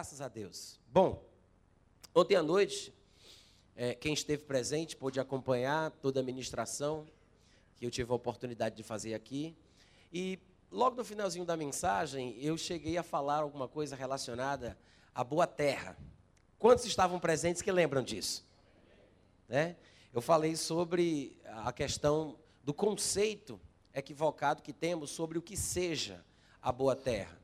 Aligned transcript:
Graças 0.00 0.22
a 0.22 0.28
Deus. 0.28 0.80
Bom, 0.90 1.22
ontem 2.14 2.34
à 2.34 2.42
noite, 2.42 2.90
é, 3.76 3.94
quem 3.94 4.14
esteve 4.14 4.44
presente 4.44 4.96
pôde 4.96 5.20
acompanhar 5.20 5.90
toda 5.90 6.20
a 6.20 6.22
ministração 6.22 7.06
que 7.76 7.84
eu 7.84 7.90
tive 7.90 8.10
a 8.10 8.14
oportunidade 8.14 8.74
de 8.74 8.82
fazer 8.82 9.12
aqui. 9.12 9.54
E 10.10 10.38
logo 10.70 10.96
no 10.96 11.04
finalzinho 11.04 11.44
da 11.44 11.54
mensagem, 11.54 12.34
eu 12.42 12.56
cheguei 12.56 12.96
a 12.96 13.02
falar 13.02 13.40
alguma 13.40 13.68
coisa 13.68 13.94
relacionada 13.94 14.74
à 15.14 15.22
boa 15.22 15.46
terra. 15.46 15.98
Quantos 16.58 16.86
estavam 16.86 17.20
presentes 17.20 17.60
que 17.60 17.70
lembram 17.70 18.02
disso? 18.02 18.48
Né? 19.46 19.76
Eu 20.14 20.22
falei 20.22 20.56
sobre 20.56 21.36
a 21.44 21.74
questão 21.74 22.38
do 22.64 22.72
conceito 22.72 23.60
equivocado 23.92 24.62
que 24.62 24.72
temos 24.72 25.10
sobre 25.10 25.36
o 25.36 25.42
que 25.42 25.58
seja 25.58 26.24
a 26.62 26.72
boa 26.72 26.96
terra. 26.96 27.38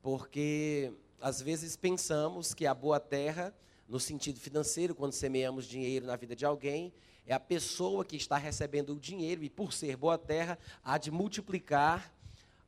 Porque 0.00 0.94
às 1.20 1.40
vezes 1.40 1.76
pensamos 1.76 2.54
que 2.54 2.66
a 2.66 2.74
boa 2.74 3.00
terra, 3.00 3.54
no 3.88 3.98
sentido 3.98 4.38
financeiro, 4.40 4.94
quando 4.94 5.12
semeamos 5.12 5.66
dinheiro 5.66 6.06
na 6.06 6.16
vida 6.16 6.36
de 6.36 6.44
alguém, 6.44 6.92
é 7.26 7.34
a 7.34 7.40
pessoa 7.40 8.04
que 8.04 8.16
está 8.16 8.36
recebendo 8.36 8.94
o 8.94 9.00
dinheiro 9.00 9.42
e, 9.42 9.50
por 9.50 9.72
ser 9.72 9.96
boa 9.96 10.16
terra, 10.16 10.58
há 10.84 10.96
de 10.96 11.10
multiplicar 11.10 12.12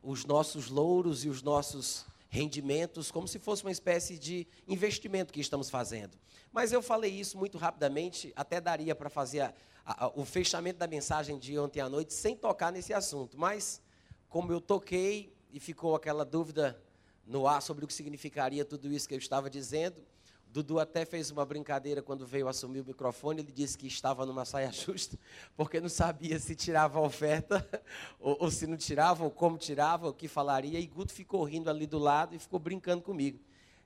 os 0.03 0.25
nossos 0.25 0.69
louros 0.69 1.25
e 1.25 1.29
os 1.29 1.43
nossos 1.43 2.05
rendimentos, 2.29 3.11
como 3.11 3.27
se 3.27 3.39
fosse 3.39 3.63
uma 3.65 3.71
espécie 3.71 4.19
de 4.19 4.47
investimento 4.67 5.33
que 5.33 5.41
estamos 5.41 5.71
fazendo. 5.71 6.19
Mas 6.53 6.73
eu 6.73 6.83
falei 6.83 7.13
isso 7.13 7.39
muito 7.39 7.57
rapidamente, 7.57 8.33
até 8.37 8.61
daria 8.61 8.95
para 8.95 9.09
fazer 9.09 9.41
a, 9.41 9.55
a, 9.85 10.09
o 10.15 10.25
fechamento 10.25 10.79
da 10.79 10.87
mensagem 10.87 11.39
de 11.39 11.59
ontem 11.59 11.81
à 11.81 11.89
noite 11.89 12.13
sem 12.13 12.37
tocar 12.37 12.73
nesse 12.73 12.93
assunto. 12.93 13.39
Mas, 13.39 13.81
como 14.29 14.53
eu 14.53 14.61
toquei 14.61 15.33
e 15.53 15.61
ficou 15.61 15.95
aquela 15.95 16.25
dúvida 16.25 16.81
no 17.29 17.47
ar 17.47 17.63
sobre 17.63 17.85
o 17.85 17.89
que 17.89 17.95
significaria 17.95 18.65
tudo 18.65 18.91
isso 18.91 19.07
que 19.07 19.15
eu 19.15 19.19
estava 19.19 19.51
dizendo, 19.51 20.03
Dudu 20.51 20.81
até 20.81 21.05
fez 21.05 21.31
uma 21.31 21.45
brincadeira 21.45 22.01
quando 22.01 22.27
veio 22.27 22.49
assumir 22.49 22.81
o 22.81 22.85
microfone. 22.85 23.43
Ele 23.43 23.53
disse 23.53 23.77
que 23.77 23.87
estava 23.87 24.25
numa 24.25 24.47
saia 24.47 24.73
justa, 24.73 25.19
porque 25.57 25.81
não 25.81 25.91
sabia 25.91 26.39
se 26.39 26.55
tirava 26.55 26.99
a 26.99 27.03
oferta, 27.03 27.67
ou, 28.19 28.37
ou, 28.41 28.51
se 28.51 28.67
não 28.67 28.77
tirava, 28.77 29.25
ou 29.25 29.31
como 29.31 29.59
tirava, 29.59 30.09
o 30.09 30.13
que 30.13 30.27
falaria. 30.27 30.81
E 30.81 30.87
Guto 30.87 31.13
ficou 31.13 31.45
rindo 31.45 31.69
ali 31.69 31.87
do 31.87 31.99
lado 31.99 32.35
e 32.35 32.39
ficou 32.39 32.59
brincando 32.59 33.03
comigo, 33.03 33.39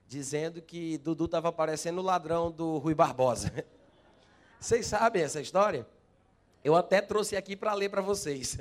dizendo 0.07 0.61
que 0.61 0.97
Dudu 0.99 1.25
estava 1.25 1.51
parecendo 1.51 1.99
o 1.99 2.03
ladrão 2.03 2.49
do 2.49 2.77
Rui 2.77 2.95
Barbosa. 2.95 3.51
Vocês 4.57 4.87
sabem 4.87 5.21
essa 5.21 5.41
história? 5.41 5.85
Eu 6.63 6.75
até 6.75 7.01
trouxe 7.01 7.35
aqui 7.35 7.57
para 7.57 7.73
ler 7.73 7.89
para 7.89 8.01
vocês. 8.01 8.57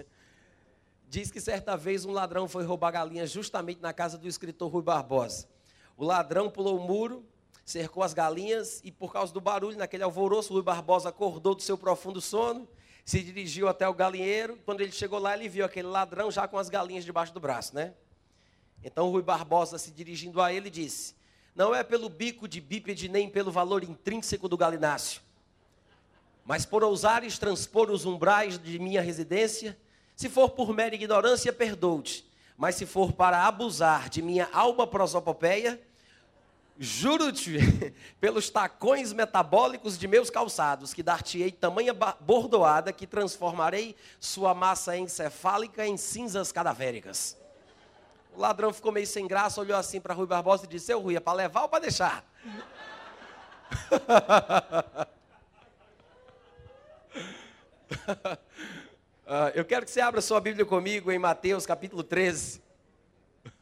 Diz 1.12 1.30
que 1.30 1.42
certa 1.42 1.76
vez 1.76 2.06
um 2.06 2.10
ladrão 2.10 2.48
foi 2.48 2.64
roubar 2.64 2.90
galinhas 2.90 3.30
justamente 3.30 3.82
na 3.82 3.92
casa 3.92 4.16
do 4.16 4.26
escritor 4.26 4.72
Rui 4.72 4.82
Barbosa. 4.82 5.46
O 5.94 6.06
ladrão 6.06 6.48
pulou 6.48 6.78
o 6.78 6.80
muro 6.80 7.22
cercou 7.66 8.02
as 8.02 8.14
galinhas 8.14 8.80
e, 8.82 8.90
por 8.90 9.12
causa 9.12 9.30
do 9.30 9.38
barulho, 9.38 9.76
naquele 9.76 10.02
alvoroço, 10.02 10.54
Rui 10.54 10.62
Barbosa 10.62 11.10
acordou 11.10 11.54
do 11.54 11.60
seu 11.60 11.76
profundo 11.76 12.18
sono, 12.18 12.66
se 13.04 13.22
dirigiu 13.22 13.68
até 13.68 13.86
o 13.86 13.92
galinheiro. 13.92 14.58
Quando 14.64 14.80
ele 14.80 14.90
chegou 14.90 15.18
lá, 15.18 15.36
ele 15.36 15.50
viu 15.50 15.66
aquele 15.66 15.86
ladrão 15.86 16.30
já 16.30 16.48
com 16.48 16.56
as 16.56 16.70
galinhas 16.70 17.04
debaixo 17.04 17.34
do 17.34 17.38
braço, 17.38 17.74
né? 17.74 17.92
Então 18.82 19.10
Rui 19.10 19.22
Barbosa, 19.22 19.76
se 19.76 19.90
dirigindo 19.90 20.40
a 20.40 20.50
ele, 20.50 20.70
disse: 20.70 21.14
Não 21.54 21.74
é 21.74 21.84
pelo 21.84 22.08
bico 22.08 22.48
de 22.48 22.58
bípede 22.58 23.06
nem 23.06 23.28
pelo 23.28 23.52
valor 23.52 23.84
intrínseco 23.84 24.48
do 24.48 24.56
galináceo, 24.56 25.20
mas 26.42 26.64
por 26.64 26.82
ousares 26.82 27.38
transpor 27.38 27.90
os 27.90 28.06
umbrais 28.06 28.58
de 28.58 28.78
minha 28.78 29.02
residência, 29.02 29.78
se 30.22 30.28
for 30.28 30.50
por 30.50 30.72
mera 30.72 30.94
ignorância, 30.94 31.52
perdoo-te, 31.52 32.24
mas 32.56 32.76
se 32.76 32.86
for 32.86 33.12
para 33.12 33.44
abusar 33.44 34.08
de 34.08 34.22
minha 34.22 34.48
alma 34.52 34.86
prosopopeia, 34.86 35.80
Juro-te, 36.78 37.58
pelos 38.18 38.48
tacões 38.48 39.12
metabólicos 39.12 39.98
de 39.98 40.08
meus 40.08 40.30
calçados, 40.30 40.94
que 40.94 41.02
dar-te-ei 41.02 41.52
tamanha 41.52 41.92
bordoada 41.92 42.92
que 42.92 43.06
transformarei 43.06 43.94
sua 44.18 44.54
massa 44.54 44.96
encefálica 44.96 45.86
em 45.86 45.96
cinzas 45.98 46.50
cadavéricas. 46.50 47.36
O 48.34 48.40
ladrão 48.40 48.72
ficou 48.72 48.90
meio 48.90 49.06
sem 49.06 49.26
graça, 49.26 49.60
olhou 49.60 49.76
assim 49.76 50.00
para 50.00 50.14
Rui 50.14 50.26
Barbosa 50.26 50.64
e 50.64 50.68
disse: 50.68 50.86
Seu 50.86 50.98
Rui, 50.98 51.14
é 51.14 51.20
para 51.20 51.34
levar 51.34 51.62
ou 51.62 51.68
para 51.68 51.80
deixar? 51.80 52.24
Ah, 59.24 59.52
eu 59.54 59.64
quero 59.64 59.84
que 59.84 59.90
você 59.92 60.00
abra 60.00 60.20
sua 60.20 60.40
Bíblia 60.40 60.66
comigo 60.66 61.12
em 61.12 61.18
Mateus 61.18 61.64
capítulo 61.64 62.02
13. 62.02 62.60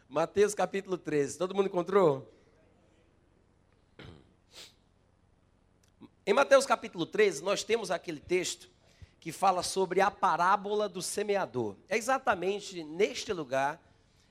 Mateus 0.07 0.55
capítulo 0.55 0.97
13. 0.97 1.37
Todo 1.37 1.53
mundo 1.53 1.67
encontrou? 1.67 2.33
Em 6.25 6.33
Mateus 6.33 6.65
capítulo 6.65 7.05
13, 7.05 7.43
nós 7.43 7.61
temos 7.61 7.91
aquele 7.91 8.21
texto 8.21 8.71
que 9.21 9.31
fala 9.31 9.63
sobre 9.63 10.01
a 10.01 10.11
parábola 10.11 10.89
do 10.89 11.01
semeador. 11.01 11.77
É 11.87 11.95
exatamente 11.95 12.83
neste 12.83 13.31
lugar 13.31 13.79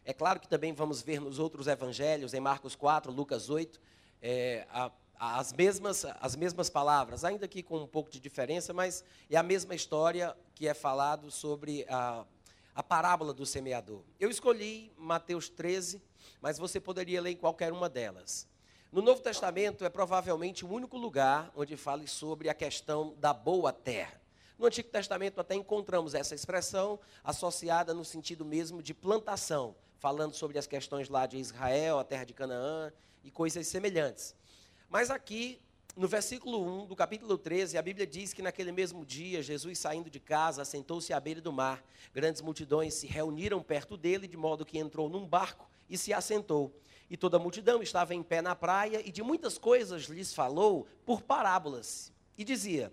é 0.04 0.12
claro 0.12 0.40
que 0.40 0.48
também 0.48 0.72
vamos 0.72 1.02
ver 1.02 1.20
nos 1.20 1.38
outros 1.38 1.66
evangelhos, 1.66 2.34
em 2.34 2.40
Marcos 2.40 2.74
4, 2.74 3.12
Lucas 3.12 3.50
8, 3.50 3.80
é, 4.22 4.66
a, 4.70 4.90
as, 5.18 5.52
mesmas, 5.52 6.04
as 6.20 6.34
mesmas 6.34 6.70
palavras, 6.70 7.24
ainda 7.24 7.46
que 7.46 7.62
com 7.62 7.78
um 7.78 7.86
pouco 7.86 8.10
de 8.10 8.18
diferença, 8.18 8.72
mas 8.72 9.04
é 9.30 9.36
a 9.36 9.42
mesma 9.42 9.74
história 9.74 10.36
que 10.54 10.66
é 10.66 10.74
falado 10.74 11.30
sobre 11.30 11.86
a, 11.88 12.24
a 12.74 12.82
parábola 12.82 13.32
do 13.32 13.44
semeador. 13.44 14.02
Eu 14.18 14.30
escolhi 14.30 14.90
Mateus 14.96 15.48
13, 15.48 16.02
mas 16.40 16.58
você 16.58 16.80
poderia 16.80 17.20
ler 17.20 17.30
em 17.30 17.36
qualquer 17.36 17.72
uma 17.72 17.88
delas. 17.88 18.48
No 18.90 19.02
Novo 19.02 19.20
Testamento 19.20 19.84
é 19.84 19.88
provavelmente 19.88 20.64
o 20.64 20.68
único 20.68 20.96
lugar 20.96 21.52
onde 21.54 21.76
fale 21.76 22.08
sobre 22.08 22.48
a 22.48 22.54
questão 22.54 23.14
da 23.18 23.32
boa 23.32 23.72
terra. 23.72 24.19
No 24.60 24.66
Antigo 24.66 24.90
Testamento 24.90 25.40
até 25.40 25.54
encontramos 25.54 26.12
essa 26.12 26.34
expressão 26.34 27.00
associada 27.24 27.94
no 27.94 28.04
sentido 28.04 28.44
mesmo 28.44 28.82
de 28.82 28.92
plantação, 28.92 29.74
falando 29.98 30.34
sobre 30.34 30.58
as 30.58 30.66
questões 30.66 31.08
lá 31.08 31.24
de 31.24 31.38
Israel, 31.38 31.98
a 31.98 32.04
terra 32.04 32.24
de 32.24 32.34
Canaã 32.34 32.92
e 33.24 33.30
coisas 33.30 33.66
semelhantes. 33.66 34.36
Mas 34.90 35.10
aqui, 35.10 35.58
no 35.96 36.06
versículo 36.06 36.62
1 36.82 36.88
do 36.88 36.94
capítulo 36.94 37.38
13, 37.38 37.78
a 37.78 37.82
Bíblia 37.82 38.06
diz 38.06 38.34
que 38.34 38.42
naquele 38.42 38.70
mesmo 38.70 39.02
dia, 39.02 39.42
Jesus 39.42 39.78
saindo 39.78 40.10
de 40.10 40.20
casa, 40.20 40.60
assentou-se 40.60 41.10
à 41.10 41.18
beira 41.18 41.40
do 41.40 41.50
mar. 41.50 41.82
Grandes 42.12 42.42
multidões 42.42 42.92
se 42.92 43.06
reuniram 43.06 43.62
perto 43.62 43.96
dele, 43.96 44.28
de 44.28 44.36
modo 44.36 44.66
que 44.66 44.78
entrou 44.78 45.08
num 45.08 45.26
barco 45.26 45.70
e 45.88 45.96
se 45.96 46.12
assentou. 46.12 46.70
E 47.08 47.16
toda 47.16 47.38
a 47.38 47.40
multidão 47.40 47.82
estava 47.82 48.14
em 48.14 48.22
pé 48.22 48.42
na 48.42 48.54
praia, 48.54 49.00
e 49.02 49.10
de 49.10 49.22
muitas 49.22 49.56
coisas 49.56 50.02
lhes 50.02 50.34
falou 50.34 50.86
por 51.06 51.22
parábolas. 51.22 52.12
E 52.36 52.44
dizia: 52.44 52.92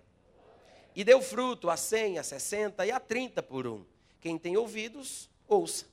e 0.95 1.03
deu 1.03 1.21
fruto 1.21 1.69
a 1.69 1.77
cem, 1.77 2.17
a 2.17 2.23
sessenta 2.23 2.85
e 2.85 2.91
a 2.91 2.99
trinta 2.99 3.41
por 3.41 3.65
um. 3.65 3.85
Quem 4.19 4.37
tem 4.37 4.57
ouvidos, 4.57 5.29
ouça. 5.47 5.85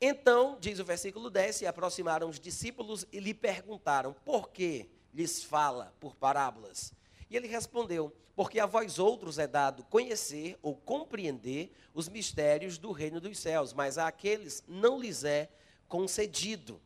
Então, 0.00 0.56
diz 0.60 0.78
o 0.78 0.84
versículo 0.84 1.28
10, 1.28 1.56
se 1.56 1.66
aproximaram 1.66 2.28
os 2.28 2.38
discípulos 2.38 3.04
e 3.12 3.18
lhe 3.18 3.34
perguntaram, 3.34 4.14
por 4.24 4.50
que 4.50 4.88
lhes 5.12 5.42
fala 5.42 5.92
por 5.98 6.14
parábolas? 6.14 6.92
E 7.28 7.36
ele 7.36 7.48
respondeu, 7.48 8.14
porque 8.36 8.60
a 8.60 8.66
vós 8.66 9.00
outros 9.00 9.38
é 9.38 9.46
dado 9.46 9.82
conhecer 9.84 10.56
ou 10.62 10.76
compreender 10.76 11.72
os 11.92 12.08
mistérios 12.08 12.78
do 12.78 12.92
reino 12.92 13.20
dos 13.20 13.38
céus, 13.38 13.72
mas 13.72 13.98
àqueles 13.98 14.62
não 14.68 15.00
lhes 15.00 15.24
é 15.24 15.50
concedido. 15.88 16.80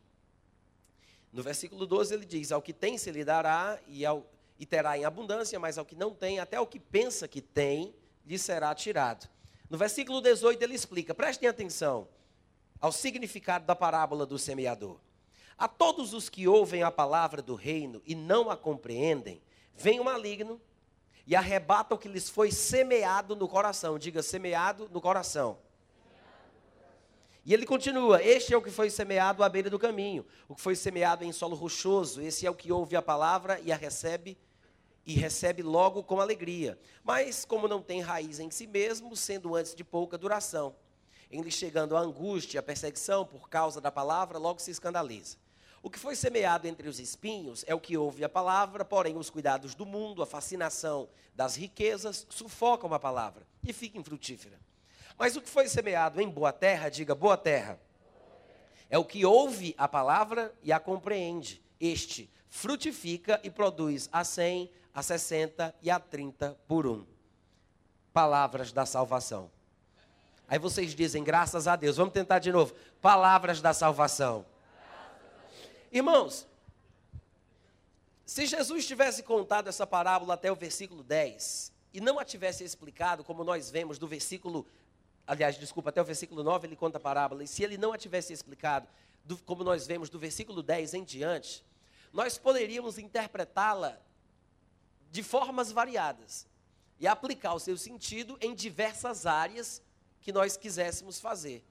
No 1.30 1.42
versículo 1.42 1.86
12 1.86 2.14
ele 2.14 2.24
diz, 2.24 2.50
ao 2.50 2.62
que 2.62 2.72
tem 2.72 2.96
se 2.96 3.10
lhe 3.10 3.24
dará 3.24 3.78
e, 3.86 4.06
ao, 4.06 4.26
e 4.62 4.66
terá 4.66 4.96
em 4.96 5.04
abundância, 5.04 5.58
mas 5.58 5.76
ao 5.76 5.84
que 5.84 5.96
não 5.96 6.14
tem, 6.14 6.38
até 6.38 6.60
o 6.60 6.68
que 6.68 6.78
pensa 6.78 7.26
que 7.26 7.40
tem, 7.40 7.92
lhe 8.24 8.38
será 8.38 8.72
tirado. 8.72 9.28
No 9.68 9.76
versículo 9.76 10.20
18 10.20 10.62
ele 10.62 10.76
explica, 10.76 11.12
prestem 11.12 11.48
atenção, 11.48 12.06
ao 12.80 12.92
significado 12.92 13.66
da 13.66 13.74
parábola 13.74 14.24
do 14.24 14.38
semeador. 14.38 15.00
A 15.58 15.66
todos 15.66 16.14
os 16.14 16.28
que 16.28 16.46
ouvem 16.46 16.84
a 16.84 16.92
palavra 16.92 17.42
do 17.42 17.56
reino 17.56 18.00
e 18.06 18.14
não 18.14 18.48
a 18.48 18.56
compreendem, 18.56 19.42
vem 19.74 19.98
o 19.98 20.04
maligno 20.04 20.60
e 21.26 21.34
arrebata 21.34 21.96
o 21.96 21.98
que 21.98 22.06
lhes 22.06 22.30
foi 22.30 22.52
semeado 22.52 23.34
no 23.34 23.48
coração. 23.48 23.98
Diga, 23.98 24.22
semeado 24.22 24.88
no 24.92 25.00
coração. 25.00 25.58
E 27.44 27.52
ele 27.52 27.66
continua: 27.66 28.22
Este 28.22 28.54
é 28.54 28.56
o 28.56 28.62
que 28.62 28.70
foi 28.70 28.90
semeado 28.90 29.42
à 29.42 29.48
beira 29.48 29.68
do 29.68 29.76
caminho, 29.76 30.24
o 30.46 30.54
que 30.54 30.60
foi 30.60 30.76
semeado 30.76 31.24
em 31.24 31.32
solo 31.32 31.56
rochoso. 31.56 32.22
Esse 32.22 32.46
é 32.46 32.50
o 32.50 32.54
que 32.54 32.70
ouve 32.70 32.94
a 32.94 33.02
palavra 33.02 33.60
e 33.64 33.72
a 33.72 33.76
recebe 33.76 34.38
e 35.04 35.14
recebe 35.14 35.62
logo 35.62 36.02
com 36.02 36.20
alegria. 36.20 36.78
Mas 37.02 37.44
como 37.44 37.68
não 37.68 37.82
tem 37.82 38.00
raiz 38.00 38.38
em 38.38 38.50
si 38.50 38.66
mesmo, 38.66 39.16
sendo 39.16 39.54
antes 39.54 39.74
de 39.74 39.84
pouca 39.84 40.16
duração, 40.16 40.74
em 41.30 41.40
lhe 41.40 41.50
chegando 41.50 41.96
a 41.96 42.00
angústia, 42.00 42.60
a 42.60 42.62
perseguição 42.62 43.24
por 43.24 43.48
causa 43.48 43.80
da 43.80 43.90
palavra, 43.90 44.38
logo 44.38 44.60
se 44.60 44.70
escandaliza. 44.70 45.36
O 45.82 45.90
que 45.90 45.98
foi 45.98 46.14
semeado 46.14 46.68
entre 46.68 46.88
os 46.88 47.00
espinhos 47.00 47.64
é 47.66 47.74
o 47.74 47.80
que 47.80 47.96
ouve 47.96 48.22
a 48.22 48.28
palavra, 48.28 48.84
porém 48.84 49.16
os 49.16 49.28
cuidados 49.28 49.74
do 49.74 49.84
mundo, 49.84 50.22
a 50.22 50.26
fascinação 50.26 51.08
das 51.34 51.56
riquezas, 51.56 52.24
sufocam 52.30 52.92
a 52.94 53.00
palavra 53.00 53.44
e 53.66 53.72
fica 53.72 53.98
infrutífera. 53.98 54.60
Mas 55.18 55.34
o 55.34 55.40
que 55.40 55.48
foi 55.48 55.68
semeado 55.68 56.20
em 56.20 56.28
boa 56.28 56.52
terra, 56.52 56.88
diga 56.88 57.14
boa 57.14 57.36
terra, 57.36 57.80
é 58.92 58.98
o 58.98 59.06
que 59.06 59.24
ouve 59.24 59.74
a 59.78 59.88
palavra 59.88 60.54
e 60.62 60.70
a 60.70 60.78
compreende. 60.78 61.62
Este 61.80 62.30
frutifica 62.50 63.40
e 63.42 63.48
produz 63.48 64.06
a 64.12 64.22
cem, 64.22 64.70
a 64.92 65.02
sessenta 65.02 65.74
e 65.80 65.90
a 65.90 65.98
trinta 65.98 66.60
por 66.68 66.86
um. 66.86 67.06
Palavras 68.12 68.70
da 68.70 68.84
salvação. 68.84 69.50
Aí 70.46 70.58
vocês 70.58 70.94
dizem, 70.94 71.24
graças 71.24 71.66
a 71.66 71.74
Deus. 71.74 71.96
Vamos 71.96 72.12
tentar 72.12 72.38
de 72.38 72.52
novo. 72.52 72.74
Palavras 73.00 73.62
da 73.62 73.72
salvação. 73.72 74.44
Irmãos, 75.90 76.46
se 78.26 78.44
Jesus 78.44 78.86
tivesse 78.86 79.22
contado 79.22 79.68
essa 79.68 79.86
parábola 79.86 80.34
até 80.34 80.52
o 80.52 80.54
versículo 80.54 81.02
10 81.02 81.72
e 81.94 82.00
não 82.02 82.18
a 82.18 82.26
tivesse 82.26 82.62
explicado, 82.62 83.24
como 83.24 83.42
nós 83.42 83.70
vemos 83.70 83.98
do 83.98 84.06
versículo, 84.06 84.66
aliás, 85.26 85.58
desculpa, 85.58 85.90
até 85.90 86.00
o 86.00 86.04
versículo 86.04 86.42
9 86.42 86.66
ele 86.66 86.76
conta 86.76 86.98
a 86.98 87.00
parábola, 87.00 87.44
e 87.44 87.48
se 87.48 87.62
ele 87.62 87.76
não 87.76 87.92
a 87.92 87.98
tivesse 87.98 88.32
explicado, 88.32 88.88
do, 89.24 89.36
como 89.38 89.62
nós 89.62 89.86
vemos 89.86 90.10
do 90.10 90.18
versículo 90.18 90.62
10 90.62 90.94
em 90.94 91.04
diante, 91.04 91.64
nós 92.12 92.36
poderíamos 92.38 92.98
interpretá-la 92.98 94.00
de 95.10 95.22
formas 95.22 95.70
variadas 95.70 96.46
e 96.98 97.06
aplicar 97.06 97.54
o 97.54 97.60
seu 97.60 97.76
sentido 97.76 98.36
em 98.40 98.54
diversas 98.54 99.26
áreas 99.26 99.82
que 100.20 100.32
nós 100.32 100.56
quiséssemos 100.56 101.20
fazer. 101.20 101.64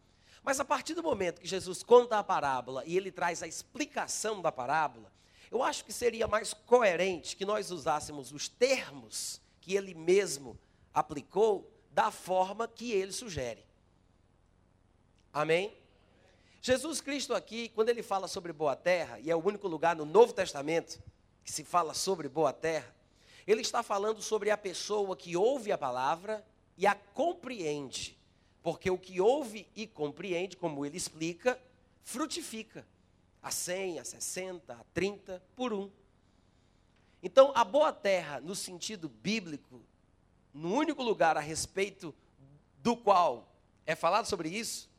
Mas 0.43 0.59
a 0.59 0.65
partir 0.65 0.93
do 0.93 1.03
momento 1.03 1.41
que 1.41 1.47
Jesus 1.47 1.83
conta 1.83 2.17
a 2.17 2.23
parábola 2.23 2.83
e 2.85 2.97
ele 2.97 3.11
traz 3.11 3.43
a 3.43 3.47
explicação 3.47 4.41
da 4.41 4.51
parábola, 4.51 5.11
eu 5.51 5.61
acho 5.61 5.85
que 5.85 5.93
seria 5.93 6.27
mais 6.27 6.53
coerente 6.53 7.35
que 7.35 7.45
nós 7.45 7.71
usássemos 7.71 8.31
os 8.31 8.47
termos 8.47 9.41
que 9.59 9.75
ele 9.75 9.93
mesmo 9.93 10.57
aplicou 10.93 11.69
da 11.91 12.09
forma 12.09 12.67
que 12.67 12.91
ele 12.91 13.11
sugere. 13.11 13.63
Amém? 15.33 15.73
Jesus 16.61 17.01
Cristo 17.01 17.33
aqui, 17.33 17.69
quando 17.69 17.89
ele 17.89 18.03
fala 18.03 18.27
sobre 18.27 18.53
boa 18.53 18.75
terra, 18.75 19.19
e 19.19 19.31
é 19.31 19.35
o 19.35 19.43
único 19.43 19.67
lugar 19.67 19.95
no 19.95 20.05
Novo 20.05 20.33
Testamento 20.33 21.01
que 21.43 21.51
se 21.51 21.63
fala 21.63 21.93
sobre 21.93 22.29
boa 22.29 22.53
terra, 22.53 22.95
ele 23.47 23.61
está 23.61 23.81
falando 23.81 24.21
sobre 24.21 24.51
a 24.51 24.57
pessoa 24.57 25.15
que 25.15 25.35
ouve 25.35 25.71
a 25.71 25.77
palavra 25.77 26.45
e 26.77 26.85
a 26.85 26.93
compreende. 26.93 28.17
Porque 28.61 28.91
o 28.91 28.97
que 28.97 29.19
ouve 29.19 29.67
e 29.75 29.87
compreende, 29.87 30.55
como 30.55 30.85
ele 30.85 30.97
explica, 30.97 31.59
frutifica. 32.03 32.85
A 33.41 33.49
100, 33.49 33.99
a 33.99 34.05
60, 34.05 34.73
a 34.73 34.83
30 34.93 35.41
por 35.55 35.73
um. 35.73 35.89
Então, 37.23 37.51
a 37.55 37.63
boa 37.63 37.91
terra, 37.91 38.39
no 38.39 38.55
sentido 38.55 39.09
bíblico, 39.09 39.81
no 40.53 40.73
único 40.73 41.01
lugar 41.01 41.37
a 41.37 41.39
respeito 41.39 42.13
do 42.77 42.95
qual 42.95 43.47
é 43.85 43.95
falado 43.95 44.25
sobre 44.25 44.49
isso, 44.49 44.89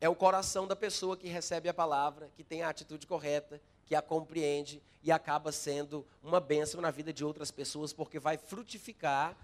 é 0.00 0.08
o 0.08 0.16
coração 0.16 0.66
da 0.66 0.74
pessoa 0.74 1.16
que 1.16 1.28
recebe 1.28 1.68
a 1.68 1.74
palavra, 1.74 2.30
que 2.34 2.42
tem 2.42 2.62
a 2.62 2.68
atitude 2.68 3.06
correta, 3.06 3.60
que 3.86 3.94
a 3.94 4.02
compreende 4.02 4.82
e 5.02 5.12
acaba 5.12 5.52
sendo 5.52 6.06
uma 6.22 6.40
bênção 6.40 6.80
na 6.80 6.90
vida 6.90 7.12
de 7.12 7.24
outras 7.24 7.50
pessoas, 7.50 7.92
porque 7.92 8.18
vai 8.18 8.36
frutificar 8.36 9.36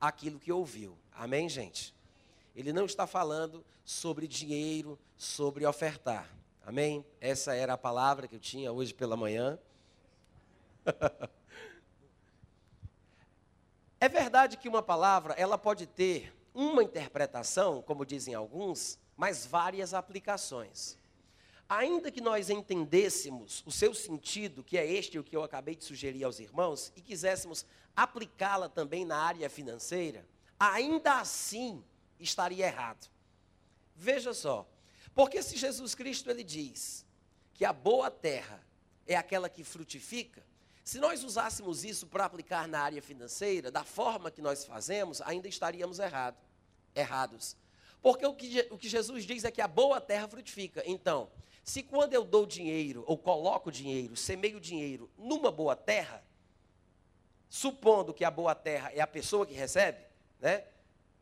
aquilo 0.00 0.38
que 0.38 0.52
ouviu. 0.52 0.96
Amém, 1.12 1.48
gente? 1.48 1.94
Ele 2.54 2.72
não 2.72 2.84
está 2.84 3.06
falando 3.06 3.64
sobre 3.84 4.28
dinheiro, 4.28 4.98
sobre 5.16 5.66
ofertar. 5.66 6.28
Amém? 6.64 7.04
Essa 7.20 7.54
era 7.54 7.74
a 7.74 7.78
palavra 7.78 8.28
que 8.28 8.36
eu 8.36 8.40
tinha 8.40 8.72
hoje 8.72 8.94
pela 8.94 9.16
manhã. 9.16 9.58
é 14.04 14.08
verdade 14.08 14.58
que 14.58 14.68
uma 14.68 14.82
palavra, 14.82 15.32
ela 15.32 15.56
pode 15.56 15.86
ter 15.86 16.30
uma 16.52 16.82
interpretação, 16.82 17.80
como 17.80 18.04
dizem 18.04 18.34
alguns, 18.34 18.98
mas 19.16 19.46
várias 19.46 19.94
aplicações. 19.94 20.98
Ainda 21.66 22.10
que 22.10 22.20
nós 22.20 22.50
entendêssemos 22.50 23.62
o 23.64 23.72
seu 23.72 23.94
sentido, 23.94 24.62
que 24.62 24.76
é 24.76 24.86
este 24.86 25.18
o 25.18 25.24
que 25.24 25.34
eu 25.34 25.42
acabei 25.42 25.74
de 25.74 25.84
sugerir 25.84 26.22
aos 26.22 26.38
irmãos, 26.38 26.92
e 26.94 27.00
quiséssemos 27.00 27.64
aplicá-la 27.96 28.68
também 28.68 29.06
na 29.06 29.16
área 29.16 29.48
financeira, 29.48 30.28
ainda 30.60 31.18
assim 31.18 31.82
estaria 32.20 32.66
errado. 32.66 33.08
Veja 33.96 34.34
só, 34.34 34.68
porque 35.14 35.42
se 35.42 35.56
Jesus 35.56 35.94
Cristo 35.94 36.28
ele 36.28 36.44
diz 36.44 37.06
que 37.54 37.64
a 37.64 37.72
boa 37.72 38.10
terra 38.10 38.62
é 39.06 39.16
aquela 39.16 39.48
que 39.48 39.64
frutifica, 39.64 40.44
se 40.84 40.98
nós 40.98 41.24
usássemos 41.24 41.82
isso 41.82 42.06
para 42.06 42.26
aplicar 42.26 42.68
na 42.68 42.78
área 42.78 43.00
financeira, 43.00 43.70
da 43.70 43.82
forma 43.82 44.30
que 44.30 44.42
nós 44.42 44.66
fazemos, 44.66 45.22
ainda 45.22 45.48
estaríamos 45.48 45.98
errado, 45.98 46.36
errados. 46.94 47.56
Porque 48.02 48.26
o 48.26 48.34
que, 48.34 48.68
o 48.70 48.76
que 48.76 48.86
Jesus 48.86 49.24
diz 49.24 49.44
é 49.44 49.50
que 49.50 49.62
a 49.62 49.66
boa 49.66 49.98
terra 49.98 50.28
frutifica. 50.28 50.82
Então, 50.84 51.30
se 51.64 51.82
quando 51.82 52.12
eu 52.12 52.22
dou 52.22 52.44
dinheiro, 52.44 53.02
ou 53.06 53.16
coloco 53.16 53.72
dinheiro, 53.72 54.14
semeio 54.14 54.60
dinheiro 54.60 55.10
numa 55.16 55.50
boa 55.50 55.74
terra, 55.74 56.22
supondo 57.48 58.12
que 58.12 58.22
a 58.22 58.30
boa 58.30 58.54
terra 58.54 58.92
é 58.92 59.00
a 59.00 59.06
pessoa 59.06 59.46
que 59.46 59.54
recebe, 59.54 60.04
né? 60.38 60.64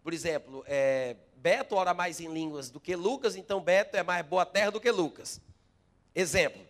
Por 0.02 0.12
exemplo, 0.12 0.64
é, 0.66 1.14
Beto 1.36 1.76
ora 1.76 1.94
mais 1.94 2.18
em 2.18 2.32
línguas 2.32 2.68
do 2.68 2.80
que 2.80 2.96
Lucas, 2.96 3.36
então 3.36 3.60
Beto 3.60 3.96
é 3.96 4.02
mais 4.02 4.26
boa 4.26 4.44
terra 4.44 4.72
do 4.72 4.80
que 4.80 4.90
Lucas. 4.90 5.40
Exemplo. 6.12 6.66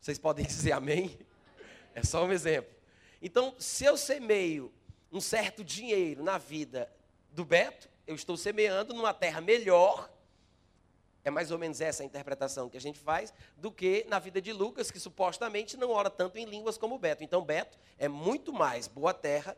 Vocês 0.00 0.18
podem 0.18 0.46
dizer 0.48 0.72
amém? 0.72 1.18
É 1.94 2.02
só 2.02 2.24
um 2.24 2.32
exemplo. 2.32 2.74
Então, 3.22 3.54
se 3.58 3.84
eu 3.84 3.96
semeio 3.96 4.72
um 5.10 5.20
certo 5.20 5.64
dinheiro 5.64 6.22
na 6.22 6.38
vida 6.38 6.90
do 7.30 7.44
Beto, 7.44 7.88
eu 8.06 8.14
estou 8.14 8.36
semeando 8.36 8.92
numa 8.92 9.14
terra 9.14 9.40
melhor 9.40 10.10
é 11.24 11.30
mais 11.30 11.50
ou 11.50 11.58
menos 11.58 11.80
essa 11.80 12.02
a 12.02 12.06
interpretação 12.06 12.68
que 12.68 12.76
a 12.76 12.80
gente 12.80 12.98
faz, 12.98 13.32
do 13.56 13.72
que 13.72 14.04
na 14.08 14.18
vida 14.18 14.42
de 14.42 14.52
Lucas, 14.52 14.90
que 14.90 15.00
supostamente 15.00 15.74
não 15.76 15.90
ora 15.90 16.10
tanto 16.10 16.36
em 16.36 16.44
línguas 16.44 16.76
como 16.76 16.98
Beto. 16.98 17.24
Então, 17.24 17.42
Beto 17.42 17.78
é 17.96 18.06
muito 18.06 18.52
mais 18.52 18.86
boa 18.86 19.14
terra 19.14 19.56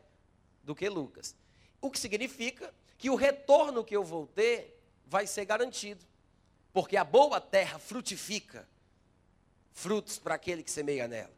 do 0.63 0.73
que 0.73 0.87
Lucas. 0.87 1.35
O 1.81 1.91
que 1.91 1.99
significa 1.99 2.73
que 2.97 3.09
o 3.09 3.15
retorno 3.15 3.83
que 3.83 3.95
eu 3.95 4.03
vou 4.03 4.25
ter 4.27 4.81
vai 5.05 5.27
ser 5.27 5.43
garantido. 5.43 6.05
Porque 6.71 6.95
a 6.95 7.03
boa 7.03 7.41
terra 7.41 7.77
frutifica 7.77 8.67
frutos 9.73 10.17
para 10.17 10.35
aquele 10.35 10.63
que 10.63 10.71
semeia 10.71 11.07
nela. 11.07 11.36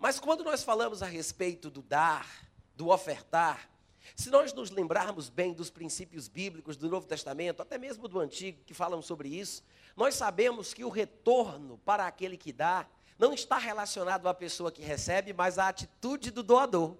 Mas 0.00 0.18
quando 0.18 0.42
nós 0.42 0.62
falamos 0.62 1.02
a 1.02 1.06
respeito 1.06 1.68
do 1.68 1.82
dar, 1.82 2.26
do 2.74 2.88
ofertar, 2.88 3.68
se 4.16 4.30
nós 4.30 4.50
nos 4.50 4.70
lembrarmos 4.70 5.28
bem 5.28 5.52
dos 5.52 5.68
princípios 5.68 6.26
bíblicos 6.26 6.74
do 6.74 6.88
Novo 6.88 7.06
Testamento, 7.06 7.60
até 7.60 7.76
mesmo 7.76 8.08
do 8.08 8.18
Antigo, 8.18 8.64
que 8.64 8.72
falam 8.72 9.02
sobre 9.02 9.28
isso, 9.28 9.62
nós 9.94 10.14
sabemos 10.14 10.72
que 10.72 10.86
o 10.86 10.88
retorno 10.88 11.78
para 11.84 12.06
aquele 12.06 12.38
que 12.38 12.50
dá 12.50 12.88
não 13.18 13.34
está 13.34 13.58
relacionado 13.58 14.26
à 14.26 14.32
pessoa 14.32 14.72
que 14.72 14.80
recebe, 14.80 15.34
mas 15.34 15.58
à 15.58 15.68
atitude 15.68 16.30
do 16.30 16.42
doador. 16.42 16.96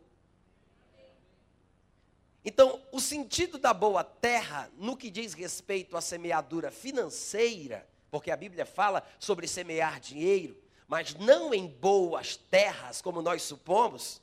Então, 2.44 2.82
o 2.92 3.00
sentido 3.00 3.56
da 3.56 3.72
boa 3.72 4.04
terra, 4.04 4.70
no 4.76 4.94
que 4.94 5.10
diz 5.10 5.32
respeito 5.32 5.96
à 5.96 6.02
semeadura 6.02 6.70
financeira, 6.70 7.88
porque 8.10 8.30
a 8.30 8.36
Bíblia 8.36 8.66
fala 8.66 9.02
sobre 9.18 9.48
semear 9.48 9.98
dinheiro, 10.00 10.54
mas 10.90 11.14
não 11.14 11.54
em 11.54 11.68
boas 11.68 12.36
terras, 12.36 13.00
como 13.00 13.22
nós 13.22 13.42
supomos, 13.42 14.20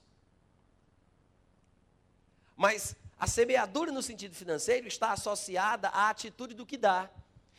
mas 2.57 2.93
a 3.17 3.25
semeadura 3.25 3.89
no 3.89 4.03
sentido 4.03 4.35
financeiro 4.35 4.85
está 4.85 5.13
associada 5.13 5.87
à 5.87 6.09
atitude 6.09 6.53
do 6.53 6.65
que 6.65 6.75
dá. 6.75 7.09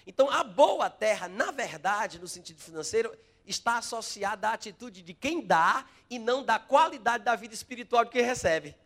Então, 0.07 0.29
a 0.29 0.45
boa 0.45 0.91
terra, 0.91 1.27
na 1.27 1.51
verdade, 1.51 2.19
no 2.19 2.29
sentido 2.29 2.61
financeiro, 2.61 3.17
está 3.47 3.79
associada 3.79 4.51
à 4.51 4.53
atitude 4.53 5.01
de 5.01 5.15
quem 5.15 5.41
dá 5.41 5.87
e 6.11 6.19
não 6.19 6.45
da 6.45 6.59
qualidade 6.59 7.25
da 7.25 7.35
vida 7.35 7.55
espiritual 7.55 8.05
de 8.05 8.11
quem 8.11 8.23
recebe. 8.23 8.77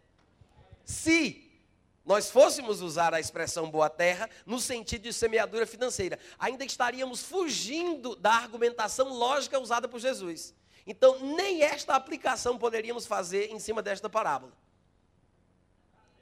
Se 0.84 1.51
nós 2.04 2.30
fôssemos 2.30 2.80
usar 2.80 3.14
a 3.14 3.20
expressão 3.20 3.70
boa 3.70 3.88
terra 3.88 4.28
no 4.44 4.58
sentido 4.58 5.02
de 5.02 5.12
semeadura 5.12 5.66
financeira, 5.66 6.18
ainda 6.38 6.64
estaríamos 6.64 7.22
fugindo 7.22 8.16
da 8.16 8.32
argumentação 8.32 9.08
lógica 9.08 9.58
usada 9.58 9.88
por 9.88 10.00
Jesus. 10.00 10.54
Então, 10.86 11.20
nem 11.20 11.62
esta 11.62 11.94
aplicação 11.94 12.58
poderíamos 12.58 13.06
fazer 13.06 13.50
em 13.52 13.58
cima 13.60 13.80
desta 13.80 14.10
parábola. 14.10 14.52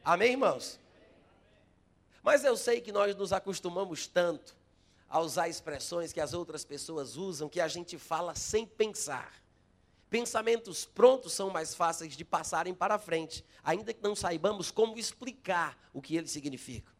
Amém, 0.05 0.33
irmãos? 0.33 0.79
Mas 2.23 2.45
eu 2.45 2.57
sei 2.57 2.81
que 2.81 2.93
nós 2.93 3.17
nos 3.17 3.33
acostumamos 3.33 4.07
tanto 4.07 4.55
a 5.09 5.19
usar 5.19 5.49
expressões 5.49 6.13
que 6.13 6.21
as 6.21 6.35
outras 6.35 6.65
pessoas 6.65 7.17
usam 7.17 7.49
que 7.49 7.61
a 7.61 7.69
gente 7.69 7.97
fala 7.97 8.35
sem 8.35 8.67
pensar. 8.67 9.40
Pensamentos 10.11 10.85
prontos 10.85 11.33
são 11.33 11.51
mais 11.51 11.73
fáceis 11.73 12.17
de 12.17 12.25
passarem 12.25 12.75
para 12.75 12.99
frente, 12.99 13.45
ainda 13.63 13.95
que 13.95 14.03
não 14.03 14.17
saibamos 14.17 14.73
como 14.73 14.99
explicar 14.99 15.79
o 15.95 16.03
que 16.03 16.17
eles 16.17 16.33
significam. 16.33 16.93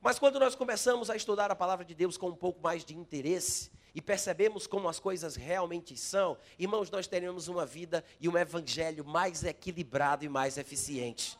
Mas 0.00 0.18
quando 0.18 0.40
nós 0.40 0.56
começamos 0.56 1.08
a 1.08 1.14
estudar 1.14 1.52
a 1.52 1.54
palavra 1.54 1.84
de 1.84 1.94
Deus 1.94 2.16
com 2.16 2.30
um 2.30 2.34
pouco 2.34 2.60
mais 2.60 2.84
de 2.84 2.96
interesse 2.96 3.70
e 3.94 4.02
percebemos 4.02 4.66
como 4.66 4.88
as 4.88 4.98
coisas 4.98 5.36
realmente 5.36 5.96
são, 5.96 6.36
irmãos, 6.58 6.90
nós 6.90 7.06
teremos 7.06 7.46
uma 7.46 7.64
vida 7.64 8.04
e 8.20 8.28
um 8.28 8.36
evangelho 8.36 9.04
mais 9.04 9.44
equilibrado 9.44 10.24
e 10.24 10.28
mais 10.28 10.58
eficiente. 10.58 11.38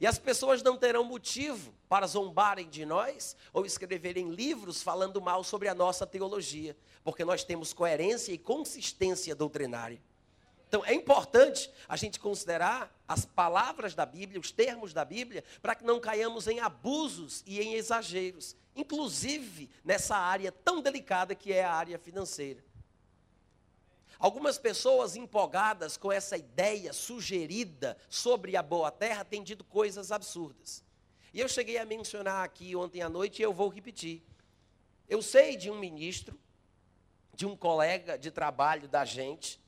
E 0.00 0.06
as 0.06 0.18
pessoas 0.18 0.62
não 0.62 0.76
terão 0.76 1.04
motivo 1.04 1.72
para 1.88 2.06
zombarem 2.06 2.68
de 2.68 2.84
nós 2.84 3.36
ou 3.52 3.64
escreverem 3.64 4.30
livros 4.30 4.82
falando 4.82 5.20
mal 5.20 5.42
sobre 5.42 5.68
a 5.68 5.74
nossa 5.74 6.06
teologia, 6.06 6.76
porque 7.02 7.24
nós 7.24 7.44
temos 7.44 7.72
coerência 7.72 8.32
e 8.32 8.38
consistência 8.38 9.34
doutrinária. 9.34 10.00
Então 10.68 10.84
é 10.84 10.92
importante 10.92 11.70
a 11.88 11.96
gente 11.96 12.18
considerar 12.18 12.92
as 13.06 13.24
palavras 13.24 13.94
da 13.94 14.04
Bíblia, 14.04 14.40
os 14.40 14.50
termos 14.50 14.92
da 14.92 15.04
Bíblia, 15.04 15.44
para 15.62 15.74
que 15.74 15.84
não 15.84 16.00
caiamos 16.00 16.46
em 16.48 16.58
abusos 16.58 17.42
e 17.46 17.60
em 17.60 17.74
exageros, 17.74 18.56
inclusive 18.74 19.70
nessa 19.84 20.16
área 20.16 20.50
tão 20.50 20.82
delicada 20.82 21.34
que 21.34 21.52
é 21.52 21.64
a 21.64 21.72
área 21.72 21.98
financeira. 21.98 22.65
Algumas 24.18 24.58
pessoas 24.58 25.16
empolgadas 25.16 25.96
com 25.96 26.10
essa 26.10 26.36
ideia 26.36 26.92
sugerida 26.92 27.96
sobre 28.08 28.56
a 28.56 28.62
boa 28.62 28.90
terra 28.90 29.24
têm 29.24 29.42
dito 29.42 29.62
coisas 29.64 30.10
absurdas. 30.10 30.82
E 31.34 31.40
eu 31.40 31.48
cheguei 31.48 31.76
a 31.76 31.84
mencionar 31.84 32.42
aqui 32.42 32.74
ontem 32.74 33.02
à 33.02 33.08
noite 33.08 33.40
e 33.40 33.42
eu 33.42 33.52
vou 33.52 33.68
repetir. 33.68 34.22
Eu 35.08 35.20
sei 35.20 35.56
de 35.56 35.70
um 35.70 35.78
ministro 35.78 36.38
de 37.34 37.44
um 37.44 37.54
colega 37.54 38.16
de 38.16 38.30
trabalho 38.30 38.88
da 38.88 39.04
gente, 39.04 39.60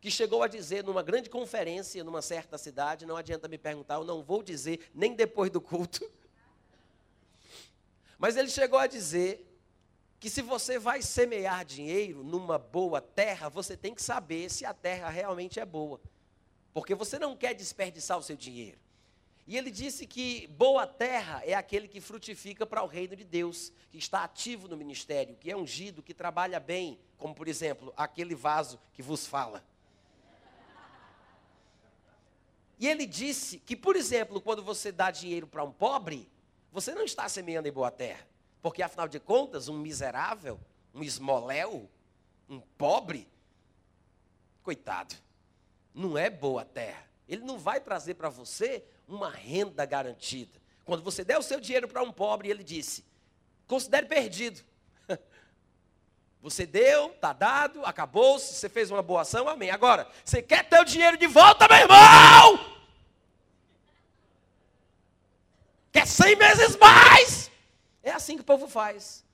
que 0.00 0.10
chegou 0.10 0.42
a 0.42 0.48
dizer 0.48 0.82
numa 0.82 1.02
grande 1.02 1.30
conferência 1.30 2.02
numa 2.02 2.20
certa 2.20 2.58
cidade, 2.58 3.06
não 3.06 3.16
adianta 3.16 3.48
me 3.48 3.56
perguntar, 3.56 3.94
eu 3.94 4.04
não 4.04 4.22
vou 4.22 4.42
dizer 4.42 4.90
nem 4.92 5.14
depois 5.14 5.50
do 5.50 5.60
culto. 5.60 6.10
Mas 8.18 8.36
ele 8.36 8.50
chegou 8.50 8.78
a 8.78 8.88
dizer 8.88 9.53
que 10.24 10.30
se 10.30 10.40
você 10.40 10.78
vai 10.78 11.02
semear 11.02 11.66
dinheiro 11.66 12.24
numa 12.24 12.56
boa 12.56 12.98
terra, 12.98 13.50
você 13.50 13.76
tem 13.76 13.94
que 13.94 14.02
saber 14.02 14.50
se 14.50 14.64
a 14.64 14.72
terra 14.72 15.10
realmente 15.10 15.60
é 15.60 15.66
boa. 15.66 16.00
Porque 16.72 16.94
você 16.94 17.18
não 17.18 17.36
quer 17.36 17.52
desperdiçar 17.52 18.16
o 18.16 18.22
seu 18.22 18.34
dinheiro. 18.34 18.78
E 19.46 19.54
ele 19.54 19.70
disse 19.70 20.06
que 20.06 20.46
boa 20.46 20.86
terra 20.86 21.42
é 21.44 21.52
aquele 21.52 21.86
que 21.86 22.00
frutifica 22.00 22.64
para 22.64 22.82
o 22.82 22.86
reino 22.86 23.14
de 23.14 23.22
Deus, 23.22 23.70
que 23.90 23.98
está 23.98 24.24
ativo 24.24 24.66
no 24.66 24.78
ministério, 24.78 25.36
que 25.36 25.50
é 25.50 25.56
ungido, 25.58 26.02
que 26.02 26.14
trabalha 26.14 26.58
bem, 26.58 26.98
como 27.18 27.34
por 27.34 27.46
exemplo, 27.46 27.92
aquele 27.94 28.34
vaso 28.34 28.80
que 28.94 29.02
vos 29.02 29.26
fala. 29.26 29.62
E 32.78 32.88
ele 32.88 33.04
disse 33.04 33.58
que, 33.58 33.76
por 33.76 33.94
exemplo, 33.94 34.40
quando 34.40 34.62
você 34.62 34.90
dá 34.90 35.10
dinheiro 35.10 35.46
para 35.46 35.62
um 35.62 35.70
pobre, 35.70 36.30
você 36.72 36.94
não 36.94 37.04
está 37.04 37.28
semeando 37.28 37.68
em 37.68 37.72
boa 37.72 37.90
terra, 37.90 38.26
porque 38.64 38.82
afinal 38.82 39.06
de 39.06 39.20
contas, 39.20 39.68
um 39.68 39.76
miserável, 39.76 40.58
um 40.94 41.02
esmoléu, 41.02 41.86
um 42.48 42.60
pobre, 42.78 43.28
coitado, 44.62 45.14
não 45.92 46.16
é 46.16 46.30
boa 46.30 46.64
terra. 46.64 47.04
Ele 47.28 47.42
não 47.44 47.58
vai 47.58 47.78
trazer 47.78 48.14
para 48.14 48.30
você 48.30 48.82
uma 49.06 49.28
renda 49.28 49.84
garantida. 49.84 50.58
Quando 50.82 51.02
você 51.02 51.22
der 51.22 51.36
o 51.36 51.42
seu 51.42 51.60
dinheiro 51.60 51.86
para 51.86 52.02
um 52.02 52.10
pobre, 52.10 52.48
ele 52.48 52.64
disse: 52.64 53.04
considere 53.66 54.06
perdido. 54.06 54.64
Você 56.40 56.66
deu, 56.66 57.10
está 57.10 57.32
dado, 57.32 57.84
acabou, 57.86 58.38
se 58.38 58.52
você 58.52 58.68
fez 58.68 58.90
uma 58.90 59.00
boa 59.00 59.22
ação, 59.22 59.48
amém. 59.48 59.70
Agora, 59.70 60.06
você 60.22 60.42
quer 60.42 60.68
ter 60.68 60.78
o 60.78 60.84
dinheiro 60.84 61.16
de 61.16 61.26
volta, 61.26 61.66
meu 61.66 61.78
irmão? 61.78 62.76
Quer 65.90 66.06
cem 66.06 66.36
vezes 66.36 66.76
mais? 66.76 67.50
É 68.04 68.12
assim 68.12 68.36
que 68.36 68.42
o 68.42 68.44
povo 68.44 68.68
faz. 68.68 69.24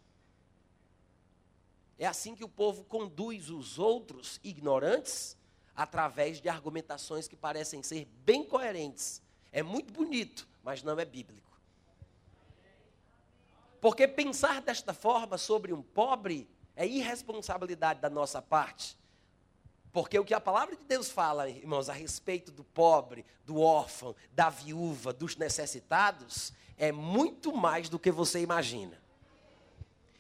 É 1.99 2.07
assim 2.07 2.35
que 2.35 2.45
o 2.45 2.49
povo 2.49 2.85
conduz 2.85 3.51
os 3.51 3.79
outros 3.79 4.41
ignorantes 4.43 5.37
através 5.77 6.41
de 6.41 6.49
argumentações 6.49 7.27
que 7.27 7.37
parecem 7.37 7.83
ser 7.83 8.07
bem 8.25 8.45
coerentes, 8.45 9.23
é 9.51 9.63
muito 9.63 9.93
bonito, 9.93 10.49
mas 10.63 10.83
não 10.83 10.99
é 10.99 11.05
bíblico. 11.05 11.51
Porque 13.81 14.07
pensar 14.07 14.61
desta 14.61 14.93
forma 14.93 15.37
sobre 15.39 15.73
um 15.73 15.83
pobre 15.83 16.49
é 16.77 16.87
irresponsabilidade 16.87 18.01
da 18.01 18.11
nossa 18.11 18.41
parte. 18.41 18.99
Porque 19.93 20.19
o 20.19 20.25
que 20.25 20.35
a 20.35 20.41
palavra 20.41 20.77
de 20.77 20.85
Deus 20.85 21.11
fala, 21.11 21.49
irmãos, 21.49 21.89
a 21.89 21.93
respeito 21.93 22.53
do 22.53 22.63
pobre, 22.63 23.25
do 23.45 23.59
órfão, 23.59 24.15
da 24.33 24.49
viúva, 24.49 25.13
dos 25.13 25.35
necessitados, 25.37 26.53
é 26.81 26.91
muito 26.91 27.55
mais 27.55 27.91
do 27.91 27.99
que 27.99 28.11
você 28.11 28.41
imagina. 28.41 28.99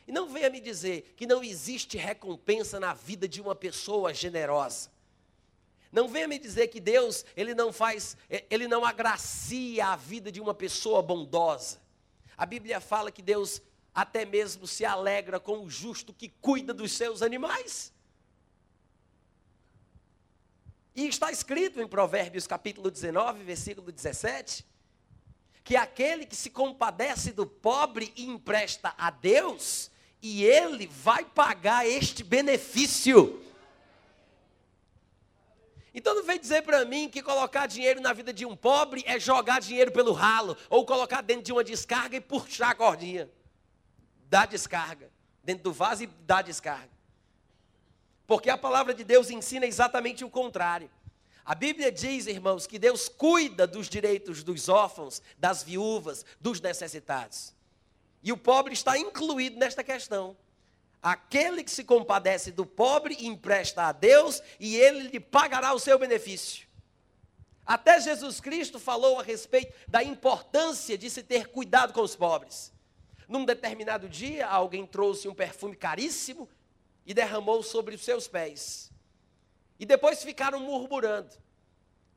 E 0.06 0.12
não 0.12 0.28
venha 0.28 0.50
me 0.50 0.60
dizer 0.60 1.14
que 1.16 1.26
não 1.26 1.42
existe 1.42 1.96
recompensa 1.96 2.78
na 2.78 2.92
vida 2.92 3.26
de 3.26 3.40
uma 3.40 3.54
pessoa 3.54 4.12
generosa. 4.12 4.90
Não 5.90 6.06
venha 6.06 6.28
me 6.28 6.38
dizer 6.38 6.68
que 6.68 6.78
Deus, 6.78 7.24
ele 7.34 7.54
não 7.54 7.72
faz, 7.72 8.14
ele 8.50 8.68
não 8.68 8.84
agracia 8.84 9.86
a 9.86 9.96
vida 9.96 10.30
de 10.30 10.38
uma 10.38 10.52
pessoa 10.52 11.00
bondosa. 11.00 11.80
A 12.36 12.44
Bíblia 12.44 12.78
fala 12.78 13.10
que 13.10 13.22
Deus 13.22 13.62
até 13.94 14.26
mesmo 14.26 14.66
se 14.66 14.84
alegra 14.84 15.40
com 15.40 15.64
o 15.64 15.70
justo 15.70 16.12
que 16.12 16.28
cuida 16.28 16.74
dos 16.74 16.92
seus 16.92 17.22
animais. 17.22 17.90
E 20.94 21.08
está 21.08 21.32
escrito 21.32 21.80
em 21.80 21.88
Provérbios 21.88 22.46
capítulo 22.46 22.90
19, 22.90 23.42
versículo 23.44 23.90
17, 23.90 24.66
que 25.70 25.76
aquele 25.76 26.26
que 26.26 26.34
se 26.34 26.50
compadece 26.50 27.30
do 27.30 27.46
pobre 27.46 28.12
empresta 28.16 28.92
a 28.98 29.08
Deus, 29.08 29.88
e 30.20 30.44
ele 30.44 30.88
vai 30.88 31.24
pagar 31.24 31.86
este 31.86 32.24
benefício. 32.24 33.40
Então 35.94 36.12
não 36.12 36.24
vem 36.24 36.40
dizer 36.40 36.62
para 36.62 36.84
mim 36.84 37.08
que 37.08 37.22
colocar 37.22 37.68
dinheiro 37.68 38.00
na 38.00 38.12
vida 38.12 38.32
de 38.32 38.44
um 38.44 38.56
pobre 38.56 39.04
é 39.06 39.20
jogar 39.20 39.60
dinheiro 39.60 39.92
pelo 39.92 40.12
ralo, 40.12 40.56
ou 40.68 40.84
colocar 40.84 41.20
dentro 41.20 41.44
de 41.44 41.52
uma 41.52 41.62
descarga 41.62 42.16
e 42.16 42.20
puxar 42.20 42.70
a 42.70 42.74
cordinha. 42.74 43.30
Dá 44.28 44.46
descarga. 44.46 45.08
Dentro 45.44 45.62
do 45.62 45.72
vaso 45.72 46.02
e 46.02 46.06
dá 46.08 46.42
descarga. 46.42 46.90
Porque 48.26 48.50
a 48.50 48.58
palavra 48.58 48.92
de 48.92 49.04
Deus 49.04 49.30
ensina 49.30 49.66
exatamente 49.66 50.24
o 50.24 50.30
contrário. 50.30 50.90
A 51.44 51.54
Bíblia 51.54 51.90
diz, 51.90 52.26
irmãos, 52.26 52.66
que 52.66 52.78
Deus 52.78 53.08
cuida 53.08 53.66
dos 53.66 53.88
direitos 53.88 54.42
dos 54.42 54.68
órfãos, 54.68 55.22
das 55.38 55.62
viúvas, 55.62 56.24
dos 56.40 56.60
necessitados. 56.60 57.54
E 58.22 58.32
o 58.32 58.36
pobre 58.36 58.74
está 58.74 58.98
incluído 58.98 59.58
nesta 59.58 59.82
questão. 59.82 60.36
Aquele 61.02 61.64
que 61.64 61.70
se 61.70 61.82
compadece 61.82 62.52
do 62.52 62.66
pobre 62.66 63.16
empresta 63.26 63.84
a 63.84 63.92
Deus 63.92 64.42
e 64.58 64.76
ele 64.76 65.08
lhe 65.08 65.20
pagará 65.20 65.72
o 65.72 65.78
seu 65.78 65.98
benefício. 65.98 66.68
Até 67.64 68.00
Jesus 68.00 68.40
Cristo 68.40 68.78
falou 68.78 69.18
a 69.18 69.22
respeito 69.22 69.72
da 69.88 70.02
importância 70.02 70.98
de 70.98 71.08
se 71.08 71.22
ter 71.22 71.48
cuidado 71.48 71.92
com 71.92 72.02
os 72.02 72.14
pobres. 72.14 72.72
Num 73.26 73.44
determinado 73.44 74.08
dia, 74.08 74.46
alguém 74.46 74.84
trouxe 74.84 75.28
um 75.28 75.34
perfume 75.34 75.76
caríssimo 75.76 76.48
e 77.06 77.14
derramou 77.14 77.62
sobre 77.62 77.94
os 77.94 78.04
seus 78.04 78.26
pés. 78.28 78.90
E 79.80 79.86
depois 79.86 80.22
ficaram 80.22 80.60
murmurando: 80.60 81.30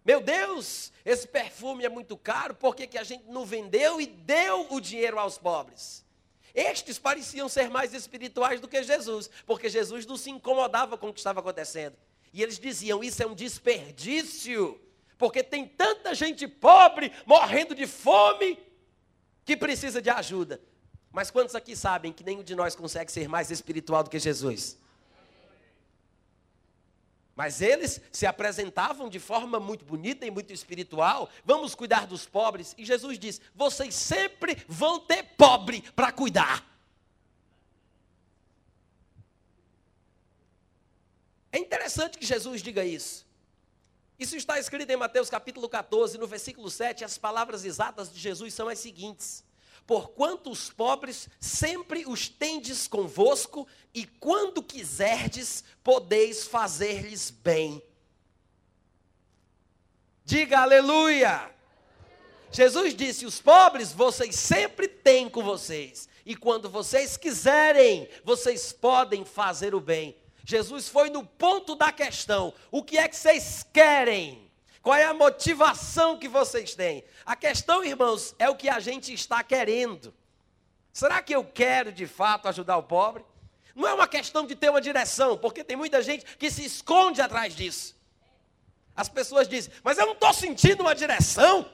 Meu 0.03 0.19
Deus, 0.19 0.91
esse 1.05 1.25
perfume 1.25 1.85
é 1.85 1.89
muito 1.89 2.17
caro, 2.17 2.53
por 2.53 2.75
que, 2.75 2.85
que 2.85 2.97
a 2.97 3.03
gente 3.03 3.23
não 3.29 3.45
vendeu 3.45 4.01
e 4.01 4.05
deu 4.05 4.67
o 4.69 4.81
dinheiro 4.81 5.17
aos 5.17 5.37
pobres? 5.37 6.03
Estes 6.53 6.99
pareciam 6.99 7.47
ser 7.47 7.69
mais 7.69 7.93
espirituais 7.93 8.59
do 8.59 8.67
que 8.67 8.83
Jesus, 8.83 9.29
porque 9.45 9.69
Jesus 9.69 10.05
não 10.05 10.17
se 10.17 10.29
incomodava 10.29 10.97
com 10.97 11.07
o 11.07 11.13
que 11.13 11.21
estava 11.21 11.39
acontecendo. 11.39 11.95
E 12.33 12.43
eles 12.43 12.59
diziam: 12.59 13.01
Isso 13.01 13.23
é 13.23 13.25
um 13.25 13.33
desperdício, 13.33 14.77
porque 15.17 15.41
tem 15.41 15.65
tanta 15.65 16.13
gente 16.13 16.45
pobre 16.45 17.13
morrendo 17.25 17.73
de 17.73 17.87
fome 17.87 18.59
que 19.45 19.55
precisa 19.55 20.01
de 20.01 20.09
ajuda. 20.09 20.61
Mas 21.13 21.31
quantos 21.31 21.55
aqui 21.55 21.77
sabem 21.77 22.11
que 22.11 22.25
nenhum 22.25 22.43
de 22.43 22.55
nós 22.55 22.75
consegue 22.75 23.09
ser 23.09 23.29
mais 23.29 23.49
espiritual 23.49 24.03
do 24.03 24.09
que 24.09 24.19
Jesus? 24.19 24.77
Mas 27.35 27.61
eles 27.61 27.99
se 28.11 28.25
apresentavam 28.25 29.09
de 29.09 29.19
forma 29.19 29.59
muito 29.59 29.83
bonita 29.83 30.25
e 30.25 30.31
muito 30.31 30.53
espiritual. 30.53 31.29
Vamos 31.43 31.73
cuidar 31.73 32.05
dos 32.05 32.25
pobres. 32.25 32.75
E 32.77 32.85
Jesus 32.85 33.17
diz: 33.17 33.41
vocês 33.55 33.95
sempre 33.95 34.63
vão 34.67 34.99
ter 34.99 35.23
pobre 35.35 35.81
para 35.95 36.11
cuidar. 36.11 36.63
É 41.51 41.57
interessante 41.57 42.17
que 42.17 42.25
Jesus 42.25 42.61
diga 42.61 42.83
isso. 42.83 43.25
Isso 44.19 44.35
está 44.35 44.59
escrito 44.59 44.89
em 44.89 44.95
Mateus 44.95 45.29
capítulo 45.29 45.67
14, 45.67 46.17
no 46.17 46.27
versículo 46.27 46.69
7. 46.69 47.03
As 47.03 47.17
palavras 47.17 47.65
exatas 47.65 48.13
de 48.13 48.19
Jesus 48.19 48.53
são 48.53 48.67
as 48.67 48.77
seguintes: 48.77 49.43
Porquanto 49.85 50.49
os 50.49 50.69
pobres 50.69 51.27
sempre 51.39 52.05
os 52.07 52.29
tendes 52.29 52.87
convosco, 52.87 53.67
e 53.93 54.05
quando 54.05 54.63
quiserdes, 54.63 55.63
podeis 55.83 56.47
fazer-lhes 56.47 57.29
bem. 57.29 57.83
Diga 60.25 60.61
aleluia! 60.61 61.51
Jesus 62.51 62.95
disse: 62.95 63.25
Os 63.25 63.41
pobres 63.41 63.91
vocês 63.91 64.35
sempre 64.35 64.87
têm 64.87 65.27
com 65.27 65.43
vocês, 65.43 66.07
e 66.25 66.35
quando 66.35 66.69
vocês 66.69 67.17
quiserem, 67.17 68.07
vocês 68.23 68.71
podem 68.71 69.25
fazer 69.25 69.75
o 69.75 69.81
bem. 69.81 70.15
Jesus 70.45 70.87
foi 70.87 71.09
no 71.09 71.25
ponto 71.25 71.75
da 71.75 71.91
questão: 71.91 72.53
o 72.71 72.83
que 72.83 72.97
é 72.97 73.07
que 73.07 73.15
vocês 73.15 73.65
querem? 73.73 74.49
Qual 74.83 74.97
é 74.97 75.05
a 75.05 75.13
motivação 75.13 76.17
que 76.17 76.27
vocês 76.27 76.75
têm? 76.75 77.05
A 77.25 77.37
questão, 77.37 77.85
irmãos, 77.85 78.35
é 78.37 78.49
o 78.49 78.55
que 78.55 78.67
a 78.67 78.81
gente 78.81 79.13
está 79.13 79.41
querendo. 79.41 80.13
Será 80.91 81.21
que 81.21 81.33
eu 81.33 81.43
quero 81.45 81.89
de 81.89 82.05
fato 82.05 82.49
ajudar 82.49 82.75
o 82.75 82.83
pobre? 82.83 83.23
Não 83.73 83.87
é 83.87 83.93
uma 83.93 84.09
questão 84.09 84.45
de 84.45 84.55
ter 84.55 84.69
uma 84.69 84.81
direção, 84.81 85.37
porque 85.37 85.63
tem 85.63 85.77
muita 85.77 86.03
gente 86.03 86.25
que 86.37 86.51
se 86.51 86.65
esconde 86.65 87.21
atrás 87.21 87.55
disso. 87.55 87.95
As 88.93 89.07
pessoas 89.07 89.47
dizem, 89.47 89.73
mas 89.85 89.97
eu 89.97 90.05
não 90.05 90.13
estou 90.13 90.33
sentindo 90.33 90.81
uma 90.81 90.93
direção, 90.93 91.65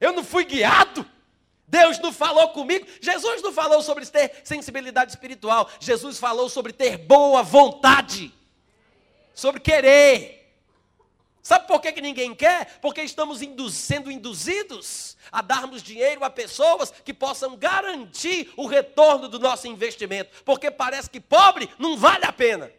eu 0.00 0.10
não 0.10 0.24
fui 0.24 0.44
guiado, 0.46 1.08
Deus 1.68 1.98
não 1.98 2.10
falou 2.10 2.48
comigo. 2.48 2.86
Jesus 3.02 3.42
não 3.42 3.52
falou 3.52 3.82
sobre 3.82 4.04
ter 4.06 4.40
sensibilidade 4.42 5.12
espiritual, 5.12 5.70
Jesus 5.78 6.18
falou 6.18 6.48
sobre 6.48 6.72
ter 6.72 6.96
boa 6.96 7.42
vontade, 7.42 8.34
sobre 9.34 9.60
querer. 9.60 10.39
Sabe 11.42 11.66
por 11.66 11.80
que, 11.80 11.92
que 11.92 12.00
ninguém 12.02 12.34
quer? 12.34 12.78
Porque 12.80 13.02
estamos 13.02 13.40
sendo 13.72 14.10
induzidos 14.10 15.16
a 15.32 15.40
darmos 15.40 15.82
dinheiro 15.82 16.22
a 16.22 16.30
pessoas 16.30 16.90
que 16.90 17.14
possam 17.14 17.56
garantir 17.56 18.52
o 18.56 18.66
retorno 18.66 19.28
do 19.28 19.38
nosso 19.38 19.66
investimento. 19.66 20.44
Porque 20.44 20.70
parece 20.70 21.08
que 21.08 21.20
pobre 21.20 21.70
não 21.78 21.96
vale 21.96 22.26
a 22.26 22.32
pena. 22.32 22.70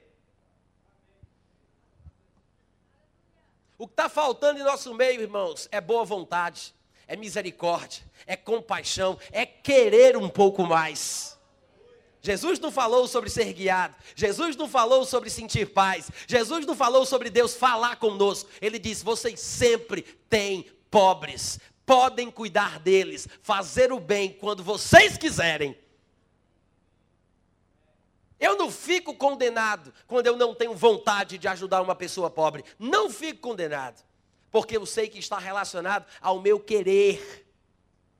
O 3.80 3.88
que 3.88 3.94
está 3.94 4.08
faltando 4.08 4.60
em 4.60 4.63
nosso 4.63 4.94
meio, 4.94 5.22
irmãos, 5.22 5.68
é 5.72 5.82
boa 5.82 6.06
vontade, 6.06 6.72
é 7.08 7.15
misericórdia, 7.15 8.03
é 8.27 8.36
compaixão, 8.36 9.18
é 9.32 9.44
querer 9.44 10.15
um 10.15 10.30
pouco 10.30 10.63
mais. 10.63 11.36
Jesus 12.21 12.59
não 12.59 12.71
falou 12.71 13.07
sobre 13.07 13.29
ser 13.29 13.51
guiado. 13.51 13.95
Jesus 14.15 14.55
não 14.55 14.69
falou 14.69 15.03
sobre 15.05 15.29
sentir 15.29 15.73
paz. 15.73 16.09
Jesus 16.27 16.65
não 16.65 16.75
falou 16.75 17.03
sobre 17.05 17.29
Deus 17.31 17.55
falar 17.55 17.95
conosco. 17.95 18.49
Ele 18.61 18.77
disse: 18.77 19.03
vocês 19.03 19.39
sempre 19.39 20.03
têm 20.29 20.69
pobres. 20.91 21.59
Podem 21.83 22.29
cuidar 22.29 22.79
deles, 22.79 23.27
fazer 23.41 23.91
o 23.91 23.99
bem 23.99 24.31
quando 24.33 24.63
vocês 24.63 25.17
quiserem. 25.17 25.75
Eu 28.39 28.55
não 28.55 28.71
fico 28.71 29.15
condenado 29.15 29.93
quando 30.07 30.27
eu 30.27 30.37
não 30.37 30.53
tenho 30.53 30.75
vontade 30.75 31.37
de 31.37 31.47
ajudar 31.47 31.81
uma 31.81 31.95
pessoa 31.95 32.29
pobre. 32.29 32.63
Não 32.77 33.09
fico 33.09 33.39
condenado, 33.39 34.03
porque 34.51 34.77
eu 34.77 34.85
sei 34.85 35.07
que 35.07 35.19
está 35.19 35.39
relacionado 35.39 36.05
ao 36.21 36.39
meu 36.39 36.60
querer. 36.60 37.47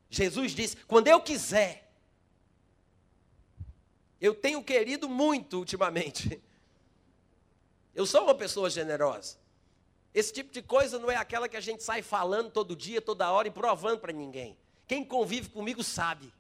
Jesus 0.10 0.54
disse: 0.54 0.76
quando 0.88 1.08
eu 1.08 1.22
quiser, 1.22 1.91
eu 4.22 4.36
tenho 4.36 4.64
querido 4.64 5.10
muito 5.10 5.58
ultimamente. 5.58 6.40
Eu 7.96 8.06
sou 8.06 8.24
uma 8.24 8.36
pessoa 8.36 8.70
generosa. 8.70 9.38
Esse 10.14 10.32
tipo 10.32 10.52
de 10.52 10.62
coisa 10.62 11.00
não 11.00 11.10
é 11.10 11.16
aquela 11.16 11.50
que 11.50 11.58
a 11.58 11.62
gente 11.62 11.82
sai 11.82 12.02
falando 12.02 12.52
todo 12.52 12.76
dia, 12.76 13.02
toda 13.02 13.32
hora 13.32 13.48
e 13.48 13.52
provando 13.52 14.00
para 14.00 14.14
ninguém. 14.14 14.56
Quem 14.86 15.04
convive 15.04 15.50
comigo 15.50 15.84
sabe. 15.84 16.32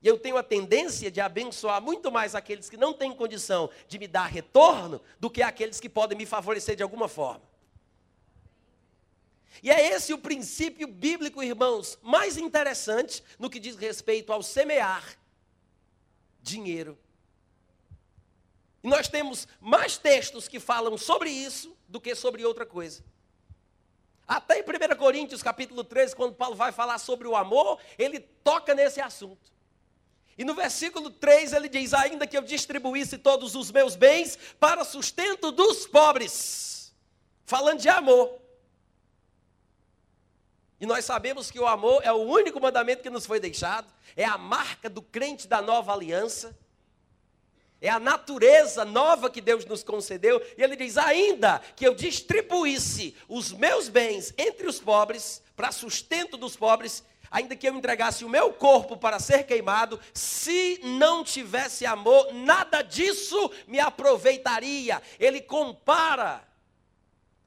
E 0.00 0.06
eu 0.06 0.18
tenho 0.18 0.36
a 0.36 0.42
tendência 0.42 1.10
de 1.10 1.20
abençoar 1.20 1.82
muito 1.82 2.10
mais 2.10 2.34
aqueles 2.34 2.70
que 2.70 2.76
não 2.76 2.94
têm 2.94 3.12
condição 3.12 3.68
de 3.88 3.98
me 3.98 4.06
dar 4.06 4.26
retorno 4.26 5.00
do 5.18 5.28
que 5.28 5.42
aqueles 5.42 5.80
que 5.80 5.88
podem 5.88 6.16
me 6.16 6.24
favorecer 6.24 6.76
de 6.76 6.82
alguma 6.82 7.08
forma. 7.08 7.42
E 9.60 9.70
é 9.70 9.88
esse 9.88 10.14
o 10.14 10.18
princípio 10.18 10.86
bíblico, 10.86 11.42
irmãos, 11.42 11.98
mais 12.00 12.36
interessante 12.36 13.24
no 13.40 13.50
que 13.50 13.58
diz 13.58 13.76
respeito 13.76 14.32
ao 14.32 14.40
semear 14.40 15.17
dinheiro. 16.48 16.98
E 18.82 18.88
nós 18.88 19.08
temos 19.08 19.46
mais 19.60 19.98
textos 19.98 20.48
que 20.48 20.60
falam 20.60 20.96
sobre 20.96 21.30
isso 21.30 21.76
do 21.88 22.00
que 22.00 22.14
sobre 22.14 22.44
outra 22.44 22.64
coisa. 22.64 23.04
Até 24.26 24.58
em 24.58 24.62
1 24.62 24.96
Coríntios, 24.96 25.42
capítulo 25.42 25.82
13, 25.82 26.14
quando 26.14 26.34
Paulo 26.34 26.54
vai 26.54 26.70
falar 26.70 26.98
sobre 26.98 27.26
o 27.26 27.34
amor, 27.34 27.78
ele 27.98 28.20
toca 28.20 28.74
nesse 28.74 29.00
assunto. 29.00 29.50
E 30.36 30.44
no 30.44 30.54
versículo 30.54 31.10
3 31.10 31.52
ele 31.52 31.68
diz: 31.68 31.92
Ainda 31.92 32.26
que 32.26 32.36
eu 32.36 32.42
distribuísse 32.42 33.18
todos 33.18 33.54
os 33.54 33.72
meus 33.72 33.96
bens 33.96 34.38
para 34.60 34.84
sustento 34.84 35.50
dos 35.50 35.86
pobres. 35.86 36.94
Falando 37.44 37.80
de 37.80 37.88
amor. 37.88 38.47
E 40.80 40.86
nós 40.86 41.04
sabemos 41.04 41.50
que 41.50 41.58
o 41.58 41.66
amor 41.66 42.02
é 42.04 42.12
o 42.12 42.22
único 42.22 42.60
mandamento 42.60 43.02
que 43.02 43.10
nos 43.10 43.26
foi 43.26 43.40
deixado, 43.40 43.92
é 44.16 44.24
a 44.24 44.38
marca 44.38 44.88
do 44.88 45.02
crente 45.02 45.48
da 45.48 45.60
nova 45.60 45.92
aliança, 45.92 46.56
é 47.80 47.88
a 47.88 47.98
natureza 47.98 48.84
nova 48.84 49.30
que 49.30 49.40
Deus 49.40 49.64
nos 49.64 49.82
concedeu. 49.82 50.40
E 50.56 50.62
ele 50.62 50.76
diz: 50.76 50.96
ainda 50.96 51.60
que 51.76 51.86
eu 51.86 51.94
distribuísse 51.94 53.16
os 53.28 53.52
meus 53.52 53.88
bens 53.88 54.32
entre 54.36 54.66
os 54.66 54.80
pobres, 54.80 55.42
para 55.56 55.72
sustento 55.72 56.36
dos 56.36 56.56
pobres, 56.56 57.04
ainda 57.30 57.56
que 57.56 57.68
eu 57.68 57.74
entregasse 57.74 58.24
o 58.24 58.28
meu 58.28 58.52
corpo 58.52 58.96
para 58.96 59.18
ser 59.18 59.44
queimado, 59.44 60.00
se 60.12 60.80
não 60.82 61.24
tivesse 61.24 61.84
amor, 61.84 62.32
nada 62.32 62.82
disso 62.82 63.50
me 63.66 63.78
aproveitaria. 63.80 65.02
Ele 65.18 65.40
compara 65.40 66.42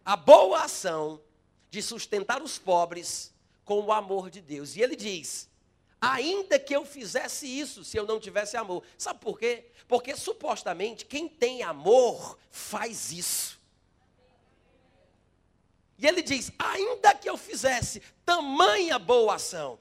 a 0.04 0.16
boa 0.16 0.64
ação 0.64 1.22
de 1.72 1.82
sustentar 1.82 2.44
os 2.44 2.60
pobres 2.60 3.34
com 3.64 3.80
o 3.80 3.92
amor 3.92 4.30
de 4.30 4.42
Deus. 4.42 4.76
E 4.76 4.82
ele 4.82 4.96
diz: 4.96 5.50
ainda 6.00 6.60
que 6.60 6.76
eu 6.76 6.86
fizesse 6.86 7.48
isso 7.48 7.84
se 7.84 7.98
eu 7.98 8.06
não 8.06 8.20
tivesse 8.20 8.58
amor. 8.58 8.84
Sabe 8.98 9.20
por 9.20 9.40
quê? 9.40 9.66
Porque 9.88 10.16
supostamente 10.16 11.06
quem 11.06 11.28
tem 11.28 11.64
amor 11.64 12.38
faz 12.52 13.12
isso. 13.12 13.60
E 15.98 16.06
ele 16.06 16.22
diz: 16.22 16.52
ainda 16.60 17.16
que 17.16 17.30
eu 17.30 17.38
fizesse 17.38 18.02
tamanha 18.26 19.00
boa 19.00 19.36
ação, 19.36 19.80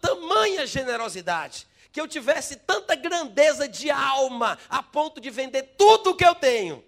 tamanha 0.00 0.66
generosidade, 0.66 1.66
que 1.90 2.00
eu 2.00 2.06
tivesse 2.06 2.56
tanta 2.56 2.94
grandeza 2.94 3.66
de 3.66 3.90
alma 3.90 4.58
a 4.68 4.82
ponto 4.82 5.20
de 5.20 5.30
vender 5.30 5.74
tudo 5.78 6.10
o 6.10 6.16
que 6.16 6.26
eu 6.26 6.34
tenho, 6.34 6.84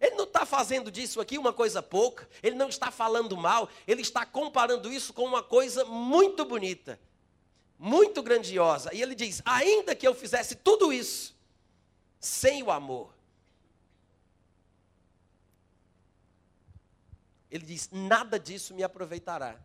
ele 0.00 0.14
não 0.14 0.24
está 0.24 0.46
fazendo 0.46 0.90
disso 0.90 1.20
aqui 1.20 1.36
uma 1.38 1.52
coisa 1.52 1.82
pouca, 1.82 2.28
ele 2.42 2.54
não 2.54 2.68
está 2.68 2.90
falando 2.90 3.36
mal, 3.36 3.68
ele 3.86 4.02
está 4.02 4.24
comparando 4.24 4.92
isso 4.92 5.12
com 5.12 5.24
uma 5.24 5.42
coisa 5.42 5.84
muito 5.84 6.44
bonita, 6.44 7.00
muito 7.78 8.22
grandiosa. 8.22 8.94
E 8.94 9.02
ele 9.02 9.14
diz: 9.14 9.42
ainda 9.44 9.94
que 9.94 10.06
eu 10.06 10.14
fizesse 10.14 10.54
tudo 10.54 10.92
isso, 10.92 11.36
sem 12.20 12.62
o 12.62 12.70
amor, 12.70 13.12
ele 17.50 17.64
diz: 17.64 17.88
nada 17.90 18.38
disso 18.38 18.74
me 18.74 18.84
aproveitará. 18.84 19.58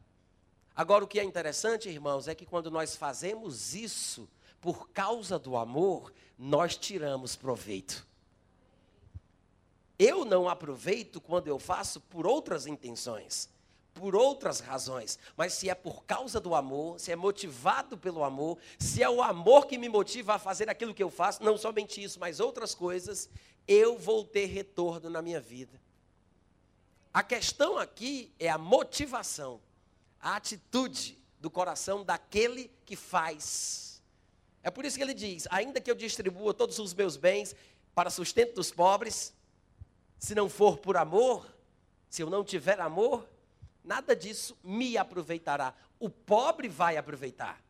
Agora, 0.75 1.03
o 1.03 1.07
que 1.07 1.19
é 1.19 1.23
interessante, 1.23 1.87
irmãos, 1.87 2.27
é 2.27 2.33
que 2.33 2.47
quando 2.47 2.71
nós 2.71 2.95
fazemos 2.95 3.75
isso 3.75 4.27
por 4.59 4.89
causa 4.89 5.37
do 5.37 5.55
amor, 5.55 6.11
nós 6.37 6.75
tiramos 6.75 7.35
proveito. 7.35 8.07
Eu 10.05 10.25
não 10.25 10.49
aproveito 10.49 11.21
quando 11.21 11.47
eu 11.47 11.57
faço 11.57 12.01
por 12.01 12.27
outras 12.27 12.67
intenções, 12.67 13.47
por 13.93 14.17
outras 14.17 14.59
razões, 14.59 15.17
mas 15.37 15.53
se 15.53 15.69
é 15.69 15.73
por 15.73 16.03
causa 16.03 16.41
do 16.41 16.53
amor, 16.53 16.99
se 16.99 17.09
é 17.09 17.15
motivado 17.15 17.97
pelo 17.97 18.21
amor, 18.21 18.57
se 18.77 19.01
é 19.01 19.09
o 19.09 19.23
amor 19.23 19.65
que 19.65 19.77
me 19.77 19.87
motiva 19.87 20.33
a 20.33 20.39
fazer 20.39 20.69
aquilo 20.69 20.93
que 20.93 21.01
eu 21.01 21.09
faço, 21.09 21.41
não 21.41 21.57
somente 21.57 22.03
isso, 22.03 22.19
mas 22.19 22.41
outras 22.41 22.75
coisas, 22.75 23.29
eu 23.65 23.97
vou 23.97 24.25
ter 24.25 24.47
retorno 24.47 25.09
na 25.09 25.21
minha 25.21 25.39
vida. 25.39 25.81
A 27.13 27.23
questão 27.23 27.77
aqui 27.77 28.29
é 28.37 28.49
a 28.49 28.57
motivação, 28.57 29.61
a 30.19 30.35
atitude 30.35 31.17
do 31.39 31.49
coração 31.49 32.03
daquele 32.03 32.69
que 32.85 32.97
faz. 32.97 34.03
É 34.61 34.69
por 34.69 34.83
isso 34.83 34.97
que 34.97 35.03
ele 35.03 35.13
diz: 35.13 35.47
ainda 35.49 35.79
que 35.79 35.89
eu 35.89 35.95
distribua 35.95 36.53
todos 36.53 36.77
os 36.77 36.93
meus 36.93 37.15
bens 37.15 37.55
para 37.95 38.09
sustento 38.09 38.55
dos 38.55 38.69
pobres, 38.69 39.33
se 40.23 40.33
não 40.33 40.47
for 40.47 40.77
por 40.77 40.95
amor, 40.95 41.45
se 42.09 42.23
eu 42.23 42.29
não 42.29 42.45
tiver 42.45 42.79
amor, 42.79 43.27
nada 43.83 44.15
disso 44.15 44.57
me 44.63 44.95
aproveitará. 44.97 45.73
O 45.99 46.09
pobre 46.09 46.69
vai 46.69 46.95
aproveitar. 46.95 47.61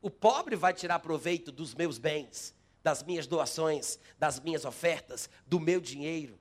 O 0.00 0.08
pobre 0.08 0.54
vai 0.54 0.72
tirar 0.72 1.00
proveito 1.00 1.50
dos 1.50 1.74
meus 1.74 1.98
bens, 1.98 2.54
das 2.80 3.02
minhas 3.02 3.26
doações, 3.26 3.98
das 4.16 4.38
minhas 4.38 4.64
ofertas, 4.64 5.28
do 5.44 5.58
meu 5.58 5.80
dinheiro. 5.80 6.38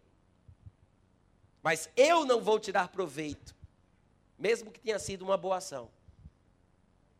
Mas 1.64 1.90
eu 1.98 2.26
não 2.26 2.40
vou 2.42 2.60
tirar 2.60 2.90
proveito, 2.90 3.56
mesmo 4.38 4.70
que 4.70 4.80
tenha 4.80 5.00
sido 5.00 5.24
uma 5.24 5.36
boa 5.36 5.58
ação. 5.58 5.90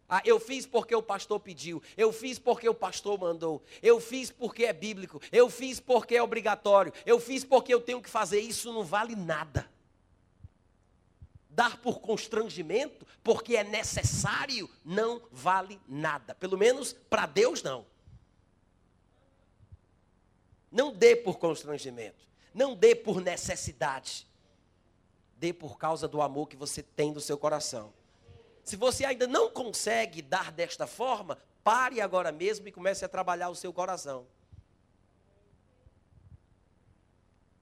Ah, 0.10 0.22
eu 0.26 0.40
fiz 0.40 0.66
porque 0.66 0.96
o 0.96 1.04
pastor 1.04 1.40
pediu, 1.40 1.82
eu 1.96 2.12
fiz 2.12 2.40
porque 2.40 2.68
o 2.68 2.74
pastor 2.74 3.20
mandou, 3.20 3.64
eu 3.82 4.00
fiz 4.00 4.32
porque 4.32 4.66
é 4.66 4.74
bíblico, 4.74 5.22
eu 5.32 5.50
fiz 5.50 5.80
porque 5.80 6.16
é 6.16 6.24
obrigatório, 6.24 6.92
eu 7.06 7.20
fiz 7.20 7.44
porque 7.44 7.74
eu 7.74 7.80
tenho 7.80 8.02
que 8.02 8.10
fazer. 8.10 8.40
Isso 8.40 8.74
não 8.74 8.84
vale 8.84 9.16
nada 9.16 9.70
dar 11.60 11.76
por 11.82 12.00
constrangimento, 12.00 13.06
porque 13.22 13.58
é 13.58 13.66
necessário, 13.66 14.70
não 14.86 15.22
vale 15.30 15.78
nada. 15.86 16.34
Pelo 16.34 16.58
menos 16.58 16.94
para 16.94 17.26
Deus, 17.26 17.62
não. 17.62 17.86
Não 20.72 20.94
dê 20.94 21.18
por 21.18 21.38
constrangimento. 21.38 22.26
Não 22.54 22.76
dê 22.76 22.96
por 22.96 23.20
necessidade. 23.20 24.26
Dê 25.36 25.52
por 25.52 25.78
causa 25.78 26.08
do 26.08 26.22
amor 26.22 26.48
que 26.48 26.56
você 26.56 26.82
tem 26.82 27.12
do 27.12 27.20
seu 27.20 27.38
coração. 27.38 27.94
Se 28.70 28.76
você 28.76 29.04
ainda 29.04 29.26
não 29.26 29.50
consegue 29.50 30.22
dar 30.22 30.52
desta 30.52 30.86
forma, 30.86 31.40
pare 31.64 32.00
agora 32.02 32.32
mesmo 32.32 32.68
e 32.68 32.72
comece 32.72 33.04
a 33.04 33.10
trabalhar 33.10 33.50
o 33.50 33.56
seu 33.56 33.74
coração. 33.74 34.28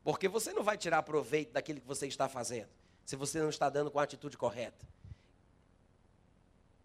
Porque 0.04 0.28
você 0.28 0.52
não 0.52 0.64
vai 0.64 0.78
tirar 0.78 1.02
proveito 1.04 1.54
daquilo 1.54 1.80
que 1.80 1.88
você 1.88 2.08
está 2.08 2.28
fazendo 2.28 2.68
se 3.06 3.16
você 3.16 3.40
não 3.40 3.48
está 3.48 3.70
dando 3.70 3.90
com 3.90 4.02
a 4.02 4.04
atitude 4.04 4.38
correta. 4.38 4.86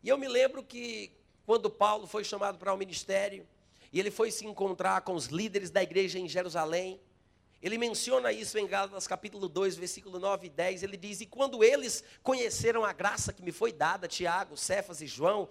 E 0.04 0.08
eu 0.08 0.16
me 0.16 0.28
lembro 0.28 0.62
que 0.62 1.10
quando 1.44 1.68
Paulo 1.68 2.06
foi 2.06 2.22
chamado 2.22 2.58
para 2.58 2.72
o 2.72 2.76
ministério, 2.76 3.44
e 3.92 3.98
ele 3.98 4.12
foi 4.12 4.30
se 4.30 4.46
encontrar 4.46 5.00
com 5.00 5.14
os 5.14 5.26
líderes 5.26 5.68
da 5.68 5.82
igreja 5.82 6.20
em 6.20 6.28
Jerusalém, 6.28 7.00
ele 7.62 7.78
menciona 7.78 8.32
isso 8.32 8.58
em 8.58 8.66
Gálatas 8.66 9.06
capítulo 9.06 9.48
2, 9.48 9.76
versículo 9.76 10.18
9 10.18 10.48
e 10.48 10.50
10. 10.50 10.82
Ele 10.82 10.96
diz: 10.96 11.20
E 11.20 11.26
quando 11.26 11.62
eles 11.62 12.02
conheceram 12.20 12.84
a 12.84 12.92
graça 12.92 13.32
que 13.32 13.42
me 13.42 13.52
foi 13.52 13.72
dada, 13.72 14.08
Tiago, 14.08 14.56
Cefas 14.56 15.00
e 15.00 15.06
João, 15.06 15.48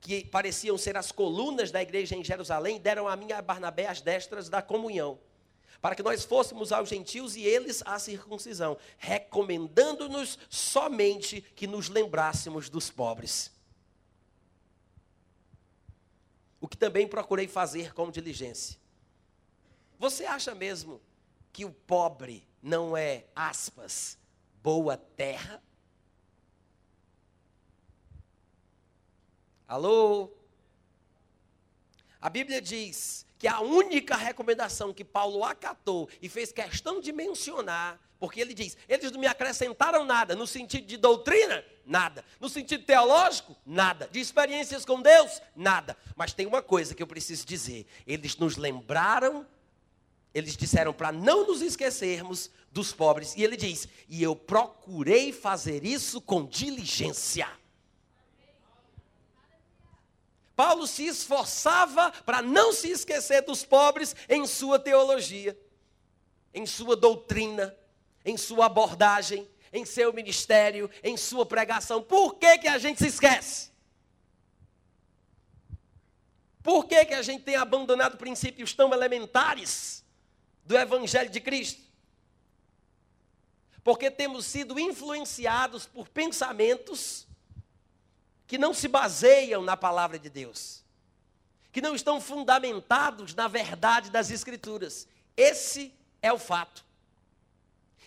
que 0.00 0.24
pareciam 0.24 0.78
ser 0.78 0.96
as 0.96 1.10
colunas 1.10 1.72
da 1.72 1.82
igreja 1.82 2.14
em 2.14 2.22
Jerusalém, 2.22 2.78
deram 2.78 3.08
a 3.08 3.16
mim 3.16 3.32
a 3.32 3.42
Barnabé 3.42 3.88
as 3.88 4.00
destras 4.00 4.48
da 4.48 4.62
comunhão 4.62 5.18
para 5.80 5.94
que 5.94 6.02
nós 6.02 6.24
fôssemos 6.24 6.72
aos 6.72 6.88
gentios 6.88 7.36
e 7.36 7.42
eles 7.42 7.82
à 7.86 8.00
circuncisão, 8.00 8.76
recomendando-nos 8.96 10.36
somente 10.50 11.40
que 11.40 11.68
nos 11.68 11.88
lembrássemos 11.88 12.68
dos 12.68 12.90
pobres. 12.90 13.52
O 16.60 16.66
que 16.66 16.76
também 16.76 17.06
procurei 17.06 17.46
fazer 17.46 17.94
com 17.94 18.10
diligência. 18.10 18.76
Você 20.00 20.24
acha 20.24 20.52
mesmo 20.52 21.00
que 21.52 21.64
o 21.64 21.70
pobre 21.70 22.46
não 22.62 22.96
é, 22.96 23.24
aspas, 23.34 24.18
boa 24.62 24.96
terra? 24.96 25.62
Alô? 29.66 30.30
A 32.20 32.28
Bíblia 32.28 32.60
diz 32.60 33.26
que 33.38 33.46
a 33.46 33.60
única 33.60 34.16
recomendação 34.16 34.92
que 34.92 35.04
Paulo 35.04 35.44
acatou 35.44 36.08
e 36.20 36.28
fez 36.28 36.50
questão 36.50 37.00
de 37.00 37.12
mencionar, 37.12 38.00
porque 38.18 38.40
ele 38.40 38.52
diz: 38.52 38.76
eles 38.88 39.12
não 39.12 39.20
me 39.20 39.26
acrescentaram 39.26 40.04
nada, 40.04 40.34
no 40.34 40.46
sentido 40.46 40.86
de 40.86 40.96
doutrina, 40.96 41.64
nada, 41.86 42.24
no 42.40 42.48
sentido 42.48 42.84
teológico, 42.84 43.56
nada, 43.64 44.08
de 44.10 44.18
experiências 44.18 44.84
com 44.84 45.00
Deus, 45.00 45.40
nada. 45.54 45.96
Mas 46.16 46.32
tem 46.32 46.46
uma 46.46 46.62
coisa 46.62 46.94
que 46.94 47.02
eu 47.02 47.06
preciso 47.06 47.46
dizer: 47.46 47.86
eles 48.06 48.36
nos 48.36 48.56
lembraram, 48.56 49.46
eles 50.34 50.56
disseram 50.56 50.92
para 50.92 51.10
não 51.10 51.46
nos 51.46 51.62
esquecermos 51.62 52.50
dos 52.70 52.92
pobres, 52.92 53.34
e 53.36 53.42
ele 53.42 53.56
diz: 53.56 53.88
e 54.08 54.22
eu 54.22 54.36
procurei 54.36 55.32
fazer 55.32 55.84
isso 55.84 56.20
com 56.20 56.44
diligência. 56.44 57.48
Paulo 60.54 60.86
se 60.88 61.06
esforçava 61.06 62.10
para 62.26 62.42
não 62.42 62.72
se 62.72 62.90
esquecer 62.90 63.42
dos 63.42 63.64
pobres 63.64 64.14
em 64.28 64.44
sua 64.44 64.78
teologia, 64.78 65.56
em 66.52 66.66
sua 66.66 66.96
doutrina, 66.96 67.76
em 68.24 68.36
sua 68.36 68.66
abordagem, 68.66 69.48
em 69.72 69.84
seu 69.84 70.12
ministério, 70.12 70.90
em 71.02 71.16
sua 71.16 71.46
pregação. 71.46 72.02
Por 72.02 72.34
que, 72.34 72.58
que 72.58 72.68
a 72.68 72.76
gente 72.76 72.98
se 72.98 73.06
esquece? 73.06 73.70
Por 76.60 76.86
que, 76.86 77.04
que 77.04 77.14
a 77.14 77.22
gente 77.22 77.44
tem 77.44 77.54
abandonado 77.54 78.18
princípios 78.18 78.74
tão 78.74 78.92
elementares 78.92 80.04
do 80.68 80.76
Evangelho 80.76 81.30
de 81.30 81.40
Cristo? 81.40 81.80
Porque 83.82 84.10
temos 84.10 84.44
sido 84.44 84.78
influenciados 84.78 85.86
por 85.86 86.10
pensamentos 86.10 87.26
que 88.46 88.58
não 88.58 88.74
se 88.74 88.86
baseiam 88.86 89.62
na 89.62 89.78
palavra 89.78 90.18
de 90.18 90.28
Deus, 90.28 90.84
que 91.72 91.80
não 91.80 91.94
estão 91.94 92.20
fundamentados 92.20 93.34
na 93.34 93.48
verdade 93.48 94.10
das 94.10 94.30
Escrituras. 94.30 95.08
Esse 95.34 95.90
é 96.20 96.30
o 96.30 96.38
fato. 96.38 96.84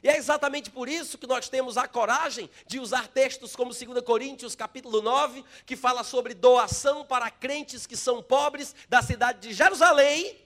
E 0.04 0.10
é 0.10 0.18
exatamente 0.18 0.70
por 0.70 0.88
isso 0.88 1.18
que 1.18 1.28
nós 1.28 1.50
temos 1.50 1.78
a 1.78 1.88
coragem 1.88 2.48
de 2.68 2.80
usar 2.80 3.08
textos 3.08 3.56
como 3.56 3.74
2 3.74 4.04
Coríntios, 4.04 4.56
capítulo 4.56 5.02
9, 5.02 5.44
que 5.66 5.76
fala 5.76 6.04
sobre 6.04 6.36
doação 6.36 7.06
para 7.06 7.32
crentes 7.32 7.88
que 7.88 7.98
são 7.98 8.22
pobres 8.22 8.76
da 8.88 9.02
cidade 9.02 9.48
de 9.48 9.54
Jerusalém, 9.54 10.41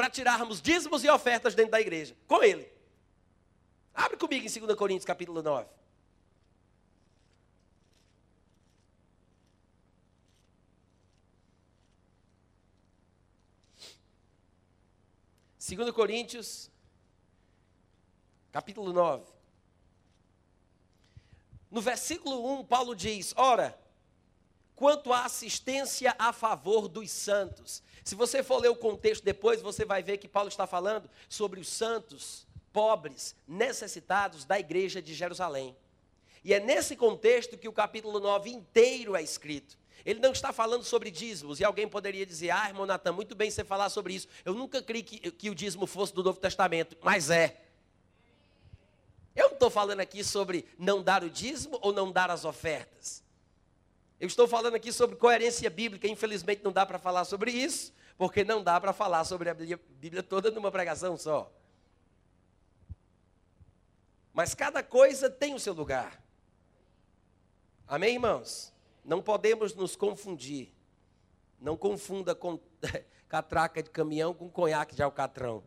para 0.00 0.08
tirarmos 0.08 0.62
dízimos 0.62 1.04
e 1.04 1.10
ofertas 1.10 1.54
dentro 1.54 1.72
da 1.72 1.78
igreja, 1.78 2.16
com 2.26 2.42
ele. 2.42 2.66
Abre 3.92 4.16
comigo 4.16 4.46
em 4.46 4.48
2 4.48 4.74
Coríntios, 4.74 5.04
capítulo 5.04 5.42
9. 5.42 5.68
2 15.58 15.90
Coríntios, 15.90 16.70
capítulo 18.50 18.94
9. 18.94 19.30
No 21.70 21.82
versículo 21.82 22.58
1, 22.60 22.64
Paulo 22.64 22.96
diz: 22.96 23.34
Ora, 23.36 23.78
quanto 24.74 25.12
à 25.12 25.26
assistência 25.26 26.16
a 26.18 26.32
favor 26.32 26.88
dos 26.88 27.10
santos. 27.10 27.82
Se 28.04 28.14
você 28.14 28.42
for 28.42 28.58
ler 28.58 28.70
o 28.70 28.76
contexto 28.76 29.24
depois, 29.24 29.60
você 29.60 29.84
vai 29.84 30.02
ver 30.02 30.18
que 30.18 30.28
Paulo 30.28 30.48
está 30.48 30.66
falando 30.66 31.08
sobre 31.28 31.60
os 31.60 31.68
santos, 31.68 32.46
pobres, 32.72 33.34
necessitados 33.46 34.44
da 34.44 34.58
igreja 34.58 35.02
de 35.02 35.14
Jerusalém. 35.14 35.76
E 36.42 36.54
é 36.54 36.60
nesse 36.60 36.96
contexto 36.96 37.58
que 37.58 37.68
o 37.68 37.72
capítulo 37.72 38.18
9 38.18 38.50
inteiro 38.50 39.14
é 39.14 39.22
escrito. 39.22 39.78
Ele 40.04 40.20
não 40.20 40.32
está 40.32 40.52
falando 40.52 40.82
sobre 40.82 41.10
dízimos. 41.10 41.60
E 41.60 41.64
alguém 41.64 41.86
poderia 41.86 42.24
dizer, 42.24 42.50
ah, 42.50 42.68
irmão 42.68 42.86
Natan, 42.86 43.12
muito 43.12 43.34
bem 43.34 43.50
você 43.50 43.62
falar 43.62 43.90
sobre 43.90 44.14
isso. 44.14 44.28
Eu 44.44 44.54
nunca 44.54 44.82
criei 44.82 45.02
que, 45.02 45.30
que 45.30 45.50
o 45.50 45.54
dízimo 45.54 45.86
fosse 45.86 46.14
do 46.14 46.22
Novo 46.22 46.40
Testamento, 46.40 46.96
mas 47.02 47.28
é. 47.30 47.60
Eu 49.36 49.48
não 49.48 49.54
estou 49.54 49.70
falando 49.70 50.00
aqui 50.00 50.24
sobre 50.24 50.64
não 50.78 51.02
dar 51.02 51.22
o 51.22 51.30
dízimo 51.30 51.78
ou 51.82 51.92
não 51.92 52.10
dar 52.10 52.30
as 52.30 52.44
ofertas. 52.44 53.22
Eu 54.20 54.26
estou 54.26 54.46
falando 54.46 54.74
aqui 54.74 54.92
sobre 54.92 55.16
coerência 55.16 55.70
bíblica. 55.70 56.06
Infelizmente 56.06 56.62
não 56.62 56.70
dá 56.70 56.84
para 56.84 56.98
falar 56.98 57.24
sobre 57.24 57.50
isso, 57.50 57.90
porque 58.18 58.44
não 58.44 58.62
dá 58.62 58.78
para 58.78 58.92
falar 58.92 59.24
sobre 59.24 59.48
a 59.48 59.54
Bíblia 59.54 60.22
toda 60.22 60.50
numa 60.50 60.70
pregação 60.70 61.16
só. 61.16 61.50
Mas 64.32 64.54
cada 64.54 64.82
coisa 64.82 65.30
tem 65.30 65.54
o 65.54 65.58
seu 65.58 65.72
lugar. 65.72 66.22
Amém, 67.88 68.14
irmãos? 68.14 68.72
Não 69.02 69.22
podemos 69.22 69.74
nos 69.74 69.96
confundir. 69.96 70.72
Não 71.58 71.76
confunda 71.76 72.34
com 72.34 72.60
catraca 73.26 73.82
de 73.82 73.88
caminhão 73.88 74.34
com 74.34 74.50
conhaque 74.50 74.94
de 74.94 75.02
alcatrão. 75.02 75.64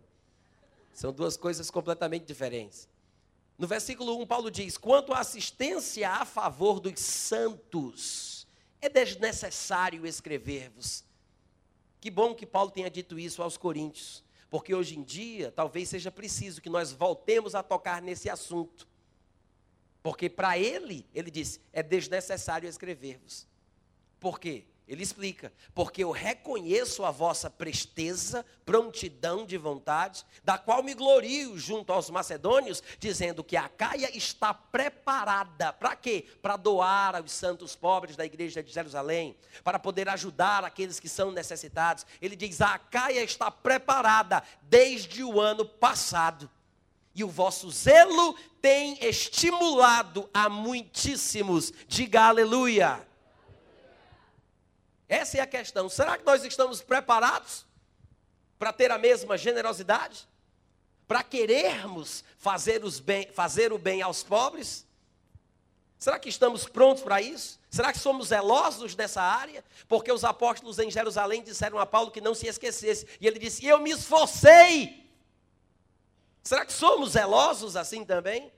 São 0.94 1.12
duas 1.12 1.36
coisas 1.36 1.72
completamente 1.72 2.26
diferentes. 2.26 2.88
No 3.58 3.68
versículo 3.68 4.16
1, 4.22 4.28
Paulo 4.28 4.52
diz: 4.52 4.78
Quanto 4.78 5.12
à 5.12 5.20
assistência 5.20 6.10
a 6.10 6.24
favor 6.24 6.80
dos 6.80 7.00
santos, 7.00 8.33
é 8.86 8.90
desnecessário 8.90 10.06
escrever-vos. 10.06 11.06
Que 12.02 12.12
bom 12.12 12.36
que 12.36 12.46
Paulo 12.46 12.70
tenha 12.70 12.90
dito 12.90 13.18
isso 13.18 13.42
aos 13.42 13.56
Coríntios, 13.56 14.24
porque 14.50 14.76
hoje 14.76 15.00
em 15.00 15.04
dia 15.04 15.54
talvez 15.54 15.88
seja 15.88 16.12
preciso 16.12 16.62
que 16.62 16.70
nós 16.70 16.92
voltemos 16.92 17.56
a 17.56 17.64
tocar 17.64 18.02
nesse 18.02 18.30
assunto. 18.30 18.86
Porque 20.02 20.30
para 20.30 20.58
ele, 20.58 21.08
ele 21.14 21.32
disse, 21.32 21.62
é 21.72 21.82
desnecessário 21.82 22.68
escrever-vos. 22.68 23.48
Por 24.20 24.38
quê? 24.38 24.66
Ele 24.86 25.02
explica, 25.02 25.52
porque 25.74 26.04
eu 26.04 26.12
reconheço 26.12 27.06
a 27.06 27.12
vossa 27.12 27.50
presteza, 27.50 28.46
prontidão 28.66 29.46
de 29.46 29.58
vontade, 29.58 30.26
da 30.44 30.58
qual 30.58 30.84
me 30.84 30.94
glorio 30.94 31.58
junto 31.58 31.94
aos 31.94 32.10
macedônios, 32.10 32.84
dizendo 33.00 33.46
que 33.46 33.56
a 33.56 33.70
Caia 33.70 34.16
está 34.16 34.54
preparada. 34.54 35.72
Para 35.72 35.96
quê? 35.96 36.26
Para 36.42 36.58
doar 36.58 37.16
aos 37.16 37.32
santos 37.32 37.78
pobres 37.78 38.18
da 38.18 38.26
igreja 38.26 38.62
de 38.62 38.74
Jerusalém, 38.74 39.38
para 39.64 39.80
poder 39.80 40.10
ajudar 40.10 40.66
aqueles 40.66 41.00
que 41.00 41.08
são 41.08 41.32
necessitados. 41.32 42.06
Ele 42.22 42.36
diz: 42.36 42.60
a 42.60 42.78
Caia 42.78 43.24
está 43.24 43.50
preparada 43.50 44.44
desde 44.64 45.24
o 45.24 45.40
ano 45.40 45.66
passado. 45.66 46.52
E 47.16 47.24
o 47.24 47.30
vosso 47.30 47.72
zelo 47.72 48.36
tem 48.62 48.98
estimulado 49.06 50.30
a 50.34 50.50
muitíssimos. 50.50 51.72
Diga 51.88 52.24
aleluia. 52.24 53.13
Essa 55.14 55.38
é 55.38 55.42
a 55.42 55.46
questão. 55.46 55.88
Será 55.90 56.18
que 56.18 56.26
nós 56.26 56.44
estamos 56.44 56.82
preparados 56.82 57.68
para 58.58 58.74
ter 58.74 58.90
a 58.90 58.98
mesma 58.98 59.38
generosidade? 59.38 60.28
Para 61.08 61.22
querermos 61.22 62.24
fazer, 62.40 62.82
bem, 63.02 63.32
fazer 63.32 63.72
o 63.72 63.78
bem 63.78 64.02
aos 64.02 64.24
pobres? 64.24 64.88
Será 66.00 66.18
que 66.18 66.30
estamos 66.30 66.66
prontos 66.66 67.04
para 67.04 67.22
isso? 67.22 67.60
Será 67.70 67.94
que 67.94 68.00
somos 68.00 68.30
zelosos 68.30 68.96
dessa 68.96 69.22
área? 69.22 69.64
Porque 69.88 70.12
os 70.12 70.24
apóstolos 70.24 70.80
em 70.80 70.90
Jerusalém 70.90 71.44
disseram 71.44 71.78
a 71.78 71.86
Paulo 71.86 72.10
que 72.10 72.20
não 72.20 72.34
se 72.34 72.48
esquecesse. 72.48 73.08
E 73.22 73.28
ele 73.28 73.38
disse: 73.38 73.64
Eu 73.64 73.78
me 73.78 73.92
esforcei. 73.92 75.08
Será 76.42 76.66
que 76.66 76.74
somos 76.74 77.12
zelosos 77.12 77.78
assim 77.78 78.04
também? 78.04 78.52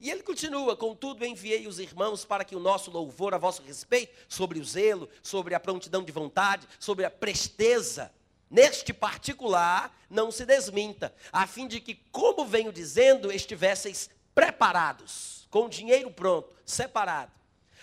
E 0.00 0.10
ele 0.10 0.22
continua: 0.22 0.74
Contudo, 0.74 1.24
enviei 1.24 1.66
os 1.66 1.78
irmãos 1.78 2.24
para 2.24 2.44
que 2.44 2.56
o 2.56 2.60
nosso 2.60 2.90
louvor 2.90 3.34
a 3.34 3.38
vosso 3.38 3.62
respeito, 3.62 4.16
sobre 4.26 4.58
o 4.58 4.64
zelo, 4.64 5.08
sobre 5.22 5.54
a 5.54 5.60
prontidão 5.60 6.02
de 6.02 6.10
vontade, 6.10 6.66
sobre 6.78 7.04
a 7.04 7.10
presteza, 7.10 8.10
neste 8.50 8.94
particular, 8.94 9.94
não 10.08 10.30
se 10.30 10.46
desminta, 10.46 11.14
a 11.30 11.46
fim 11.46 11.68
de 11.68 11.80
que, 11.80 11.94
como 12.10 12.46
venho 12.46 12.72
dizendo, 12.72 13.30
estivesseis 13.30 14.08
preparados, 14.34 15.46
com 15.50 15.68
dinheiro 15.68 16.10
pronto, 16.10 16.50
separado. 16.64 17.32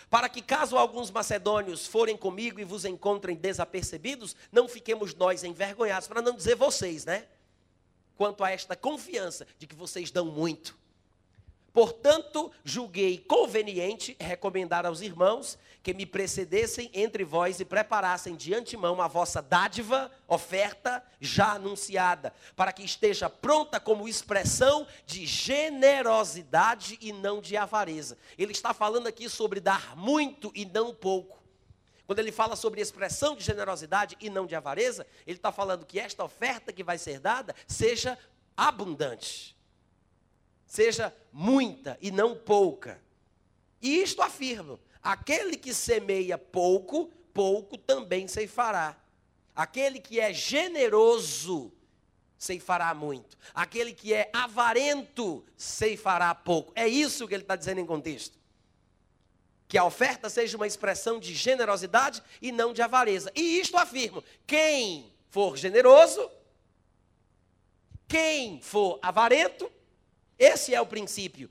Para 0.10 0.30
que, 0.30 0.42
caso 0.42 0.78
alguns 0.78 1.12
macedônios 1.12 1.86
forem 1.86 2.18
comigo 2.18 2.60
e 2.60 2.64
vos 2.64 2.86
encontrem 2.86 3.36
desapercebidos, 3.36 4.36
não 4.52 4.68
fiquemos 4.68 5.14
nós 5.14 5.44
envergonhados, 5.44 6.08
para 6.08 6.22
não 6.22 6.34
dizer 6.36 6.56
vocês, 6.56 7.06
né? 7.06 7.28
Quanto 8.16 8.44
a 8.44 8.50
esta 8.50 8.76
confiança 8.76 9.46
de 9.60 9.68
que 9.68 9.76
vocês 9.76 10.10
dão 10.10 10.26
muito. 10.26 10.78
Portanto, 11.78 12.52
julguei 12.63 13.20
conveniente 13.20 14.18
recomendar 14.20 14.84
aos 14.84 15.00
irmãos 15.00 15.60
que 15.84 15.94
me 15.94 16.08
precedessem 16.08 16.90
entre 16.92 17.24
vós 17.24 17.60
e 17.60 17.66
preparassem 17.66 18.36
de 18.36 18.52
antemão 18.52 19.00
a 19.00 19.08
vossa 19.08 19.44
dádiva, 19.44 20.12
oferta 20.28 21.04
já 21.22 21.52
anunciada, 21.52 22.34
para 22.56 22.74
que 22.74 22.84
esteja 22.84 23.30
pronta 23.30 23.80
como 23.80 24.08
expressão 24.08 24.88
de 25.06 25.28
generosidade 25.28 26.98
e 27.00 27.13
não 27.13 27.40
de 27.40 27.56
avareza. 27.56 28.18
Ele 28.40 28.54
está 28.54 28.74
falando 28.74 29.06
aqui 29.06 29.30
sobre 29.30 29.60
dar 29.60 29.96
muito 29.96 30.52
e 30.56 30.66
não 30.66 30.96
pouco. 30.96 31.38
Quando 32.08 32.18
ele 32.18 32.32
fala 32.32 32.56
sobre 32.56 32.82
expressão 32.82 33.36
de 33.36 33.44
generosidade 33.44 34.18
e 34.20 34.32
não 34.32 34.48
de 34.48 34.56
avareza, 34.56 35.06
ele 35.28 35.38
está 35.38 35.52
falando 35.52 35.86
que 35.86 36.00
esta 36.00 36.24
oferta 36.24 36.74
que 36.74 36.84
vai 36.84 36.98
ser 36.98 37.20
dada 37.20 37.54
seja 37.68 38.18
abundante 38.58 39.57
seja 40.68 41.16
muita 41.32 41.98
e 42.02 42.12
não 42.12 42.36
pouca. 42.36 43.02
E 43.82 44.02
isto 44.02 44.22
afirmo: 44.22 44.80
aquele 45.02 45.56
que 45.58 45.74
semeia 45.74 46.38
pouco, 46.38 47.08
pouco 47.34 47.78
também 47.78 48.28
ceifará. 48.28 48.96
Aquele 49.56 50.00
que 50.00 50.20
é 50.20 50.32
generoso, 50.32 51.72
ceifará 52.38 52.94
muito. 52.94 53.36
Aquele 53.56 53.92
que 53.92 54.14
é 54.14 54.30
avarento, 54.32 55.44
ceifará 55.56 56.36
pouco. 56.36 56.72
É 56.76 56.88
isso 56.88 57.28
que 57.28 57.34
ele 57.34 57.42
está 57.42 57.56
dizendo 57.56 57.80
em 57.80 57.86
contexto. 57.86 58.38
Que 59.68 59.78
a 59.78 59.84
oferta 59.84 60.30
seja 60.30 60.56
uma 60.56 60.68
expressão 60.68 61.20
de 61.20 61.34
generosidade 61.34 62.22
e 62.42 62.52
não 62.52 62.72
de 62.72 62.82
avareza. 62.82 63.32
E 63.36 63.60
isto 63.60 63.78
afirmo: 63.78 64.24
quem 64.46 65.12
for 65.30 65.58
generoso, 65.58 66.30
quem 68.08 68.62
for 68.62 69.00
avarento, 69.02 69.72
esse 70.38 70.73
é 70.73 70.82
o 70.82 70.86
princípio. 70.86 71.50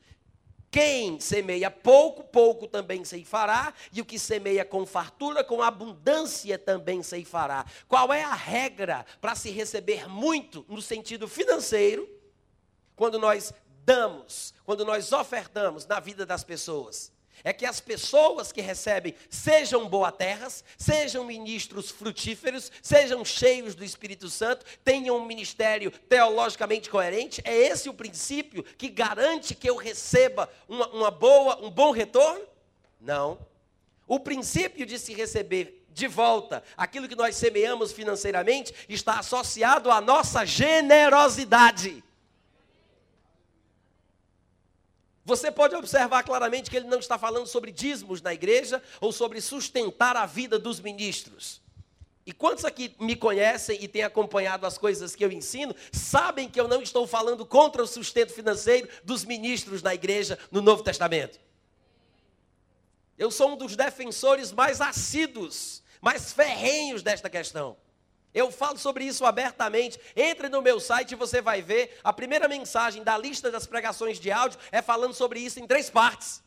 Quem 0.71 1.19
semeia 1.21 1.71
pouco, 1.71 2.23
pouco 2.25 2.67
também 2.67 3.05
ceifará, 3.05 3.73
e 3.93 4.01
o 4.01 4.05
que 4.05 4.19
semeia 4.19 4.65
com 4.65 4.85
fartura, 4.85 5.43
com 5.43 5.63
abundância 5.63 6.59
também 6.59 7.03
ceifará. 7.03 7.65
Qual 7.89 8.13
é 8.13 8.23
a 8.23 8.35
regra 8.35 9.07
para 9.21 9.35
se 9.35 9.51
receber 9.51 10.09
muito 10.09 10.67
no 10.69 10.83
sentido 10.83 11.27
financeiro, 11.27 12.07
quando 12.95 13.19
nós 13.19 13.55
damos, 13.85 14.53
quando 14.65 14.85
nós 14.85 15.13
ofertamos 15.13 15.87
na 15.87 15.99
vida 15.99 16.27
das 16.27 16.45
pessoas? 16.45 17.11
É 17.47 17.53
que 17.53 17.65
as 17.65 17.79
pessoas 17.79 18.51
que 18.51 18.61
recebem 18.61 19.15
sejam 19.31 19.89
boa-terras, 19.89 20.65
sejam 20.77 21.25
ministros 21.25 21.93
frutíferos, 21.93 22.73
sejam 22.83 23.25
cheios 23.25 23.77
do 23.77 23.85
Espírito 23.85 24.29
Santo, 24.29 24.67
tenham 24.85 25.17
um 25.17 25.25
ministério 25.25 25.93
teologicamente 26.09 26.91
coerente. 26.91 27.41
É 27.45 27.55
esse 27.55 27.89
o 27.89 27.95
princípio 27.95 28.65
que 28.65 28.89
garante 28.89 29.55
que 29.55 29.71
eu 29.71 29.77
receba 29.77 30.51
uma, 30.69 30.89
uma 30.89 31.11
boa, 31.13 31.65
um 31.65 31.71
bom 31.71 31.93
retorno? 31.93 32.45
Não. 33.01 33.39
O 34.09 34.19
princípio 34.19 34.85
de 34.85 34.99
se 34.99 35.15
receber 35.15 35.87
de 35.91 36.09
volta 36.09 36.65
aquilo 36.77 37.07
que 37.07 37.15
nós 37.15 37.37
semeamos 37.37 37.93
financeiramente 37.93 38.75
está 38.89 39.21
associado 39.21 39.89
à 39.93 40.01
nossa 40.01 40.45
generosidade. 40.45 42.03
Você 45.27 45.51
pode 45.51 45.75
observar 45.75 46.23
claramente 46.23 46.71
que 46.71 46.77
ele 46.77 46.87
não 46.87 47.01
está 47.01 47.19
falando 47.19 47.49
sobre 47.49 47.73
dízimos 47.73 48.23
na 48.23 48.33
igreja 48.33 48.81
ou 49.01 49.11
sobre 49.11 49.41
sustentar 49.41 50.17
a 50.17 50.25
vida 50.25 50.57
dos 50.57 50.79
ministros. 50.79 51.61
E 52.25 52.33
quantos 52.33 52.65
aqui 52.65 52.95
me 53.01 53.17
conhecem 53.17 53.83
e 53.83 53.89
têm 53.89 54.05
acompanhado 54.05 54.65
as 54.65 54.79
coisas 54.79 55.17
que 55.17 55.25
eu 55.25 55.33
ensino, 55.33 55.75
sabem 55.91 56.49
que 56.49 56.61
eu 56.61 56.69
não 56.69 56.81
estou 56.81 57.09
falando 57.09 57.45
contra 57.45 57.83
o 57.83 57.89
sustento 57.89 58.33
financeiro 58.33 58.89
dos 59.03 59.25
ministros 59.25 59.83
na 59.83 59.93
igreja 59.93 60.39
no 60.53 60.63
Novo 60.63 60.85
Testamento. 60.85 61.41
Eu 63.19 63.33
sou 63.33 63.55
um 63.55 63.57
dos 63.57 63.75
defensores 63.75 64.53
mais 64.53 64.81
assíduos, 64.81 65.83
mais 66.01 66.33
ferrenhos 66.33 67.03
desta 67.03 67.29
questão. 67.29 67.77
Eu 68.37 68.51
falo 68.53 68.77
sobre 68.77 69.03
isso 69.03 69.25
abertamente. 69.25 69.99
Entre 70.15 70.51
no 70.51 70.61
meu 70.61 70.79
site 70.79 71.13
e 71.13 71.15
você 71.15 71.41
vai 71.41 71.63
ver. 71.63 71.99
A 72.05 72.13
primeira 72.13 72.47
mensagem 72.47 73.03
da 73.03 73.17
lista 73.17 73.51
das 73.51 73.67
pregações 73.67 74.21
de 74.21 74.31
áudio 74.31 74.61
é 74.71 74.83
falando 74.83 75.15
sobre 75.15 75.41
isso 75.41 75.59
em 75.59 75.67
três 75.67 75.89
partes. 75.89 76.43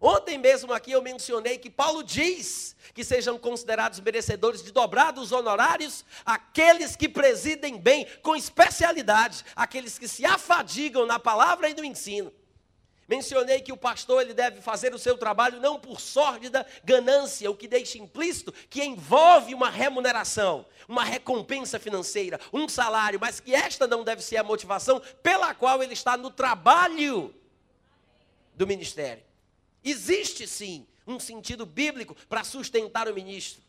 Ontem 0.00 0.38
mesmo 0.38 0.72
aqui 0.72 0.92
eu 0.92 1.02
mencionei 1.02 1.58
que 1.58 1.68
Paulo 1.68 2.04
diz 2.04 2.76
que 2.94 3.02
sejam 3.02 3.36
considerados 3.36 3.98
merecedores 3.98 4.62
de 4.62 4.70
dobrados 4.70 5.32
honorários 5.32 6.04
aqueles 6.24 6.94
que 6.94 7.08
presidem 7.08 7.76
bem, 7.76 8.06
com 8.22 8.36
especialidade, 8.36 9.44
aqueles 9.56 9.98
que 9.98 10.06
se 10.06 10.24
afadigam 10.24 11.04
na 11.04 11.18
palavra 11.18 11.68
e 11.68 11.74
no 11.74 11.84
ensino. 11.84 12.32
Mencionei 13.08 13.62
que 13.62 13.72
o 13.72 13.76
pastor 13.76 14.20
ele 14.20 14.34
deve 14.34 14.60
fazer 14.60 14.94
o 14.94 14.98
seu 14.98 15.16
trabalho 15.16 15.58
não 15.60 15.80
por 15.80 15.98
sórdida 15.98 16.66
ganância, 16.84 17.50
o 17.50 17.56
que 17.56 17.66
deixa 17.66 17.96
implícito 17.96 18.52
que 18.68 18.84
envolve 18.84 19.54
uma 19.54 19.70
remuneração, 19.70 20.66
uma 20.86 21.02
recompensa 21.02 21.78
financeira, 21.78 22.38
um 22.52 22.68
salário, 22.68 23.18
mas 23.18 23.40
que 23.40 23.54
esta 23.54 23.86
não 23.86 24.04
deve 24.04 24.20
ser 24.20 24.36
a 24.36 24.44
motivação 24.44 25.00
pela 25.22 25.54
qual 25.54 25.82
ele 25.82 25.94
está 25.94 26.18
no 26.18 26.30
trabalho 26.30 27.34
do 28.54 28.66
ministério. 28.66 29.24
Existe 29.82 30.46
sim 30.46 30.86
um 31.06 31.18
sentido 31.18 31.64
bíblico 31.64 32.14
para 32.28 32.44
sustentar 32.44 33.08
o 33.08 33.14
ministro, 33.14 33.62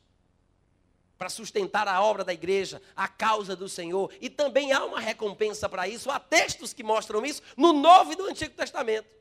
para 1.17 1.29
sustentar 1.29 1.87
a 1.87 2.01
obra 2.01 2.25
da 2.25 2.33
igreja, 2.33 2.81
a 2.93 3.07
causa 3.07 3.55
do 3.55 3.69
Senhor, 3.69 4.11
e 4.19 4.29
também 4.29 4.73
há 4.73 4.83
uma 4.83 4.99
recompensa 4.99 5.69
para 5.69 5.87
isso. 5.87 6.11
Há 6.11 6.19
textos 6.19 6.73
que 6.73 6.83
mostram 6.83 7.25
isso 7.25 7.41
no 7.55 7.71
Novo 7.71 8.11
e 8.11 8.17
no 8.17 8.25
Antigo 8.25 8.53
Testamento. 8.53 9.18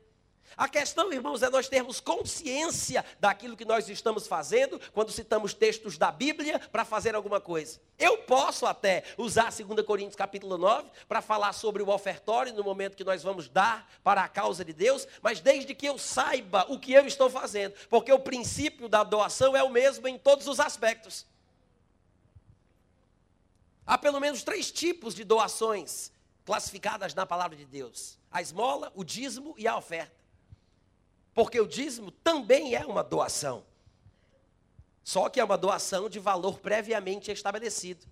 A 0.57 0.67
questão, 0.67 1.11
irmãos, 1.13 1.41
é 1.41 1.49
nós 1.49 1.69
termos 1.69 1.99
consciência 1.99 3.05
daquilo 3.19 3.55
que 3.55 3.65
nós 3.65 3.87
estamos 3.87 4.27
fazendo 4.27 4.79
quando 4.91 5.11
citamos 5.11 5.53
textos 5.53 5.97
da 5.97 6.11
Bíblia 6.11 6.59
para 6.59 6.83
fazer 6.83 7.15
alguma 7.15 7.39
coisa. 7.39 7.79
Eu 7.97 8.17
posso 8.19 8.65
até 8.65 9.03
usar 9.17 9.51
2 9.51 9.85
Coríntios 9.85 10.15
capítulo 10.15 10.57
9 10.57 10.89
para 11.07 11.21
falar 11.21 11.53
sobre 11.53 11.81
o 11.81 11.89
ofertório 11.89 12.53
no 12.53 12.63
momento 12.63 12.97
que 12.97 13.03
nós 13.03 13.23
vamos 13.23 13.47
dar 13.47 13.89
para 14.03 14.23
a 14.23 14.27
causa 14.27 14.65
de 14.65 14.73
Deus, 14.73 15.07
mas 15.21 15.39
desde 15.39 15.73
que 15.73 15.85
eu 15.85 15.97
saiba 15.97 16.65
o 16.69 16.79
que 16.79 16.93
eu 16.93 17.05
estou 17.05 17.29
fazendo, 17.29 17.73
porque 17.89 18.11
o 18.11 18.19
princípio 18.19 18.89
da 18.89 19.03
doação 19.03 19.55
é 19.55 19.63
o 19.63 19.69
mesmo 19.69 20.07
em 20.07 20.17
todos 20.17 20.47
os 20.47 20.59
aspectos. 20.59 21.25
Há 23.85 23.97
pelo 23.97 24.19
menos 24.19 24.43
três 24.43 24.71
tipos 24.71 25.15
de 25.15 25.23
doações 25.23 26.11
classificadas 26.45 27.13
na 27.13 27.25
palavra 27.25 27.57
de 27.57 27.65
Deus: 27.65 28.17
a 28.31 28.41
esmola, 28.41 28.91
o 28.93 29.03
dízimo 29.03 29.55
e 29.57 29.67
a 29.67 29.77
oferta 29.77 30.18
porque 31.33 31.59
o 31.59 31.67
dízimo 31.67 32.11
também 32.11 32.75
é 32.75 32.85
uma 32.85 33.03
doação. 33.03 33.63
Só 35.03 35.29
que 35.29 35.39
é 35.39 35.43
uma 35.43 35.57
doação 35.57 36.09
de 36.09 36.19
valor 36.19 36.59
previamente 36.59 37.31
estabelecido. 37.31 38.05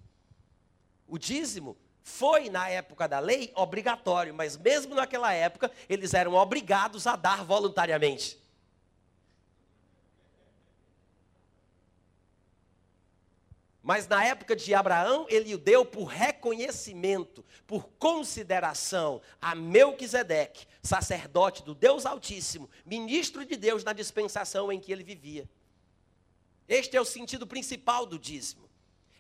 O 1.08 1.18
dízimo 1.18 1.78
foi, 2.02 2.50
na 2.50 2.70
época 2.70 3.08
da 3.08 3.20
lei, 3.20 3.52
obrigatório, 3.54 4.34
mas 4.34 4.58
mesmo 4.58 4.96
naquela 4.96 5.34
época, 5.34 5.72
eles 5.90 6.14
eram 6.14 6.34
obrigados 6.34 7.06
a 7.06 7.16
dar 7.16 7.44
voluntariamente. 7.44 8.40
Mas 13.88 14.06
na 14.06 14.22
época 14.22 14.54
de 14.54 14.74
Abraão, 14.74 15.26
ele 15.30 15.56
o 15.56 15.58
deu 15.58 15.86
por 15.86 16.08
reconhecimento, 16.08 17.42
por 17.66 17.88
consideração 17.98 19.22
a 19.42 19.56
Melquisedeque, 19.56 20.68
sacerdote 20.84 21.64
do 21.64 21.74
Deus 21.74 22.06
Altíssimo, 22.06 22.70
ministro 22.86 23.46
de 23.46 23.56
Deus 23.56 23.86
na 23.86 23.94
dispensação 23.94 24.70
em 24.74 24.78
que 24.78 24.92
ele 24.92 25.06
vivia. 25.06 25.50
Este 26.68 26.98
é 26.98 27.02
o 27.02 27.06
sentido 27.06 27.48
principal 27.48 28.06
do 28.06 28.20
dízimo. 28.20 28.70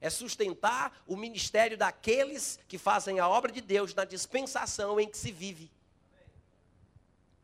É 0.02 0.10
sustentar 0.10 1.02
o 1.08 1.16
ministério 1.16 1.78
daqueles 1.78 2.60
que 2.68 2.78
fazem 2.78 3.22
a 3.22 3.30
obra 3.30 3.54
de 3.54 3.62
Deus 3.62 3.94
na 3.94 4.04
dispensação 4.04 5.00
em 5.00 5.08
que 5.08 5.18
se 5.18 5.32
vive. 5.32 5.72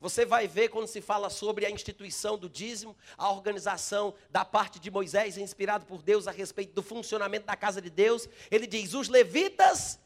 Você 0.04 0.26
vai 0.26 0.50
ver 0.50 0.68
quando 0.68 0.86
se 0.86 1.00
fala 1.00 1.30
sobre 1.30 1.66
a 1.66 1.70
instituição 1.70 2.38
do 2.38 2.50
dízimo, 2.50 2.94
a 3.18 3.32
organização 3.32 4.14
da 4.30 4.44
parte 4.44 4.78
de 4.78 4.92
Moisés, 4.92 5.38
inspirado 5.38 5.86
por 5.86 6.02
Deus 6.02 6.28
a 6.28 6.32
respeito 6.32 6.74
do 6.74 6.84
funcionamento 6.84 7.46
da 7.46 7.56
casa 7.56 7.82
de 7.82 7.90
Deus. 7.90 8.28
Ele 8.52 8.68
diz: 8.68 8.94
os 8.94 9.08
levitas 9.08 9.98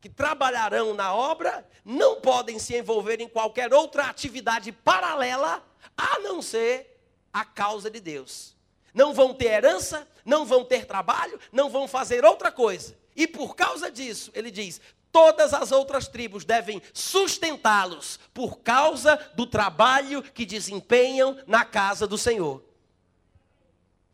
que 0.00 0.08
trabalharão 0.08 0.94
na 0.94 1.12
obra 1.12 1.68
não 1.84 2.20
podem 2.20 2.60
se 2.60 2.78
envolver 2.78 3.20
em 3.20 3.28
qualquer 3.28 3.74
outra 3.74 4.04
atividade 4.04 4.70
paralela 4.70 5.66
a 5.96 6.20
não 6.20 6.40
ser 6.40 7.02
a 7.32 7.44
causa 7.44 7.90
de 7.90 7.98
Deus. 7.98 8.54
Não 8.94 9.12
vão 9.12 9.34
ter 9.34 9.46
herança, 9.46 10.06
não 10.24 10.46
vão 10.46 10.64
ter 10.64 10.86
trabalho, 10.86 11.40
não 11.50 11.68
vão 11.68 11.88
fazer 11.88 12.24
outra 12.24 12.52
coisa. 12.52 12.96
E 13.16 13.26
por 13.26 13.56
causa 13.56 13.90
disso, 13.90 14.30
ele 14.32 14.52
diz: 14.52 14.80
todas 15.18 15.52
as 15.52 15.72
outras 15.72 16.06
tribos 16.06 16.44
devem 16.44 16.80
sustentá-los 16.94 18.20
por 18.32 18.60
causa 18.60 19.16
do 19.34 19.48
trabalho 19.48 20.22
que 20.22 20.46
desempenham 20.46 21.36
na 21.44 21.64
casa 21.64 22.06
do 22.06 22.16
Senhor. 22.16 22.62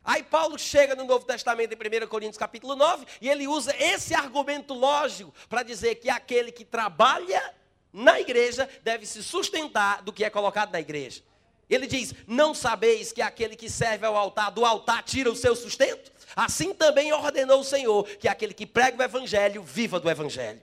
Aí 0.02 0.22
Paulo 0.22 0.58
chega 0.58 0.94
no 0.94 1.04
Novo 1.04 1.26
Testamento 1.26 1.74
em 1.74 2.04
1 2.04 2.06
Coríntios 2.06 2.38
capítulo 2.38 2.74
9 2.74 3.04
e 3.20 3.28
ele 3.28 3.46
usa 3.46 3.76
esse 3.78 4.14
argumento 4.14 4.72
lógico 4.72 5.34
para 5.46 5.62
dizer 5.62 5.96
que 5.96 6.08
aquele 6.08 6.50
que 6.50 6.64
trabalha 6.64 7.54
na 7.92 8.18
igreja 8.18 8.66
deve 8.82 9.04
se 9.04 9.22
sustentar 9.22 10.02
do 10.02 10.12
que 10.12 10.24
é 10.24 10.30
colocado 10.30 10.72
na 10.72 10.80
igreja. 10.80 11.22
Ele 11.68 11.86
diz: 11.86 12.14
Não 12.26 12.54
sabeis 12.54 13.12
que 13.12 13.20
aquele 13.20 13.56
que 13.56 13.68
serve 13.68 14.06
ao 14.06 14.16
altar, 14.16 14.50
do 14.50 14.64
altar 14.64 15.02
tira 15.02 15.30
o 15.30 15.36
seu 15.36 15.54
sustento? 15.54 16.10
Assim 16.34 16.72
também 16.72 17.12
ordenou 17.12 17.60
o 17.60 17.64
Senhor 17.64 18.04
que 18.04 18.26
aquele 18.26 18.54
que 18.54 18.64
prega 18.64 18.98
o 18.98 19.02
evangelho 19.02 19.62
viva 19.62 20.00
do 20.00 20.08
evangelho. 20.08 20.62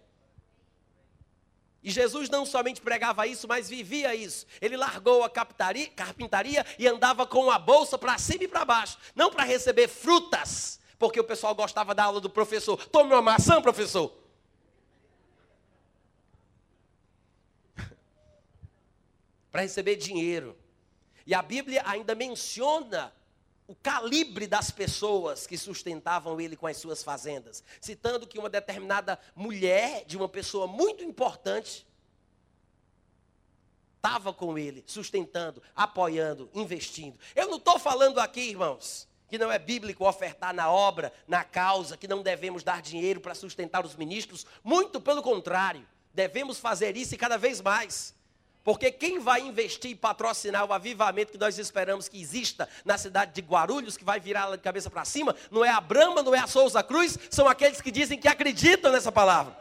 E 1.83 1.89
Jesus 1.89 2.29
não 2.29 2.45
somente 2.45 2.79
pregava 2.79 3.25
isso, 3.25 3.47
mas 3.47 3.67
vivia 3.67 4.13
isso. 4.13 4.45
Ele 4.61 4.77
largou 4.77 5.23
a 5.23 5.29
carpintaria 5.29 6.65
e 6.77 6.87
andava 6.87 7.25
com 7.25 7.49
a 7.49 7.57
bolsa 7.57 7.97
para 7.97 8.19
cima 8.19 8.43
e 8.43 8.47
para 8.47 8.63
baixo. 8.63 8.99
Não 9.15 9.31
para 9.31 9.43
receber 9.43 9.87
frutas, 9.87 10.79
porque 10.99 11.19
o 11.19 11.23
pessoal 11.23 11.55
gostava 11.55 11.95
da 11.95 12.03
aula 12.03 12.21
do 12.21 12.29
professor. 12.29 12.77
Tome 12.87 13.11
uma 13.13 13.21
maçã, 13.21 13.59
professor. 13.59 14.15
para 19.51 19.61
receber 19.61 19.95
dinheiro. 19.95 20.55
E 21.25 21.33
a 21.33 21.41
Bíblia 21.41 21.81
ainda 21.85 22.13
menciona 22.13 23.11
o 23.71 23.75
calibre 23.81 24.47
das 24.47 24.69
pessoas 24.69 25.47
que 25.47 25.57
sustentavam 25.57 26.41
ele 26.41 26.57
com 26.57 26.67
as 26.67 26.75
suas 26.75 27.01
fazendas, 27.01 27.63
citando 27.79 28.27
que 28.27 28.37
uma 28.37 28.49
determinada 28.49 29.17
mulher 29.33 30.03
de 30.03 30.17
uma 30.17 30.27
pessoa 30.27 30.67
muito 30.67 31.05
importante 31.05 31.87
estava 33.95 34.33
com 34.33 34.57
ele, 34.57 34.83
sustentando, 34.85 35.63
apoiando, 35.73 36.49
investindo. 36.53 37.17
Eu 37.33 37.47
não 37.47 37.55
estou 37.55 37.79
falando 37.79 38.19
aqui, 38.19 38.41
irmãos, 38.41 39.07
que 39.29 39.37
não 39.37 39.49
é 39.49 39.57
bíblico 39.57 40.05
ofertar 40.05 40.53
na 40.53 40.69
obra, 40.69 41.13
na 41.25 41.45
causa, 41.45 41.95
que 41.95 42.09
não 42.09 42.21
devemos 42.21 42.63
dar 42.63 42.81
dinheiro 42.81 43.21
para 43.21 43.33
sustentar 43.33 43.85
os 43.85 43.95
ministros, 43.95 44.45
muito 44.61 44.99
pelo 44.99 45.23
contrário, 45.23 45.87
devemos 46.13 46.59
fazer 46.59 46.97
isso 46.97 47.15
e 47.15 47.17
cada 47.17 47.37
vez 47.37 47.61
mais. 47.61 48.13
Porque 48.63 48.91
quem 48.91 49.19
vai 49.19 49.41
investir 49.41 49.91
e 49.91 49.95
patrocinar 49.95 50.65
o 50.65 50.73
avivamento 50.73 51.31
que 51.31 51.37
nós 51.37 51.57
esperamos 51.57 52.07
que 52.07 52.21
exista 52.21 52.69
na 52.85 52.97
cidade 52.97 53.33
de 53.33 53.41
Guarulhos, 53.41 53.97
que 53.97 54.03
vai 54.03 54.19
virar 54.19 54.51
de 54.51 54.57
cabeça 54.59 54.89
para 54.89 55.03
cima, 55.03 55.35
não 55.49 55.65
é 55.65 55.69
a 55.69 55.81
Brama, 55.81 56.21
não 56.21 56.35
é 56.35 56.39
a 56.39 56.47
Souza 56.47 56.83
Cruz, 56.83 57.17
são 57.29 57.47
aqueles 57.47 57.81
que 57.81 57.89
dizem 57.89 58.19
que 58.19 58.27
acreditam 58.27 58.91
nessa 58.91 59.11
palavra. 59.11 59.57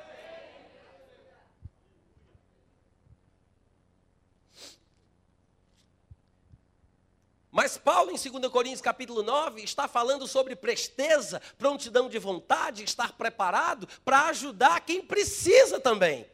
Mas 7.50 7.76
Paulo, 7.76 8.12
em 8.12 8.30
2 8.30 8.52
Coríntios 8.52 8.80
capítulo 8.80 9.22
9, 9.22 9.62
está 9.62 9.88
falando 9.88 10.26
sobre 10.28 10.54
presteza, 10.54 11.42
prontidão 11.58 12.08
de 12.08 12.18
vontade, 12.18 12.84
estar 12.84 13.12
preparado 13.12 13.88
para 14.04 14.26
ajudar 14.26 14.80
quem 14.80 15.02
precisa 15.02 15.80
também 15.80 16.26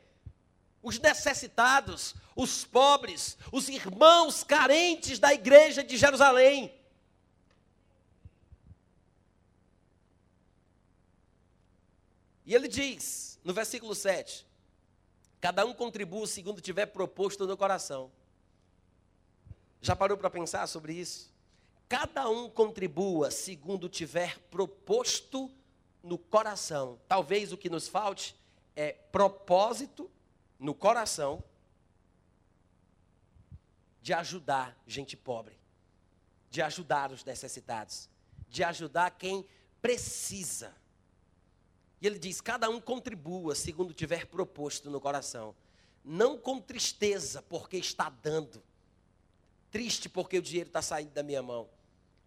os 0.87 1.01
necessitados, 1.01 2.15
os 2.37 2.67
pobres, 2.67 3.39
os 3.51 3.69
irmãos 3.71 4.45
carentes 4.45 5.19
da 5.19 5.33
igreja 5.33 5.83
de 5.83 5.97
Jerusalém. 5.97 6.73
E 12.45 12.55
ele 12.55 12.69
diz, 12.69 13.41
no 13.43 13.55
versículo 13.55 13.95
7, 13.95 14.47
cada 15.41 15.65
um 15.65 15.73
contribua 15.73 16.27
segundo 16.27 16.61
tiver 16.61 16.87
proposto 16.87 17.47
no 17.47 17.57
coração. 17.57 18.13
Já 19.81 19.97
parou 19.97 20.19
para 20.19 20.31
pensar 20.31 20.67
sobre 20.67 20.93
isso? 20.93 21.35
Cada 21.89 22.29
um 22.29 22.51
contribua 22.51 23.31
segundo 23.31 23.89
tiver 23.89 24.39
proposto 24.51 25.51
no 26.03 26.19
coração. 26.19 27.01
Talvez 27.09 27.51
o 27.53 27.57
que 27.57 27.71
nos 27.71 27.89
falte 27.89 28.37
é 28.77 28.93
propósito 28.93 30.11
no 30.59 30.75
coração 30.75 31.43
de 34.07 34.15
ajudar 34.15 34.81
gente 34.87 35.17
pobre, 35.17 35.59
de 36.49 36.63
ajudar 36.63 37.11
os 37.11 37.25
necessitados, 37.25 38.09
de 38.49 38.63
ajudar 38.63 39.11
quem 39.11 39.45
precisa. 39.83 40.73
E 42.01 42.07
ele 42.07 42.17
diz: 42.17 42.41
cada 42.41 42.71
um 42.71 42.81
contribua 42.81 43.57
segundo 43.57 43.93
tiver 43.93 44.27
proposto 44.27 44.89
no 44.93 45.01
coração, 45.01 45.57
não 46.05 46.39
com 46.39 46.61
tristeza 46.61 47.43
porque 47.43 47.79
está 47.79 48.09
dando, 48.09 48.63
triste 49.73 50.09
porque 50.09 50.39
o 50.39 50.43
dinheiro 50.43 50.69
está 50.69 50.81
saindo 50.81 51.11
da 51.11 51.25
minha 51.25 51.43
mão, 51.43 51.69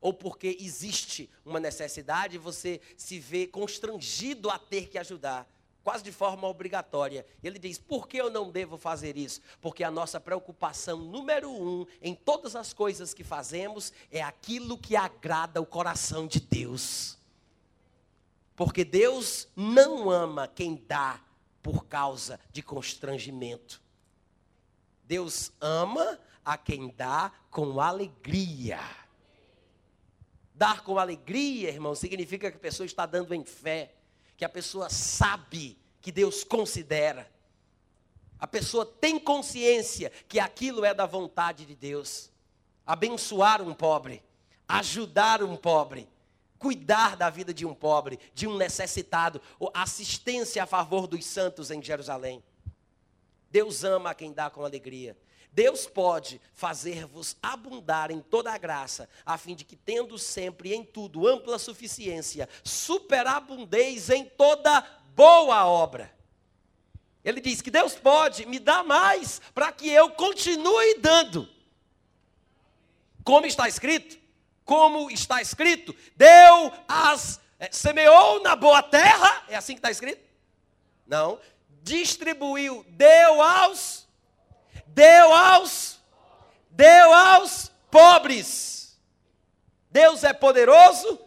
ou 0.02 0.14
porque 0.14 0.58
existe 0.60 1.30
uma 1.46 1.62
necessidade 1.62 2.36
e 2.36 2.40
você 2.40 2.82
se 2.98 3.22
vê 3.22 3.48
constrangido 3.48 4.50
a 4.50 4.60
ter 4.60 4.90
que 4.90 4.98
ajudar 4.98 5.50
quase 5.84 6.04
de 6.04 6.12
forma 6.12 6.48
obrigatória. 6.48 7.26
Ele 7.44 7.58
diz: 7.58 7.78
por 7.78 8.08
que 8.08 8.18
eu 8.18 8.30
não 8.30 8.52
devo 8.52 8.78
fazer 8.78 9.18
isso? 9.18 9.42
Porque 9.62 9.84
a 9.84 9.92
nossa 9.92 10.20
preocupação 10.20 10.98
número 10.98 11.50
um 11.50 11.86
em 12.02 12.14
todas 12.14 12.56
as 12.56 12.74
coisas 12.74 13.14
que 13.14 13.24
fazemos 13.24 13.94
é 14.12 14.22
aquilo 14.22 14.78
que 14.78 14.96
agrada 14.96 15.62
o 15.62 15.66
coração 15.66 16.28
de 16.28 16.40
Deus. 16.40 17.18
Porque 18.56 18.84
Deus 18.84 19.48
não 19.56 20.10
ama 20.10 20.48
quem 20.48 20.84
dá 20.88 21.22
por 21.64 21.86
causa 21.86 22.40
de 22.52 22.62
constrangimento. 22.62 23.82
Deus 25.06 25.52
ama 25.62 26.20
a 26.44 26.58
quem 26.58 26.90
dá 26.90 27.32
com 27.50 27.80
alegria. 27.80 28.80
Dar 30.54 30.84
com 30.84 31.00
alegria, 31.00 31.70
irmão, 31.70 31.96
significa 31.96 32.52
que 32.52 32.58
a 32.58 32.60
pessoa 32.60 32.86
está 32.86 33.06
dando 33.06 33.34
em 33.34 33.46
fé 33.46 33.96
que 34.40 34.46
a 34.46 34.50
pessoa 34.50 34.90
sabe 34.90 35.78
que 36.00 36.14
Deus 36.14 36.46
considera. 36.46 37.30
A 38.40 38.48
pessoa 38.48 38.86
tem 38.86 39.20
consciência 39.20 40.10
que 40.30 40.40
aquilo 40.40 40.86
é 40.86 40.94
da 40.94 41.06
vontade 41.06 41.66
de 41.66 41.76
Deus. 41.76 42.32
Abençoar 42.88 43.62
um 43.62 43.74
pobre, 43.74 44.24
ajudar 44.66 45.44
um 45.44 45.58
pobre, 45.58 46.08
cuidar 46.58 47.18
da 47.18 47.30
vida 47.30 47.54
de 47.54 47.66
um 47.66 47.74
pobre, 47.74 48.18
de 48.34 48.48
um 48.48 48.56
necessitado, 48.56 49.42
assistência 49.74 50.64
a 50.64 50.66
favor 50.66 51.06
dos 51.06 51.26
santos 51.26 51.70
em 51.70 51.84
Jerusalém. 51.84 52.42
Deus 53.52 53.84
ama 53.84 54.16
quem 54.16 54.32
dá 54.32 54.50
com 54.50 54.64
alegria. 54.64 55.18
Deus 55.52 55.88
pode 55.88 56.40
fazer-vos 56.54 57.36
abundar 57.42 58.12
em 58.12 58.22
toda 58.22 58.52
a 58.52 58.58
graça, 58.58 59.10
a 59.26 59.38
fim 59.38 59.56
de 59.56 59.66
que, 59.66 59.76
tendo 59.76 60.18
sempre 60.18 60.74
em 60.74 60.84
tudo 60.84 61.28
ampla 61.28 61.58
suficiência, 61.58 62.48
superabundeis 62.64 64.10
em 64.10 64.26
toda 64.26 64.82
boa 65.16 65.66
obra. 65.66 66.14
Ele 67.24 67.42
diz 67.42 67.62
que 67.62 67.72
Deus 67.72 67.96
pode 67.96 68.46
me 68.46 68.60
dar 68.60 68.84
mais 68.84 69.42
para 69.54 69.72
que 69.72 69.90
eu 69.90 70.12
continue 70.12 71.00
dando. 71.00 71.50
Como 73.24 73.46
está 73.46 73.68
escrito? 73.68 74.20
como 74.70 75.10
está 75.10 75.42
escrito, 75.42 75.96
deu 76.16 76.72
as. 76.88 77.42
É, 77.60 77.72
semeou 77.72 78.40
na 78.44 78.56
boa 78.56 78.84
terra, 78.84 79.44
é 79.48 79.56
assim 79.56 79.74
que 79.74 79.80
está 79.80 79.90
escrito? 79.90 80.24
Não. 81.08 81.40
Distribuiu, 81.82 82.86
deu 82.90 83.42
aos. 83.42 84.08
Deu 84.94 85.34
aos. 85.34 86.00
Deu 86.70 87.14
aos 87.14 87.72
pobres. 87.90 89.00
Deus 89.90 90.24
é 90.24 90.34
poderoso 90.34 91.20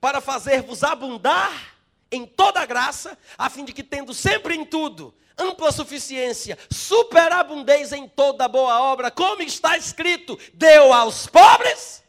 para 0.00 0.20
fazer-vos 0.20 0.84
abundar 0.84 1.76
em 2.10 2.26
toda 2.26 2.64
graça, 2.66 3.18
a 3.36 3.50
fim 3.50 3.64
de 3.64 3.72
que, 3.72 3.82
tendo 3.82 4.14
sempre 4.14 4.54
em 4.54 4.64
tudo 4.64 5.14
ampla 5.38 5.70
suficiência, 5.70 6.58
superabundez 6.70 7.92
em 7.92 8.08
toda 8.08 8.48
boa 8.48 8.80
obra, 8.80 9.10
como 9.10 9.42
está 9.42 9.76
escrito: 9.76 10.38
deu 10.54 10.92
aos 10.92 11.26
pobres, 11.26 12.02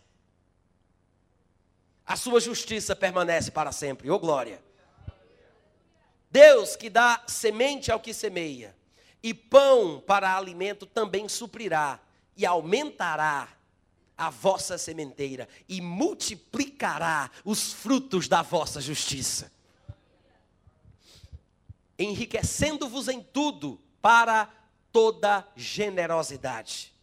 a 2.06 2.16
sua 2.16 2.40
justiça 2.40 2.96
permanece 2.96 3.52
para 3.52 3.72
sempre. 3.72 4.10
Ô 4.10 4.16
oh, 4.16 4.20
glória! 4.20 4.64
Deus 6.30 6.76
que 6.76 6.90
dá 6.90 7.24
semente 7.28 7.92
ao 7.92 8.00
que 8.00 8.14
semeia, 8.14 8.76
e 9.28 9.34
pão 9.34 10.02
para 10.06 10.36
alimento 10.36 10.86
também 10.86 11.28
suprirá 11.28 12.00
e 12.36 12.46
aumentará 12.46 13.50
a 14.18 14.30
vossa 14.30 14.78
sementeira 14.78 15.48
e 15.68 15.82
multiplicará 15.82 17.30
os 17.44 17.74
frutos 17.74 18.28
da 18.28 18.42
vossa 18.42 18.82
justiça 18.82 19.52
enriquecendo-vos 21.98 23.08
em 23.08 23.22
tudo 23.22 23.80
para 24.02 24.52
toda 24.92 25.48
generosidade. 25.56 26.94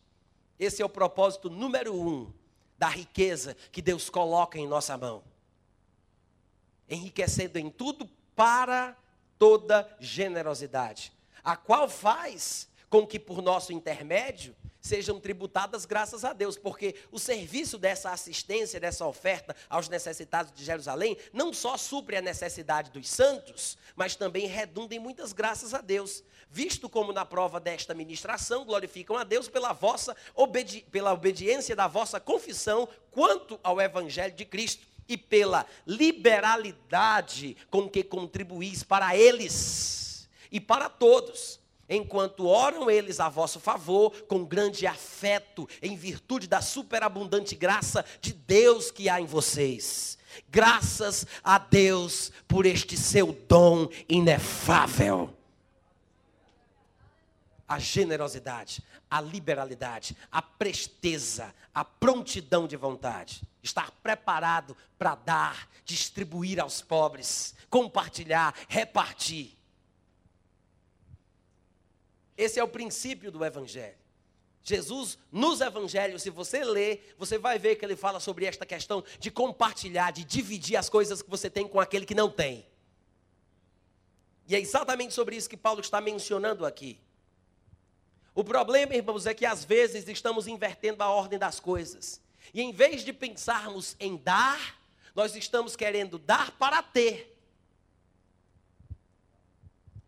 Esse 0.59 0.83
é 0.83 0.85
o 0.85 0.89
propósito 0.89 1.51
número 1.51 1.95
um 1.95 2.33
da 2.79 2.89
riqueza 2.89 3.57
que 3.73 3.83
Deus 3.83 4.09
coloca 4.09 4.59
em 4.59 4.69
nossa 4.69 4.97
mão. 4.97 5.23
Enriquecendo 6.89 7.59
em 7.59 7.71
tudo 7.71 8.09
para 8.37 8.97
toda 9.39 9.89
generosidade, 9.99 11.13
a 11.45 11.57
qual 11.57 11.89
faz 11.89 12.69
com 12.89 13.07
que 13.07 13.19
por 13.19 13.43
nosso 13.43 13.73
intermédio 13.73 14.57
sejam 14.85 15.19
tributadas 15.19 15.87
graças 15.87 16.27
a 16.27 16.35
Deus, 16.35 16.59
porque 16.59 16.95
o 17.11 17.19
serviço 17.19 17.79
dessa 17.79 18.11
assistência, 18.11 18.79
dessa 18.79 19.07
oferta 19.07 19.57
aos 19.69 19.89
necessitados 19.89 20.53
de 20.53 20.63
Jerusalém, 20.63 21.17
não 21.33 21.55
só 21.55 21.79
supre 21.79 22.17
a 22.17 22.23
necessidade 22.23 22.91
dos 22.91 23.09
santos, 23.09 23.79
mas 23.97 24.15
também 24.15 24.47
redunda 24.47 24.95
em 24.95 24.99
muitas 24.99 25.33
graças 25.33 25.73
a 25.73 25.81
Deus. 25.81 26.23
Visto 26.51 26.87
como 26.89 27.15
na 27.15 27.25
prova 27.25 27.59
desta 27.59 27.95
ministração 27.95 28.65
glorificam 28.65 29.17
a 29.17 29.25
Deus 29.25 29.49
pela 29.49 29.73
vossa 29.73 30.15
obedi 30.35 30.83
pela 30.93 31.15
obediência 31.15 31.75
da 31.75 31.89
vossa 31.89 32.21
confissão 32.21 32.87
quanto 33.11 33.59
ao 33.63 33.81
evangelho 33.81 34.35
de 34.35 34.45
Cristo 34.45 34.87
e 35.09 35.17
pela 35.17 35.67
liberalidade 35.87 37.57
com 37.71 37.89
que 37.89 38.05
contribuís 38.05 38.83
para 38.83 39.17
eles 39.17 40.05
e 40.55 40.61
para 40.61 40.89
todos 40.89 41.59
enquanto 41.89 42.47
oram 42.47 42.89
eles 42.89 43.19
a 43.19 43.29
vosso 43.29 43.59
favor, 43.59 44.13
com 44.23 44.45
grande 44.45 44.87
afeto, 44.87 45.69
em 45.83 45.97
virtude 45.97 46.47
da 46.47 46.63
superabundante 46.63 47.57
graça 47.57 48.05
de 48.21 48.33
Deus 48.33 48.91
que 48.91 49.09
há 49.09 49.21
em 49.21 49.27
vocês. 49.27 50.17
Graças 50.49 51.27
a 51.43 51.59
Deus 51.59 52.31
por 52.47 52.67
este 52.67 52.97
seu 52.97 53.33
dom 53.49 53.89
inefável. 54.09 55.37
A 57.67 57.81
generosidade, 57.81 58.81
a 59.11 59.21
liberalidade, 59.21 60.17
a 60.31 60.41
presteza, 60.41 61.53
a 61.75 61.85
prontidão 61.85 62.69
de 62.69 62.77
vontade. 62.77 63.43
Estar 63.61 63.91
preparado 64.03 64.77
para 64.97 65.17
dar, 65.17 65.69
distribuir 65.85 66.61
aos 66.61 66.81
pobres, 66.81 67.57
compartilhar, 67.69 68.55
repartir. 68.69 69.54
Esse 72.37 72.59
é 72.59 72.65
o 72.65 72.69
princípio 72.69 73.31
do 73.31 73.45
Evangelho. 73.45 74.05
Jesus, 74.67 75.19
nos 75.31 75.61
evangelhos, 75.61 76.23
se 76.23 76.31
você 76.31 76.65
ler, 76.65 77.15
você 77.19 77.37
vai 77.37 77.59
ver 77.59 77.77
que 77.77 77.85
ele 77.85 77.95
fala 77.95 78.19
sobre 78.19 78.47
esta 78.47 78.65
questão 78.65 79.05
de 79.19 79.31
compartilhar, 79.31 80.11
de 80.11 80.25
dividir 80.25 80.77
as 80.77 80.89
coisas 80.89 81.21
que 81.21 81.29
você 81.29 81.51
tem 81.51 81.69
com 81.69 81.79
aquele 81.79 82.07
que 82.07 82.15
não 82.15 82.31
tem. 82.31 82.67
E 84.49 84.57
é 84.57 84.59
exatamente 84.59 85.13
sobre 85.13 85.37
isso 85.37 85.51
que 85.51 85.57
Paulo 85.57 85.81
está 85.81 86.01
mencionando 86.01 86.65
aqui. 86.65 86.99
O 88.35 88.43
problema, 88.43 88.95
irmãos, 88.95 89.27
é 89.27 89.35
que 89.35 89.45
às 89.45 89.67
vezes 89.67 90.09
estamos 90.09 90.47
invertendo 90.47 91.03
a 91.03 91.11
ordem 91.11 91.39
das 91.39 91.61
coisas. 91.61 92.21
E 92.53 92.63
em 92.63 92.73
vez 92.73 93.05
de 93.05 93.13
pensarmos 93.13 93.95
em 94.01 94.17
dar, 94.17 94.81
nós 95.15 95.37
estamos 95.37 95.77
querendo 95.77 96.19
dar 96.19 96.53
para 96.53 96.83
ter. 96.83 97.34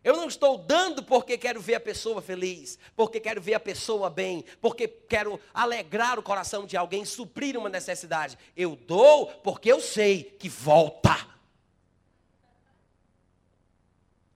Eu 0.03 0.15
não 0.15 0.27
estou 0.27 0.57
dando 0.57 1.03
porque 1.03 1.37
quero 1.37 1.59
ver 1.59 1.75
a 1.75 1.79
pessoa 1.79 2.21
feliz, 2.21 2.79
porque 2.95 3.19
quero 3.19 3.41
ver 3.41 3.55
a 3.55 3.59
pessoa 3.59 4.09
bem, 4.09 4.45
porque 4.61 4.87
quero 4.87 5.39
alegrar 5.53 6.17
o 6.17 6.23
coração 6.23 6.65
de 6.65 6.77
alguém, 6.77 7.03
suprir 7.03 7.57
uma 7.57 7.69
necessidade. 7.69 8.37
Eu 8.55 8.75
dou 8.75 9.27
porque 9.27 9.71
eu 9.71 9.81
sei 9.81 10.23
que 10.23 10.47
volta. 10.47 11.27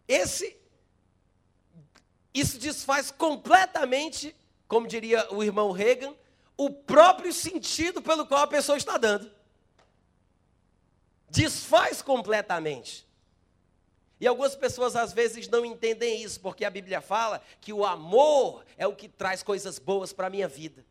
Esse 0.07 0.61
isso 2.33 2.57
desfaz 2.57 3.11
completamente, 3.11 4.35
como 4.67 4.87
diria 4.87 5.27
o 5.33 5.43
irmão 5.43 5.71
Reagan, 5.71 6.15
o 6.55 6.69
próprio 6.69 7.33
sentido 7.33 8.01
pelo 8.01 8.25
qual 8.25 8.43
a 8.43 8.47
pessoa 8.47 8.77
está 8.77 8.97
dando. 8.97 9.31
Desfaz 11.29 12.01
completamente. 12.01 13.07
E 14.21 14.27
algumas 14.27 14.55
pessoas 14.55 14.95
às 14.95 15.11
vezes 15.11 15.47
não 15.47 15.65
entendem 15.65 16.21
isso, 16.21 16.39
porque 16.39 16.63
a 16.63 16.69
Bíblia 16.69 17.01
fala 17.01 17.41
que 17.59 17.73
o 17.73 17.83
amor 17.83 18.63
é 18.77 18.85
o 18.85 18.95
que 18.95 19.09
traz 19.09 19.41
coisas 19.41 19.79
boas 19.79 20.13
para 20.13 20.27
a 20.27 20.29
minha 20.29 20.47
vida. 20.47 20.85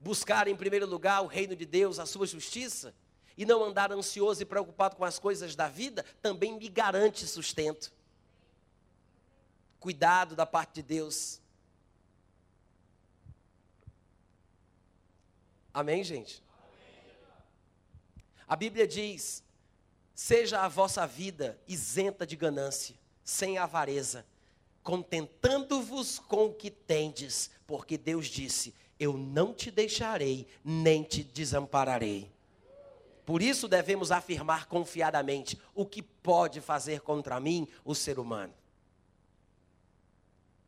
Buscar 0.00 0.48
em 0.48 0.56
primeiro 0.56 0.86
lugar 0.86 1.22
o 1.22 1.28
reino 1.28 1.54
de 1.54 1.64
Deus, 1.64 2.00
a 2.00 2.04
sua 2.04 2.26
justiça, 2.26 2.92
e 3.36 3.46
não 3.46 3.62
andar 3.62 3.92
ansioso 3.92 4.42
e 4.42 4.44
preocupado 4.44 4.96
com 4.96 5.04
as 5.04 5.16
coisas 5.16 5.54
da 5.54 5.68
vida, 5.68 6.04
também 6.20 6.58
me 6.58 6.68
garante 6.68 7.24
sustento. 7.28 7.92
Cuidado 9.78 10.34
da 10.34 10.44
parte 10.44 10.74
de 10.74 10.82
Deus. 10.82 11.40
Amém, 15.72 16.02
gente? 16.02 16.42
A 18.48 18.56
Bíblia 18.56 18.84
diz 18.84 19.43
Seja 20.14 20.60
a 20.60 20.68
vossa 20.68 21.06
vida 21.06 21.58
isenta 21.66 22.24
de 22.26 22.36
ganância, 22.36 22.94
sem 23.24 23.58
avareza, 23.58 24.24
contentando-vos 24.82 26.20
com 26.20 26.46
o 26.46 26.54
que 26.54 26.70
tendes, 26.70 27.50
porque 27.66 27.98
Deus 27.98 28.26
disse: 28.26 28.72
Eu 28.98 29.18
não 29.18 29.52
te 29.52 29.72
deixarei, 29.72 30.46
nem 30.64 31.02
te 31.02 31.24
desampararei. 31.24 32.32
Por 33.26 33.42
isso 33.42 33.66
devemos 33.66 34.12
afirmar 34.12 34.66
confiadamente 34.66 35.58
o 35.74 35.84
que 35.84 36.02
pode 36.02 36.60
fazer 36.60 37.00
contra 37.00 37.40
mim 37.40 37.66
o 37.84 37.94
ser 37.94 38.18
humano. 38.18 38.52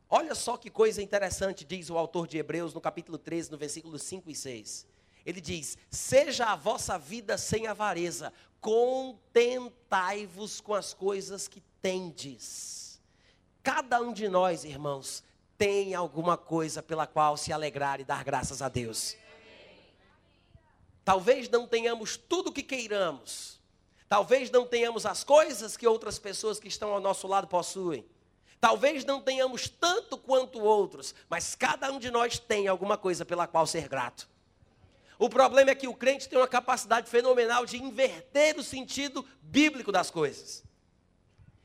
Olha 0.09 0.35
só 0.35 0.57
que 0.57 0.71
coisa 0.71 1.03
interessante, 1.03 1.65
diz 1.65 1.91
o 1.91 1.99
autor 1.99 2.27
de 2.27 2.39
Hebreus 2.39 2.73
no 2.73 2.81
capítulo 2.81 3.19
13, 3.19 3.51
no 3.51 3.59
versículo 3.59 3.99
5 3.99 4.31
e 4.31 4.35
6. 4.35 4.87
Ele 5.27 5.41
diz: 5.41 5.77
Seja 5.91 6.47
a 6.47 6.57
vossa 6.57 6.97
vida 6.97 7.37
sem 7.37 7.67
avareza, 7.67 8.33
contentai-vos 8.61 10.61
com 10.61 10.73
as 10.73 10.95
coisas 10.95 11.49
que 11.49 11.61
tendes. 11.83 13.03
Cada 13.63 14.01
um 14.01 14.13
de 14.13 14.29
nós, 14.29 14.65
irmãos, 14.65 15.25
tem 15.59 15.95
alguma 15.95 16.37
coisa 16.37 16.81
pela 16.81 17.09
qual 17.09 17.37
se 17.37 17.53
alegrar 17.53 18.01
e 18.01 18.05
dar 18.05 18.23
graças 18.23 18.63
a 18.63 18.69
Deus. 18.69 19.17
Talvez 21.05 21.49
não 21.49 21.67
tenhamos 21.67 22.17
tudo 22.17 22.51
o 22.51 22.53
que 22.53 22.63
queiramos. 22.63 23.61
Talvez 24.09 24.51
não 24.51 24.65
tenhamos 24.65 25.05
as 25.05 25.25
coisas 25.25 25.77
que 25.77 25.87
outras 25.87 26.21
pessoas 26.21 26.61
que 26.61 26.69
estão 26.69 26.93
ao 26.93 27.01
nosso 27.01 27.27
lado 27.27 27.49
possuem. 27.49 28.07
Talvez 28.61 29.05
não 29.05 29.21
tenhamos 29.21 29.69
tanto 29.69 30.17
quanto 30.17 30.61
outros, 30.61 31.15
mas 31.29 31.57
cada 31.57 31.91
um 31.91 31.99
de 31.99 32.11
nós 32.11 32.39
tem 32.39 32.69
alguma 32.69 32.97
coisa 32.97 33.25
pela 33.25 33.49
qual 33.49 33.67
ser 33.67 33.89
grato. 33.89 34.29
O 35.19 35.29
problema 35.29 35.71
é 35.71 35.75
que 35.75 35.89
o 35.89 35.95
crente 35.95 36.29
tem 36.29 36.39
uma 36.39 36.49
capacidade 36.49 37.09
fenomenal 37.09 37.65
de 37.65 37.83
inverter 37.83 38.59
o 38.59 38.63
sentido 38.63 39.25
bíblico 39.41 39.91
das 39.91 40.11
coisas. 40.11 40.63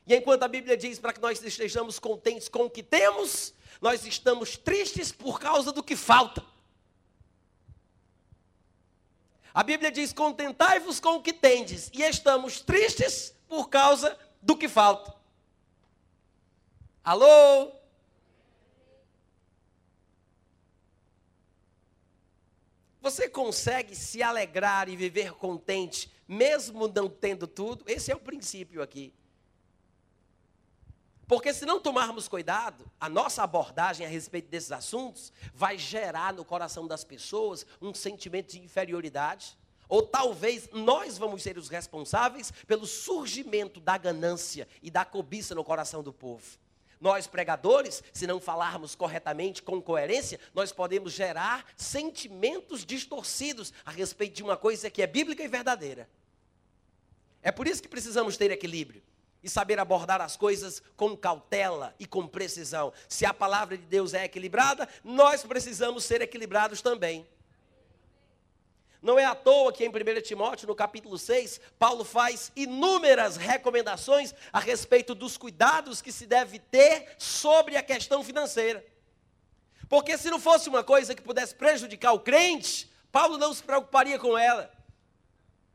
E 0.07 0.15
enquanto 0.15 0.43
a 0.43 0.47
Bíblia 0.47 0.77
diz 0.77 0.99
para 0.99 1.13
que 1.13 1.21
nós 1.21 1.43
estejamos 1.43 1.99
contentes 1.99 2.47
com 2.47 2.63
o 2.63 2.69
que 2.69 2.81
temos, 2.81 3.53
nós 3.81 4.05
estamos 4.05 4.57
tristes 4.57 5.11
por 5.11 5.39
causa 5.39 5.71
do 5.71 5.83
que 5.83 5.95
falta. 5.95 6.43
A 9.53 9.63
Bíblia 9.63 9.91
diz: 9.91 10.13
contentai-vos 10.13 10.99
com 10.99 11.15
o 11.15 11.21
que 11.21 11.33
tendes, 11.33 11.89
e 11.93 12.01
estamos 12.03 12.61
tristes 12.61 13.35
por 13.47 13.69
causa 13.69 14.17
do 14.41 14.55
que 14.55 14.69
falta. 14.69 15.13
Alô? 17.03 17.80
Você 23.01 23.27
consegue 23.27 23.95
se 23.95 24.21
alegrar 24.21 24.87
e 24.87 24.95
viver 24.95 25.33
contente, 25.33 26.11
mesmo 26.27 26.87
não 26.87 27.09
tendo 27.09 27.47
tudo? 27.47 27.83
Esse 27.87 28.11
é 28.11 28.15
o 28.15 28.19
princípio 28.19 28.79
aqui. 28.79 29.11
Porque 31.25 31.51
se 31.51 31.65
não 31.65 31.79
tomarmos 31.79 32.27
cuidado, 32.27 32.85
a 32.99 33.09
nossa 33.09 33.41
abordagem 33.41 34.05
a 34.05 34.09
respeito 34.09 34.49
desses 34.49 34.71
assuntos 34.71 35.33
vai 35.53 35.77
gerar 35.79 36.33
no 36.33 36.45
coração 36.45 36.85
das 36.85 37.03
pessoas 37.03 37.65
um 37.81 37.93
sentimento 37.93 38.51
de 38.51 38.59
inferioridade. 38.59 39.57
Ou 39.89 40.03
talvez 40.03 40.69
nós 40.71 41.17
vamos 41.17 41.41
ser 41.41 41.57
os 41.57 41.69
responsáveis 41.69 42.51
pelo 42.67 42.85
surgimento 42.85 43.79
da 43.79 43.97
ganância 43.97 44.67
e 44.81 44.91
da 44.91 45.03
cobiça 45.03 45.55
no 45.55 45.63
coração 45.63 46.03
do 46.03 46.13
povo. 46.13 46.59
Nós, 47.01 47.25
pregadores, 47.25 48.03
se 48.13 48.27
não 48.27 48.39
falarmos 48.39 48.93
corretamente, 48.93 49.63
com 49.63 49.81
coerência, 49.81 50.39
nós 50.53 50.71
podemos 50.71 51.11
gerar 51.11 51.65
sentimentos 51.75 52.85
distorcidos 52.85 53.73
a 53.83 53.89
respeito 53.89 54.35
de 54.35 54.43
uma 54.43 54.55
coisa 54.55 54.87
que 54.91 55.01
é 55.01 55.07
bíblica 55.07 55.41
e 55.43 55.47
verdadeira. 55.47 56.07
É 57.41 57.51
por 57.51 57.67
isso 57.67 57.81
que 57.81 57.87
precisamos 57.87 58.37
ter 58.37 58.51
equilíbrio 58.51 59.01
e 59.43 59.49
saber 59.49 59.79
abordar 59.79 60.21
as 60.21 60.37
coisas 60.37 60.83
com 60.95 61.17
cautela 61.17 61.95
e 61.99 62.05
com 62.05 62.27
precisão. 62.27 62.93
Se 63.09 63.25
a 63.25 63.33
palavra 63.33 63.75
de 63.75 63.85
Deus 63.85 64.13
é 64.13 64.25
equilibrada, 64.25 64.87
nós 65.03 65.41
precisamos 65.41 66.03
ser 66.03 66.21
equilibrados 66.21 66.83
também. 66.83 67.27
Não 69.01 69.17
é 69.17 69.25
à 69.25 69.33
toa 69.33 69.73
que 69.73 69.83
em 69.83 69.89
1 69.89 70.21
Timóteo, 70.21 70.67
no 70.67 70.75
capítulo 70.75 71.17
6, 71.17 71.59
Paulo 71.79 72.03
faz 72.03 72.51
inúmeras 72.55 73.35
recomendações 73.35 74.33
a 74.53 74.59
respeito 74.59 75.15
dos 75.15 75.37
cuidados 75.37 76.01
que 76.01 76.11
se 76.11 76.27
deve 76.27 76.59
ter 76.59 77.15
sobre 77.17 77.75
a 77.75 77.81
questão 77.81 78.23
financeira. 78.23 78.85
Porque 79.89 80.17
se 80.17 80.29
não 80.29 80.39
fosse 80.39 80.69
uma 80.69 80.83
coisa 80.83 81.15
que 81.15 81.21
pudesse 81.21 81.55
prejudicar 81.55 82.13
o 82.13 82.19
crente, 82.19 82.91
Paulo 83.11 83.37
não 83.37 83.51
se 83.53 83.63
preocuparia 83.63 84.19
com 84.19 84.37
ela. 84.37 84.71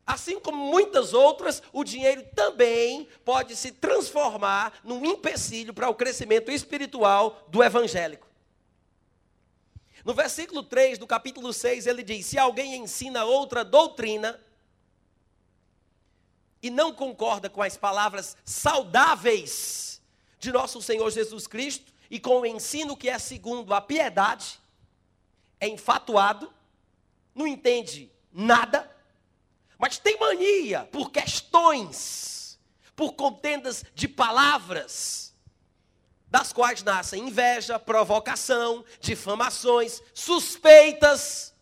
Assim 0.06 0.38
como 0.38 0.64
muitas 0.64 1.12
outras, 1.12 1.60
o 1.72 1.82
dinheiro 1.82 2.24
também 2.32 3.08
pode 3.24 3.56
se 3.56 3.72
transformar 3.72 4.72
num 4.84 5.04
empecilho 5.04 5.74
para 5.74 5.88
o 5.88 5.94
crescimento 5.94 6.50
espiritual 6.52 7.44
do 7.48 7.62
evangélico. 7.62 8.25
No 10.07 10.14
versículo 10.14 10.62
3 10.62 10.98
do 10.98 11.07
capítulo 11.07 11.52
6, 11.52 11.88
ele 11.88 12.04
diz: 12.04 12.26
Se 12.26 12.38
alguém 12.38 12.76
ensina 12.76 13.24
outra 13.24 13.64
doutrina 13.64 14.40
e 16.62 16.70
não 16.70 16.92
concorda 16.92 17.50
com 17.50 17.61
as 17.61 17.76
palavras 17.76 18.36
saudáveis 18.44 20.00
de 20.38 20.52
nosso 20.52 20.80
Senhor 20.80 21.11
Jesus 21.11 21.48
Cristo 21.48 21.92
e 22.09 22.20
com 22.20 22.42
o 22.42 22.46
ensino 22.46 22.96
que 22.96 23.09
é 23.09 23.18
segundo 23.18 23.74
a 23.74 23.80
piedade, 23.80 24.61
é 25.59 25.66
enfatuado, 25.66 26.54
não 27.34 27.44
entende 27.44 28.09
nada, 28.32 28.88
mas 29.76 29.98
tem 29.98 30.16
mania 30.20 30.84
por 30.84 31.11
questões, 31.11 32.61
por 32.94 33.14
contendas 33.14 33.84
de 33.92 34.07
palavras, 34.07 35.25
das 36.26 36.52
quais 36.52 36.82
nascem 36.82 37.28
inveja, 37.28 37.78
provocação, 37.78 38.84
difamações, 39.00 40.02
suspeitas, 40.12 41.54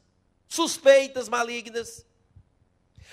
suspeitas 0.48 1.28
malignas, 1.28 2.04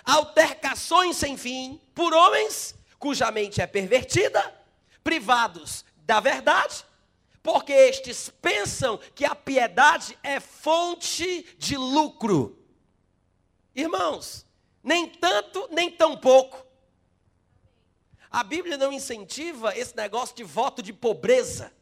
altercações 0.03 1.17
sem 1.17 1.37
fim 1.37 1.79
por 1.93 2.13
homens 2.13 2.75
cuja 3.01 3.31
mente 3.31 3.59
é 3.59 3.65
pervertida, 3.65 4.53
privados 5.03 5.83
da 6.05 6.19
verdade, 6.19 6.85
porque 7.41 7.73
estes 7.73 8.29
pensam 8.29 8.99
que 9.15 9.25
a 9.25 9.33
piedade 9.33 10.15
é 10.21 10.39
fonte 10.39 11.43
de 11.57 11.75
lucro. 11.75 12.63
Irmãos, 13.75 14.45
nem 14.83 15.09
tanto, 15.09 15.67
nem 15.71 15.89
tão 15.89 16.15
pouco. 16.15 16.63
A 18.31 18.43
Bíblia 18.43 18.77
não 18.77 18.93
incentiva 18.93 19.77
esse 19.77 19.95
negócio 19.95 20.33
de 20.33 20.43
voto 20.43 20.81
de 20.81 20.93
pobreza. 20.93 21.73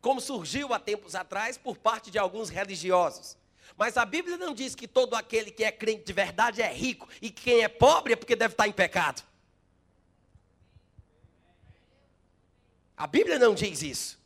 Como 0.00 0.20
surgiu 0.20 0.74
há 0.74 0.78
tempos 0.78 1.14
atrás 1.14 1.56
por 1.56 1.78
parte 1.78 2.10
de 2.10 2.18
alguns 2.18 2.50
religiosos. 2.50 3.36
Mas 3.76 3.96
a 3.96 4.04
Bíblia 4.04 4.36
não 4.36 4.52
diz 4.52 4.74
que 4.74 4.86
todo 4.86 5.14
aquele 5.14 5.50
que 5.50 5.64
é 5.64 5.72
crente 5.72 6.04
de 6.04 6.12
verdade 6.12 6.60
é 6.60 6.70
rico 6.70 7.08
e 7.20 7.30
que 7.30 7.42
quem 7.42 7.62
é 7.62 7.68
pobre 7.68 8.12
é 8.12 8.16
porque 8.16 8.36
deve 8.36 8.52
estar 8.52 8.68
em 8.68 8.72
pecado. 8.72 9.22
A 12.94 13.06
Bíblia 13.06 13.38
não 13.38 13.54
diz 13.54 13.82
isso. 13.82 14.18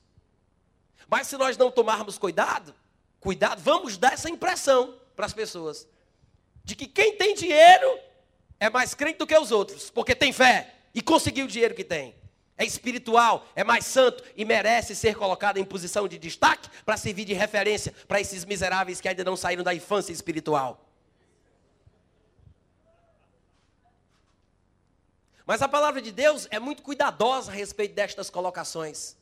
Mas 1.09 1.29
se 1.29 1.37
nós 1.37 1.57
não 1.57 1.71
tomarmos 1.71 2.19
cuidado, 2.19 2.75
cuidado, 3.21 3.61
vamos 3.61 3.97
dar 3.97 4.13
essa 4.13 4.29
impressão 4.29 4.99
para 5.17 5.27
as 5.27 5.33
pessoas 5.33 5.89
de 6.65 6.77
que 6.77 6.87
quem 6.87 7.17
tem 7.17 7.35
dinheiro 7.35 8.10
é 8.61 8.69
mais 8.69 8.95
crente 8.95 9.19
do 9.19 9.27
que 9.27 9.37
os 9.37 9.51
outros, 9.51 9.91
porque 9.91 10.15
tem 10.15 10.33
fé 10.33 10.75
e 10.95 11.01
conseguiu 11.01 11.47
o 11.47 11.49
dinheiro 11.49 11.75
que 11.75 11.83
tem. 11.83 12.15
É 12.59 12.65
espiritual, 12.65 13.47
é 13.57 13.65
mais 13.65 13.87
santo 13.87 14.23
e 14.37 14.45
merece 14.45 14.95
ser 14.95 15.17
colocado 15.17 15.57
em 15.57 15.65
posição 15.65 16.07
de 16.07 16.19
destaque 16.19 16.69
para 16.85 16.99
servir 16.99 17.25
de 17.25 17.33
referência 17.33 17.95
para 18.07 18.21
esses 18.21 18.45
miseráveis 18.45 19.01
que 19.01 19.09
ainda 19.09 19.25
não 19.25 19.35
saíram 19.35 19.65
da 19.65 19.75
infância 19.75 20.13
espiritual. 20.13 20.87
Mas 25.47 25.63
a 25.63 25.69
palavra 25.69 26.03
de 26.03 26.13
Deus 26.13 26.47
é 26.51 26.61
muito 26.61 26.83
cuidadosa 26.83 27.51
a 27.51 27.55
respeito 27.55 27.95
destas 27.95 28.29
colocações. 28.29 29.17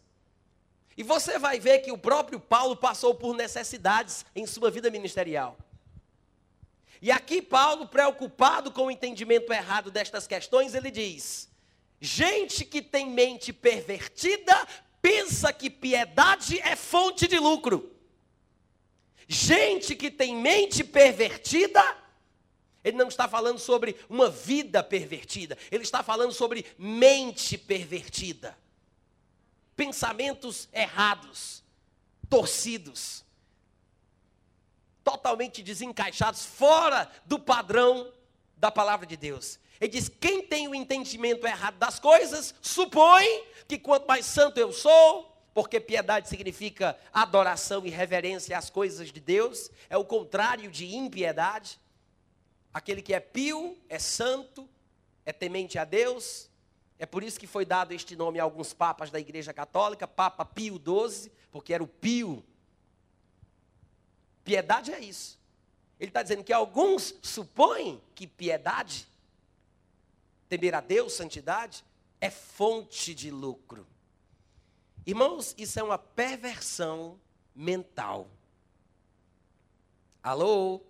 E 0.96 1.04
você 1.04 1.38
vai 1.38 1.60
ver 1.60 1.78
que 1.78 1.92
o 1.92 1.96
próprio 1.96 2.40
Paulo 2.40 2.74
passou 2.74 3.14
por 3.14 3.36
necessidades 3.36 4.26
em 4.34 4.44
sua 4.48 4.68
vida 4.68 4.90
ministerial. 4.90 5.56
E 7.00 7.10
aqui 7.10 7.40
Paulo, 7.40 7.86
preocupado 7.86 8.72
com 8.72 8.86
o 8.86 8.90
entendimento 8.90 9.52
errado 9.52 9.90
destas 9.90 10.26
questões, 10.26 10.74
ele 10.74 10.90
diz: 10.90 11.48
gente 12.00 12.64
que 12.64 12.82
tem 12.82 13.08
mente 13.10 13.52
pervertida 13.52 14.66
pensa 15.00 15.52
que 15.52 15.70
piedade 15.70 16.58
é 16.60 16.74
fonte 16.74 17.28
de 17.28 17.38
lucro. 17.38 17.94
Gente 19.28 19.94
que 19.94 20.10
tem 20.10 20.34
mente 20.34 20.82
pervertida, 20.82 21.82
ele 22.82 22.96
não 22.96 23.08
está 23.08 23.28
falando 23.28 23.58
sobre 23.58 23.96
uma 24.08 24.30
vida 24.30 24.82
pervertida, 24.82 25.56
ele 25.70 25.82
está 25.82 26.02
falando 26.02 26.32
sobre 26.32 26.64
mente 26.78 27.58
pervertida. 27.58 28.58
Pensamentos 29.76 30.68
errados, 30.72 31.62
torcidos 32.28 33.27
totalmente 35.08 35.62
desencaixados, 35.62 36.44
fora 36.44 37.10
do 37.24 37.38
padrão 37.38 38.12
da 38.58 38.70
palavra 38.70 39.06
de 39.06 39.16
Deus. 39.16 39.58
Ele 39.80 39.90
diz: 39.90 40.06
quem 40.08 40.42
tem 40.42 40.68
o 40.68 40.74
entendimento 40.74 41.46
errado 41.46 41.78
das 41.78 41.98
coisas, 41.98 42.54
supõe 42.60 43.44
que 43.66 43.78
quanto 43.78 44.06
mais 44.06 44.26
santo 44.26 44.58
eu 44.60 44.70
sou, 44.70 45.34
porque 45.54 45.80
piedade 45.80 46.28
significa 46.28 46.98
adoração 47.10 47.86
e 47.86 47.90
reverência 47.90 48.58
às 48.58 48.68
coisas 48.68 49.10
de 49.10 49.18
Deus, 49.18 49.70
é 49.88 49.96
o 49.96 50.04
contrário 50.04 50.70
de 50.70 50.94
impiedade. 50.94 51.80
Aquele 52.72 53.00
que 53.00 53.14
é 53.14 53.20
pio, 53.20 53.78
é 53.88 53.98
santo, 53.98 54.68
é 55.24 55.32
temente 55.32 55.78
a 55.78 55.86
Deus. 55.86 56.50
É 56.98 57.06
por 57.06 57.22
isso 57.22 57.40
que 57.40 57.46
foi 57.46 57.64
dado 57.64 57.92
este 57.92 58.14
nome 58.14 58.38
a 58.38 58.42
alguns 58.42 58.74
papas 58.74 59.10
da 59.10 59.18
Igreja 59.18 59.54
Católica, 59.54 60.06
Papa 60.06 60.44
Pio 60.44 60.74
XII, 60.74 61.32
porque 61.50 61.72
era 61.72 61.82
o 61.82 61.88
pio 61.88 62.44
Piedade 64.48 64.94
é 64.94 64.98
isso. 64.98 65.38
Ele 66.00 66.08
está 66.08 66.22
dizendo 66.22 66.42
que 66.42 66.54
alguns 66.54 67.14
supõem 67.20 68.00
que 68.14 68.26
piedade, 68.26 69.06
temer 70.48 70.74
a 70.74 70.80
Deus, 70.80 71.12
santidade, 71.12 71.84
é 72.18 72.30
fonte 72.30 73.14
de 73.14 73.30
lucro. 73.30 73.86
Irmãos, 75.04 75.54
isso 75.58 75.78
é 75.78 75.82
uma 75.82 75.98
perversão 75.98 77.20
mental. 77.54 78.30
Alô? 80.22 80.80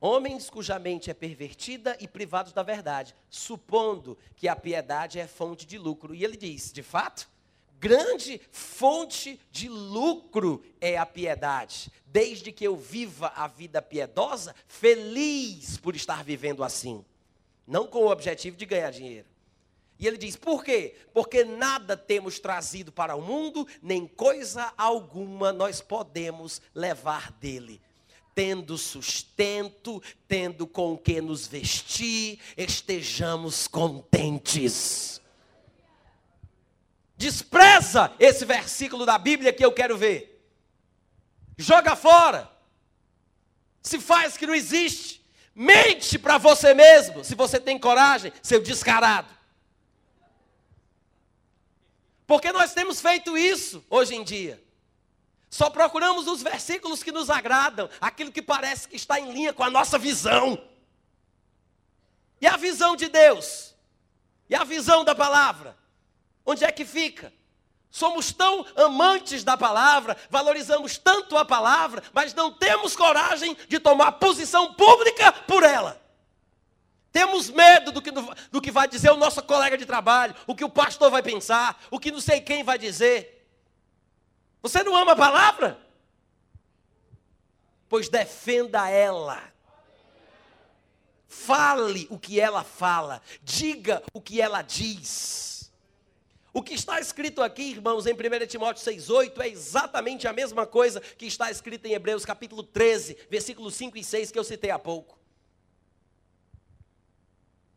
Homens 0.00 0.48
cuja 0.48 0.78
mente 0.78 1.10
é 1.10 1.14
pervertida 1.14 1.98
e 2.00 2.08
privados 2.08 2.54
da 2.54 2.62
verdade, 2.62 3.14
supondo 3.28 4.16
que 4.36 4.48
a 4.48 4.56
piedade 4.56 5.18
é 5.18 5.26
fonte 5.26 5.66
de 5.66 5.76
lucro. 5.76 6.14
E 6.14 6.24
ele 6.24 6.38
diz: 6.38 6.72
de 6.72 6.82
fato, 6.82 7.33
grande 7.78 8.40
fonte 8.50 9.40
de 9.50 9.68
lucro 9.68 10.62
é 10.80 10.96
a 10.96 11.06
piedade. 11.06 11.90
Desde 12.06 12.52
que 12.52 12.64
eu 12.64 12.76
viva 12.76 13.32
a 13.34 13.46
vida 13.46 13.82
piedosa, 13.82 14.54
feliz 14.66 15.76
por 15.76 15.96
estar 15.96 16.22
vivendo 16.24 16.62
assim. 16.62 17.04
Não 17.66 17.86
com 17.86 18.00
o 18.00 18.10
objetivo 18.10 18.56
de 18.56 18.66
ganhar 18.66 18.90
dinheiro. 18.90 19.26
E 19.98 20.06
ele 20.06 20.16
diz: 20.16 20.36
por 20.36 20.64
quê? 20.64 20.96
Porque 21.12 21.44
nada 21.44 21.96
temos 21.96 22.38
trazido 22.38 22.92
para 22.92 23.16
o 23.16 23.22
mundo, 23.22 23.66
nem 23.82 24.06
coisa 24.06 24.72
alguma 24.76 25.52
nós 25.52 25.80
podemos 25.80 26.60
levar 26.74 27.32
dele 27.32 27.80
tendo 28.34 28.76
sustento, 28.76 30.02
tendo 30.26 30.66
com 30.66 30.94
o 30.94 30.98
que 30.98 31.20
nos 31.20 31.46
vestir, 31.46 32.40
estejamos 32.56 33.68
contentes. 33.68 35.20
Despreza 37.16 38.12
esse 38.18 38.44
versículo 38.44 39.06
da 39.06 39.16
Bíblia 39.18 39.52
que 39.52 39.64
eu 39.64 39.72
quero 39.72 39.96
ver. 39.96 40.44
Joga 41.56 41.94
fora. 41.94 42.50
Se 43.82 44.00
faz 44.00 44.36
que 44.36 44.46
não 44.46 44.54
existe. 44.54 45.24
Mente 45.54 46.18
para 46.18 46.36
você 46.36 46.74
mesmo, 46.74 47.22
se 47.24 47.36
você 47.36 47.60
tem 47.60 47.78
coragem, 47.78 48.32
seu 48.42 48.60
descarado. 48.60 49.32
Porque 52.26 52.50
nós 52.50 52.72
temos 52.74 53.00
feito 53.00 53.38
isso 53.38 53.84
hoje 53.88 54.16
em 54.16 54.24
dia. 54.24 54.62
Só 55.48 55.70
procuramos 55.70 56.26
os 56.26 56.42
versículos 56.42 57.04
que 57.04 57.12
nos 57.12 57.30
agradam, 57.30 57.88
aquilo 58.00 58.32
que 58.32 58.42
parece 58.42 58.88
que 58.88 58.96
está 58.96 59.20
em 59.20 59.32
linha 59.32 59.52
com 59.52 59.62
a 59.62 59.70
nossa 59.70 59.96
visão. 59.96 60.60
E 62.40 62.46
a 62.48 62.56
visão 62.56 62.96
de 62.96 63.08
Deus? 63.08 63.72
E 64.50 64.54
a 64.56 64.64
visão 64.64 65.04
da 65.04 65.14
palavra? 65.14 65.76
Onde 66.44 66.64
é 66.64 66.70
que 66.70 66.84
fica? 66.84 67.32
Somos 67.90 68.32
tão 68.32 68.66
amantes 68.74 69.44
da 69.44 69.56
palavra, 69.56 70.16
valorizamos 70.28 70.98
tanto 70.98 71.36
a 71.36 71.44
palavra, 71.44 72.02
mas 72.12 72.34
não 72.34 72.50
temos 72.50 72.96
coragem 72.96 73.56
de 73.68 73.78
tomar 73.78 74.12
posição 74.12 74.74
pública 74.74 75.30
por 75.32 75.62
ela. 75.62 76.02
Temos 77.12 77.48
medo 77.48 77.92
do 77.92 78.02
que, 78.02 78.10
do 78.10 78.60
que 78.60 78.72
vai 78.72 78.88
dizer 78.88 79.12
o 79.12 79.16
nosso 79.16 79.40
colega 79.44 79.78
de 79.78 79.86
trabalho, 79.86 80.34
o 80.48 80.56
que 80.56 80.64
o 80.64 80.68
pastor 80.68 81.08
vai 81.08 81.22
pensar, 81.22 81.80
o 81.88 82.00
que 82.00 82.10
não 82.10 82.20
sei 82.20 82.40
quem 82.40 82.64
vai 82.64 82.76
dizer. 82.76 83.48
Você 84.60 84.82
não 84.82 84.96
ama 84.96 85.12
a 85.12 85.16
palavra? 85.16 85.78
Pois 87.88 88.08
defenda 88.08 88.90
ela. 88.90 89.40
Fale 91.28 92.08
o 92.10 92.18
que 92.18 92.40
ela 92.40 92.64
fala, 92.64 93.22
diga 93.40 94.02
o 94.12 94.20
que 94.20 94.40
ela 94.40 94.62
diz. 94.62 95.53
O 96.56 96.62
que 96.62 96.72
está 96.72 97.00
escrito 97.00 97.42
aqui, 97.42 97.72
irmãos, 97.72 98.06
em 98.06 98.12
1 98.12 98.46
Timóteo 98.46 98.80
6,8 98.84 99.40
é 99.40 99.48
exatamente 99.48 100.28
a 100.28 100.32
mesma 100.32 100.64
coisa 100.64 101.00
que 101.00 101.26
está 101.26 101.50
escrito 101.50 101.84
em 101.86 101.94
Hebreus 101.94 102.24
capítulo 102.24 102.62
13, 102.62 103.18
versículos 103.28 103.74
5 103.74 103.98
e 103.98 104.04
6 104.04 104.30
que 104.30 104.38
eu 104.38 104.44
citei 104.44 104.70
há 104.70 104.78
pouco. 104.78 105.18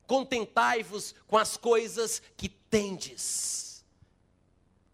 Contentai-vos 0.05 1.15
com 1.25 1.35
as 1.35 1.57
coisas 1.57 2.21
que 2.37 2.47
tendes. 2.47 3.83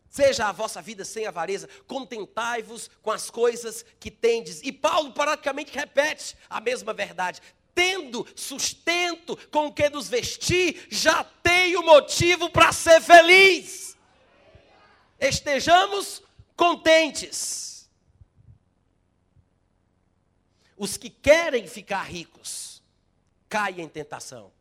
Seja 0.09 0.47
a 0.47 0.53
vossa 0.53 0.81
vida 0.81 1.03
sem 1.03 1.25
avareza, 1.25 1.67
contentai-vos 1.85 2.89
com 3.01 3.11
as 3.11 3.29
coisas 3.29 3.83
que 3.99 4.09
tendes. 4.09 4.61
E 4.63 4.71
Paulo 4.71 5.11
praticamente 5.11 5.77
repete 5.77 6.37
a 6.49 6.61
mesma 6.61 6.93
verdade 6.93 7.41
tendo 7.75 8.25
sustento 8.35 9.37
com 9.49 9.67
o 9.67 9.73
que 9.73 9.89
nos 9.89 10.07
vestir, 10.07 10.87
já 10.89 11.23
tenho 11.23 11.83
motivo 11.83 12.49
para 12.49 12.71
ser 12.71 13.01
feliz. 13.01 13.97
Estejamos 15.19 16.21
contentes. 16.55 17.89
Os 20.77 20.97
que 20.97 21.09
querem 21.09 21.67
ficar 21.67 22.03
ricos 22.03 22.83
caem 23.47 23.81
em 23.81 23.87
tentação. 23.87 24.51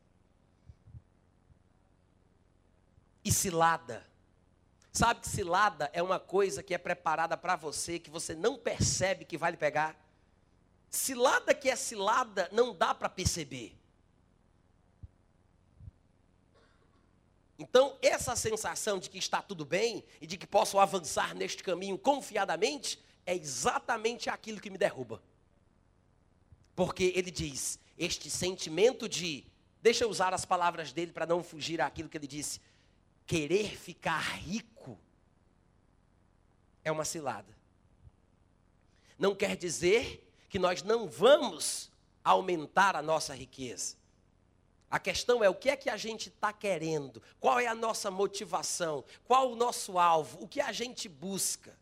E 3.25 3.33
cilada. 3.33 4.07
Sabe 4.93 5.21
que 5.21 5.29
cilada 5.29 5.91
é 5.93 6.03
uma 6.03 6.21
coisa 6.21 6.63
que 6.63 6.75
é 6.75 6.79
preparada 6.79 7.37
para 7.37 7.57
você, 7.57 7.99
que 7.99 8.11
você 8.11 8.35
não 8.35 8.59
percebe 8.59 9.25
que 9.25 9.39
vai 9.39 9.53
lhe 9.53 9.57
pegar? 9.57 9.97
Cilada 10.93 11.55
que 11.55 11.71
é 11.71 11.75
cilada 11.75 12.51
não 12.53 12.75
dá 12.75 12.95
para 12.95 13.09
perceber. 13.09 13.75
Então, 17.59 17.97
essa 18.03 18.37
sensação 18.37 18.99
de 18.99 19.09
que 19.09 19.17
está 19.17 19.41
tudo 19.41 19.65
bem 19.65 20.05
e 20.21 20.27
de 20.27 20.37
que 20.37 20.47
posso 20.47 20.79
avançar 20.79 21.35
neste 21.35 21.63
caminho 21.63 21.97
confiadamente 21.97 23.03
é 23.25 23.35
exatamente 23.35 24.29
aquilo 24.29 24.61
que 24.61 24.69
me 24.69 24.77
derruba. 24.77 25.23
Porque 26.77 27.11
ele 27.17 27.31
diz: 27.31 27.79
este 27.97 28.29
sentimento 28.29 29.09
de, 29.09 29.47
deixa 29.81 30.05
eu 30.05 30.11
usar 30.11 30.35
as 30.35 30.45
palavras 30.45 30.93
dele 30.93 31.13
para 31.13 31.25
não 31.25 31.43
fugir 31.43 31.81
àquilo 31.81 32.09
que 32.11 32.19
ele 32.19 32.27
disse, 32.27 32.61
querer 33.27 33.79
ficar 33.79 34.21
rico 34.37 35.01
é 36.85 36.93
uma 36.93 37.07
cilada. 37.07 37.57
Não 39.19 39.35
quer 39.35 39.57
dizer 39.57 40.29
que 40.53 40.59
nós 40.59 40.83
não 40.83 41.09
vamos 41.09 41.91
aumentar 42.23 42.95
a 42.95 43.01
nossa 43.01 43.35
riqueza. 43.35 43.97
A 44.91 44.99
questão 44.99 45.43
é 45.43 45.49
o 45.49 45.55
que 45.55 45.71
é 45.71 45.77
que 45.77 45.89
a 45.89 45.97
gente 45.97 46.29
está 46.29 46.53
querendo, 46.53 47.23
qual 47.41 47.59
é 47.59 47.67
a 47.67 47.75
nossa 47.75 48.11
motivação, 48.11 49.03
qual 49.25 49.51
o 49.51 49.57
nosso 49.57 49.99
alvo, 49.99 50.43
o 50.43 50.47
que 50.47 50.61
a 50.61 50.71
gente 50.71 51.09
busca. 51.09 51.75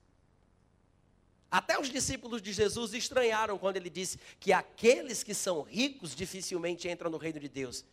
Até 1.50 1.80
os 1.80 1.90
discípulos 1.90 2.40
de 2.40 2.52
Jesus 2.52 2.94
estranharam 2.94 3.58
quando 3.58 3.76
ele 3.76 3.90
disse 3.90 4.20
que 4.38 4.52
aqueles 4.52 5.24
que 5.24 5.34
são 5.34 5.62
ricos 5.62 6.14
dificilmente 6.14 6.88
entram 6.88 7.10
no 7.10 7.18
reino 7.18 7.40
de 7.40 7.48
Deus. 7.48 7.84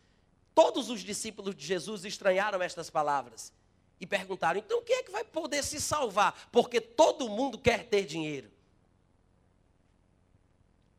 Todos 0.54 0.92
os 0.92 1.02
discípulos 1.02 1.56
de 1.56 1.66
Jesus 1.66 2.06
estranharam 2.06 2.62
estas 2.62 2.88
palavras 2.88 3.52
e 4.00 4.06
perguntaram: 4.06 4.60
então 4.60 4.84
quem 4.84 4.98
é 4.98 5.02
que 5.02 5.12
vai 5.12 5.24
poder 5.24 5.64
se 5.64 5.82
salvar? 5.82 6.48
Porque 6.52 6.80
todo 6.80 7.28
mundo 7.28 7.58
quer 7.58 7.88
ter 7.88 8.06
dinheiro. 8.06 8.56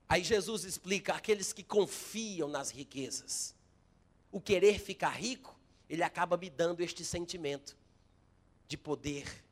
Aí 0.08 0.24
Jesus 0.24 0.64
explica: 0.64 1.14
aqueles 1.14 1.52
que 1.52 1.62
confiam 1.62 2.48
nas 2.48 2.70
riquezas, 2.70 3.54
o 4.32 4.40
querer 4.40 4.78
ficar 4.78 5.10
rico, 5.10 5.58
ele 5.88 6.02
acaba 6.02 6.36
me 6.36 6.48
dando 6.48 6.80
este 6.80 7.04
sentimento 7.04 7.76
de 8.66 8.76
poder, 8.76 9.44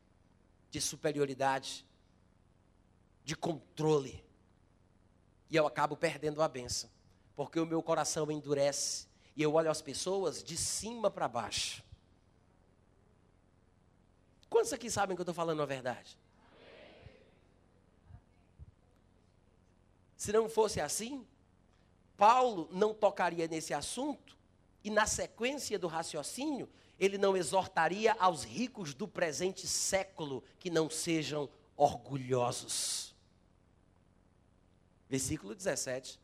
de 0.71 0.81
superioridade, 0.81 1.85
de 3.25 3.37
controle. 3.37 4.25
E 5.51 5.57
eu 5.57 5.67
acabo 5.67 5.97
perdendo 5.97 6.43
a 6.43 6.49
benção, 6.49 6.91
porque 7.35 7.61
o 7.61 7.67
meu 7.67 7.83
coração 7.83 8.31
endurece 8.31 9.07
e 9.37 9.43
eu 9.43 9.55
olho 9.55 9.71
as 9.71 9.83
pessoas 9.83 10.43
de 10.43 10.57
cima 10.57 11.11
para 11.11 11.29
baixo. 11.29 11.85
Quantos 14.49 14.73
aqui 14.73 14.91
sabem 14.91 15.15
que 15.15 15.21
eu 15.21 15.25
estou 15.25 15.35
falando 15.35 15.63
a 15.63 15.67
verdade? 15.67 16.17
Se 20.27 20.33
não 20.33 20.49
fosse 20.49 20.81
assim, 20.81 21.24
Paulo 22.16 22.68
não 22.72 22.93
tocaria 22.93 23.47
nesse 23.47 23.72
assunto 23.72 24.37
e, 24.83 24.91
na 24.91 25.07
sequência 25.07 25.79
do 25.79 25.87
raciocínio, 25.87 26.68
ele 26.99 27.16
não 27.16 27.37
exortaria 27.37 28.12
aos 28.18 28.43
ricos 28.43 28.93
do 28.93 29.07
presente 29.07 29.68
século 29.68 30.43
que 30.59 30.68
não 30.68 30.91
sejam 30.91 31.49
orgulhosos. 31.77 33.14
Versículo 35.09 35.55
17. 35.55 36.18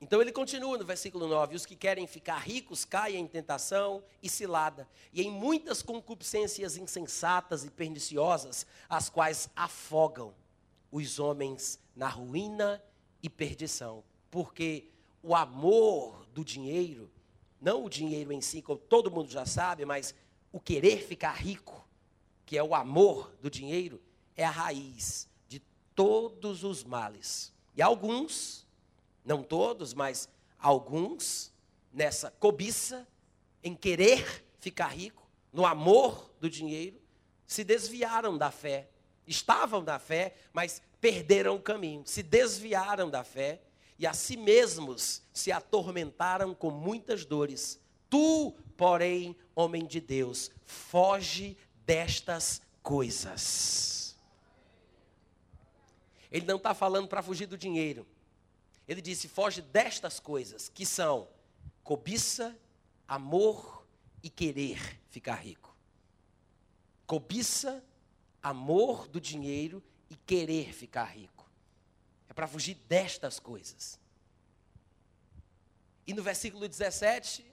Então 0.00 0.22
ele 0.22 0.30
continua 0.30 0.78
no 0.78 0.84
versículo 0.84 1.26
9: 1.26 1.56
Os 1.56 1.66
que 1.66 1.74
querem 1.74 2.06
ficar 2.06 2.38
ricos 2.38 2.84
caem 2.84 3.24
em 3.24 3.26
tentação 3.26 4.04
e 4.22 4.28
cilada, 4.28 4.88
e 5.12 5.20
em 5.20 5.32
muitas 5.32 5.82
concupiscências 5.82 6.76
insensatas 6.76 7.64
e 7.64 7.70
perniciosas, 7.72 8.68
as 8.88 9.10
quais 9.10 9.50
afogam 9.56 10.32
os 10.92 11.18
homens 11.18 11.80
na 11.96 12.06
ruína 12.06 12.82
e 13.22 13.30
perdição. 13.30 14.04
Porque 14.30 14.90
o 15.22 15.34
amor 15.34 16.26
do 16.34 16.44
dinheiro, 16.44 17.10
não 17.60 17.84
o 17.84 17.88
dinheiro 17.88 18.32
em 18.32 18.42
si, 18.42 18.60
como 18.60 18.78
todo 18.78 19.10
mundo 19.10 19.30
já 19.30 19.46
sabe, 19.46 19.86
mas 19.86 20.14
o 20.52 20.60
querer 20.60 21.02
ficar 21.02 21.32
rico, 21.32 21.88
que 22.44 22.58
é 22.58 22.62
o 22.62 22.74
amor 22.74 23.34
do 23.40 23.50
dinheiro, 23.50 24.00
é 24.36 24.44
a 24.44 24.50
raiz 24.50 25.28
de 25.48 25.60
todos 25.94 26.62
os 26.62 26.84
males. 26.84 27.52
E 27.74 27.80
alguns, 27.80 28.66
não 29.24 29.42
todos, 29.42 29.94
mas 29.94 30.28
alguns, 30.58 31.52
nessa 31.92 32.30
cobiça, 32.30 33.08
em 33.62 33.74
querer 33.74 34.44
ficar 34.58 34.88
rico, 34.88 35.26
no 35.52 35.64
amor 35.64 36.30
do 36.40 36.50
dinheiro, 36.50 37.00
se 37.46 37.62
desviaram 37.62 38.36
da 38.36 38.50
fé 38.50 38.88
estavam 39.26 39.82
na 39.82 39.98
fé, 39.98 40.34
mas 40.52 40.82
perderam 41.00 41.56
o 41.56 41.62
caminho, 41.62 42.02
se 42.06 42.22
desviaram 42.22 43.10
da 43.10 43.24
fé 43.24 43.60
e 43.98 44.06
a 44.06 44.12
si 44.12 44.36
mesmos 44.36 45.22
se 45.32 45.52
atormentaram 45.52 46.54
com 46.54 46.70
muitas 46.70 47.24
dores. 47.24 47.80
Tu, 48.10 48.54
porém, 48.76 49.36
homem 49.54 49.86
de 49.86 50.00
Deus, 50.00 50.50
foge 50.64 51.56
destas 51.86 52.60
coisas. 52.82 54.16
Ele 56.30 56.46
não 56.46 56.56
está 56.56 56.74
falando 56.74 57.08
para 57.08 57.22
fugir 57.22 57.46
do 57.46 57.58
dinheiro. 57.58 58.06
Ele 58.88 59.00
disse: 59.00 59.28
foge 59.28 59.60
destas 59.60 60.18
coisas, 60.18 60.68
que 60.68 60.84
são 60.84 61.28
cobiça, 61.84 62.56
amor 63.06 63.86
e 64.22 64.30
querer 64.30 65.00
ficar 65.10 65.34
rico. 65.34 65.76
Cobiça, 67.06 67.84
amor 68.42 69.06
do 69.08 69.20
dinheiro 69.20 69.82
e 70.10 70.16
querer 70.16 70.72
ficar 70.72 71.04
rico. 71.04 71.50
É 72.28 72.32
para 72.32 72.48
fugir 72.48 72.74
destas 72.88 73.38
coisas. 73.38 74.00
E 76.06 76.12
no 76.12 76.22
versículo 76.22 76.68
17, 76.68 77.44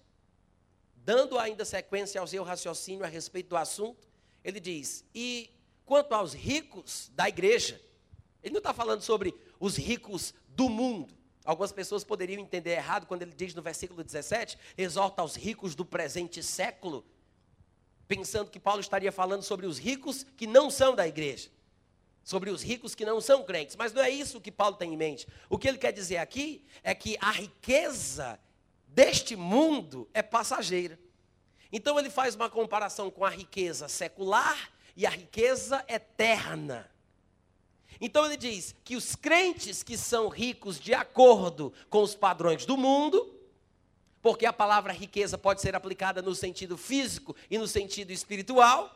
dando 0.95 1.37
ainda 1.37 1.63
sequência 1.63 2.19
ao 2.19 2.27
seu 2.27 2.43
raciocínio 2.43 3.03
a 3.03 3.07
respeito 3.07 3.49
do 3.49 3.57
assunto, 3.57 4.07
ele 4.43 4.59
diz: 4.59 5.03
e 5.13 5.49
quanto 5.85 6.13
aos 6.13 6.33
ricos 6.33 7.11
da 7.13 7.27
igreja, 7.29 7.81
ele 8.41 8.53
não 8.53 8.59
está 8.59 8.73
falando 8.73 9.01
sobre 9.01 9.35
os 9.59 9.75
ricos 9.77 10.33
do 10.49 10.69
mundo. 10.69 11.13
Algumas 11.43 11.71
pessoas 11.71 12.03
poderiam 12.03 12.41
entender 12.41 12.71
errado 12.71 13.05
quando 13.05 13.21
ele 13.21 13.33
diz 13.33 13.53
no 13.53 13.61
versículo 13.61 14.03
17: 14.03 14.57
exorta 14.77 15.21
aos 15.21 15.35
ricos 15.35 15.75
do 15.75 15.85
presente 15.85 16.43
século, 16.43 17.05
pensando 18.09 18.49
que 18.49 18.59
Paulo 18.59 18.81
estaria 18.81 19.11
falando 19.11 19.43
sobre 19.43 19.67
os 19.67 19.77
ricos 19.77 20.25
que 20.35 20.47
não 20.47 20.71
são 20.71 20.95
da 20.95 21.07
igreja, 21.07 21.47
sobre 22.23 22.49
os 22.49 22.63
ricos 22.63 22.95
que 22.95 23.05
não 23.05 23.21
são 23.21 23.43
crentes. 23.43 23.75
Mas 23.75 23.93
não 23.93 24.01
é 24.01 24.09
isso 24.09 24.41
que 24.41 24.51
Paulo 24.51 24.75
tem 24.75 24.91
em 24.91 24.97
mente. 24.97 25.27
O 25.47 25.59
que 25.59 25.67
ele 25.67 25.77
quer 25.77 25.93
dizer 25.93 26.17
aqui 26.17 26.65
é 26.83 26.95
que 26.95 27.17
a 27.21 27.29
riqueza 27.29 28.39
deste 28.87 29.35
mundo 29.35 30.09
é 30.11 30.23
passageira. 30.23 30.99
Então 31.71 31.99
ele 31.99 32.09
faz 32.09 32.33
uma 32.33 32.49
comparação 32.49 33.11
com 33.11 33.23
a 33.23 33.29
riqueza 33.29 33.87
secular 33.87 34.71
e 34.97 35.05
a 35.05 35.11
riqueza 35.11 35.85
eterna. 35.87 36.89
Então 38.01 38.25
ele 38.25 38.37
diz 38.37 38.73
que 38.83 38.95
os 38.95 39.15
crentes 39.15 39.83
que 39.83 39.95
são 39.95 40.29
ricos 40.29 40.79
de 40.79 40.95
acordo 40.95 41.71
com 41.91 42.01
os 42.01 42.15
padrões 42.15 42.65
do 42.65 42.75
mundo, 42.75 43.38
porque 44.21 44.45
a 44.45 44.53
palavra 44.53 44.91
riqueza 44.91 45.37
pode 45.37 45.61
ser 45.61 45.75
aplicada 45.75 46.21
no 46.21 46.35
sentido 46.35 46.77
físico 46.77 47.35
e 47.49 47.57
no 47.57 47.67
sentido 47.67 48.11
espiritual. 48.11 48.95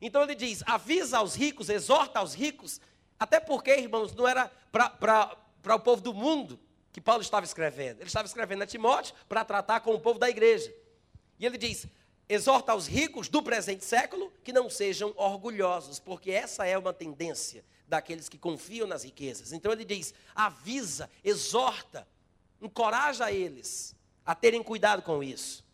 Então 0.00 0.22
ele 0.22 0.34
diz: 0.34 0.62
avisa 0.66 1.18
aos 1.18 1.34
ricos, 1.34 1.68
exorta 1.68 2.18
aos 2.18 2.34
ricos, 2.34 2.80
até 3.18 3.40
porque, 3.40 3.74
irmãos, 3.74 4.14
não 4.14 4.26
era 4.26 4.50
para 4.70 5.76
o 5.76 5.80
povo 5.80 6.02
do 6.02 6.12
mundo 6.12 6.58
que 6.92 7.00
Paulo 7.00 7.22
estava 7.22 7.46
escrevendo. 7.46 8.00
Ele 8.00 8.08
estava 8.08 8.26
escrevendo 8.26 8.62
a 8.62 8.66
Timóteo 8.66 9.14
para 9.28 9.44
tratar 9.44 9.80
com 9.80 9.94
o 9.94 10.00
povo 10.00 10.18
da 10.18 10.28
igreja. 10.28 10.72
E 11.38 11.46
ele 11.46 11.56
diz: 11.56 11.86
exorta 12.28 12.72
aos 12.72 12.86
ricos 12.86 13.28
do 13.28 13.42
presente 13.42 13.84
século 13.84 14.32
que 14.44 14.52
não 14.52 14.68
sejam 14.68 15.14
orgulhosos, 15.16 15.98
porque 15.98 16.30
essa 16.30 16.66
é 16.66 16.76
uma 16.76 16.92
tendência 16.92 17.64
daqueles 17.88 18.28
que 18.28 18.38
confiam 18.38 18.86
nas 18.86 19.04
riquezas. 19.04 19.52
Então 19.52 19.72
ele 19.72 19.84
diz: 19.84 20.12
avisa, 20.34 21.08
exorta, 21.24 22.06
encoraja 22.60 23.32
eles 23.32 23.94
a 24.24 24.34
terem 24.34 24.62
cuidado 24.62 25.02
com 25.02 25.22
isso. 25.22 25.64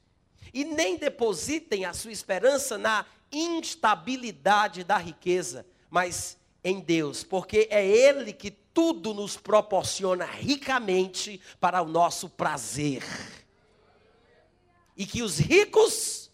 E 0.53 0.65
nem 0.65 0.97
depositem 0.97 1.85
a 1.85 1.93
sua 1.93 2.13
esperança 2.13 2.79
na 2.79 3.05
instabilidade 3.31 4.85
da 4.85 4.97
riqueza, 4.97 5.67
mas 5.91 6.39
em 6.65 6.81
Deus, 6.81 7.23
porque 7.23 7.69
é 7.71 7.87
Ele 7.87 8.33
que 8.33 8.51
tudo 8.51 9.13
nos 9.13 9.37
proporciona 9.37 10.25
ricamente 10.25 11.41
para 11.61 11.83
o 11.83 11.89
nosso 11.89 12.29
prazer. 12.29 13.03
E 14.97 15.07
que 15.07 15.23
os 15.23 15.39
ricos 15.39 16.29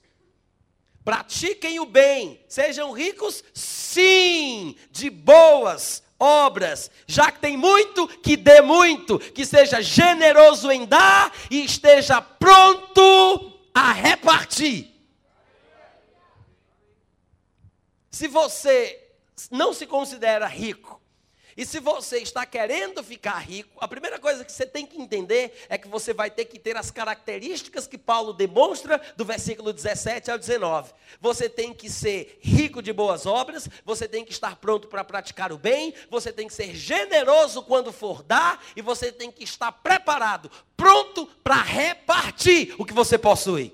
Pratiquem 1.05 1.79
o 1.81 1.85
bem, 1.85 2.41
sejam 2.49 2.91
ricos, 2.91 3.45
sim, 3.53 4.75
de 4.91 5.11
boas 5.11 6.03
obras, 6.25 6.91
já 7.07 7.31
que 7.31 7.39
tem 7.39 7.57
muito, 7.57 8.09
que 8.09 8.37
dê 8.37 8.61
muito, 8.61 9.19
que 9.19 9.45
seja 9.45 9.83
generoso 9.83 10.71
em 10.71 10.87
dar 10.87 11.33
e 11.51 11.65
esteja 11.65 12.21
pronto 12.21 13.53
a 13.75 13.93
repartir. 13.93 14.91
Se 18.11 18.29
você 18.29 19.01
não 19.51 19.73
se 19.73 19.87
considera 19.87 20.47
rico, 20.47 21.01
e 21.57 21.65
se 21.65 21.79
você 21.79 22.19
está 22.19 22.45
querendo 22.45 23.03
ficar 23.03 23.39
rico, 23.39 23.79
a 23.81 23.87
primeira 23.87 24.19
coisa 24.19 24.45
que 24.45 24.51
você 24.51 24.67
tem 24.67 24.85
que 24.85 25.01
entender 25.01 25.53
é 25.69 25.79
que 25.79 25.87
você 25.87 26.13
vai 26.13 26.31
ter 26.31 26.47
que 26.47 26.59
ter 26.59 26.77
as 26.77 26.91
características 26.91 27.87
que 27.87 27.97
Paulo 27.97 28.33
demonstra 28.33 29.01
do 29.17 29.25
versículo 29.25 29.73
17 29.73 30.31
ao 30.31 30.39
19. 30.39 30.93
Você 31.21 31.49
tem 31.49 31.73
que 31.73 31.89
ser 31.89 32.39
rico 32.41 32.83
de 32.83 32.93
boas 32.93 33.25
obras, 33.25 33.69
você 33.85 34.09
tem 34.09 34.25
que 34.25 34.33
estar 34.33 34.57
pronto 34.57 34.89
para 34.89 35.05
praticar 35.05 35.53
o 35.53 35.59
bem, 35.59 35.95
você 36.11 36.33
tem 36.33 36.49
que 36.49 36.55
ser 36.55 36.75
generoso 36.75 37.63
quando 37.63 37.93
for 37.93 38.23
dar, 38.23 38.63
e 38.75 38.83
você 38.83 39.13
tem 39.13 39.31
que 39.31 39.45
estar 39.45 39.71
preparado, 39.71 40.51
pronto 40.77 41.27
para 41.43 41.63
repartir 41.63 42.75
o 42.79 42.85
que 42.85 42.93
você 42.93 43.17
possui. 43.17 43.73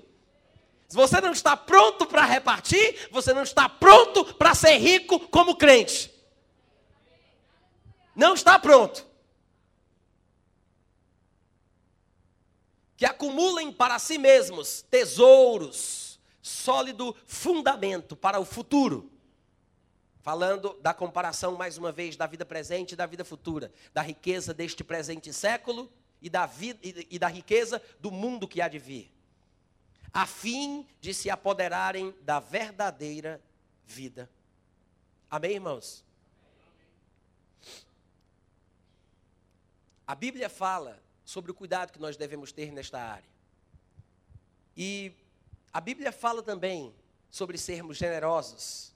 Se 0.87 0.97
você 0.97 1.21
não 1.21 1.31
está 1.31 1.55
pronto 1.55 2.05
para 2.05 2.25
repartir, 2.25 3.07
você 3.11 3.33
não 3.33 3.43
está 3.43 3.69
pronto 3.69 4.25
para 4.35 4.53
ser 4.53 4.77
rico 4.77 5.19
como 5.19 5.55
crente. 5.55 6.10
Não 8.15 8.33
está 8.33 8.59
pronto. 8.59 9.05
Que 12.97 13.05
acumulem 13.05 13.71
para 13.71 13.97
si 13.97 14.17
mesmos 14.17 14.83
tesouros, 14.83 16.19
sólido 16.41 17.15
fundamento 17.25 18.15
para 18.15 18.39
o 18.39 18.45
futuro. 18.45 19.11
Falando 20.21 20.77
da 20.81 20.93
comparação, 20.93 21.55
mais 21.55 21.77
uma 21.77 21.91
vez, 21.91 22.15
da 22.15 22.27
vida 22.27 22.45
presente 22.45 22.91
e 22.91 22.95
da 22.95 23.07
vida 23.07 23.25
futura, 23.25 23.73
da 23.91 24.03
riqueza 24.03 24.53
deste 24.53 24.83
presente 24.83 25.33
século 25.33 25.91
e 26.21 26.29
da, 26.29 26.45
vida, 26.45 26.79
e 26.83 27.17
da 27.17 27.27
riqueza 27.27 27.81
do 27.99 28.11
mundo 28.11 28.47
que 28.47 28.61
há 28.61 28.67
de 28.67 28.77
vir, 28.77 29.11
a 30.13 30.27
fim 30.27 30.85
de 30.99 31.11
se 31.11 31.31
apoderarem 31.31 32.13
da 32.21 32.39
verdadeira 32.39 33.41
vida. 33.83 34.29
Amém, 35.29 35.53
irmãos? 35.53 36.03
A 40.11 40.15
Bíblia 40.15 40.49
fala 40.49 41.01
sobre 41.23 41.51
o 41.51 41.53
cuidado 41.53 41.93
que 41.93 41.97
nós 41.97 42.17
devemos 42.17 42.51
ter 42.51 42.69
nesta 42.69 42.99
área. 42.99 43.29
E 44.75 45.13
a 45.71 45.79
Bíblia 45.79 46.11
fala 46.11 46.43
também 46.43 46.93
sobre 47.29 47.57
sermos 47.57 47.95
generosos 47.95 48.93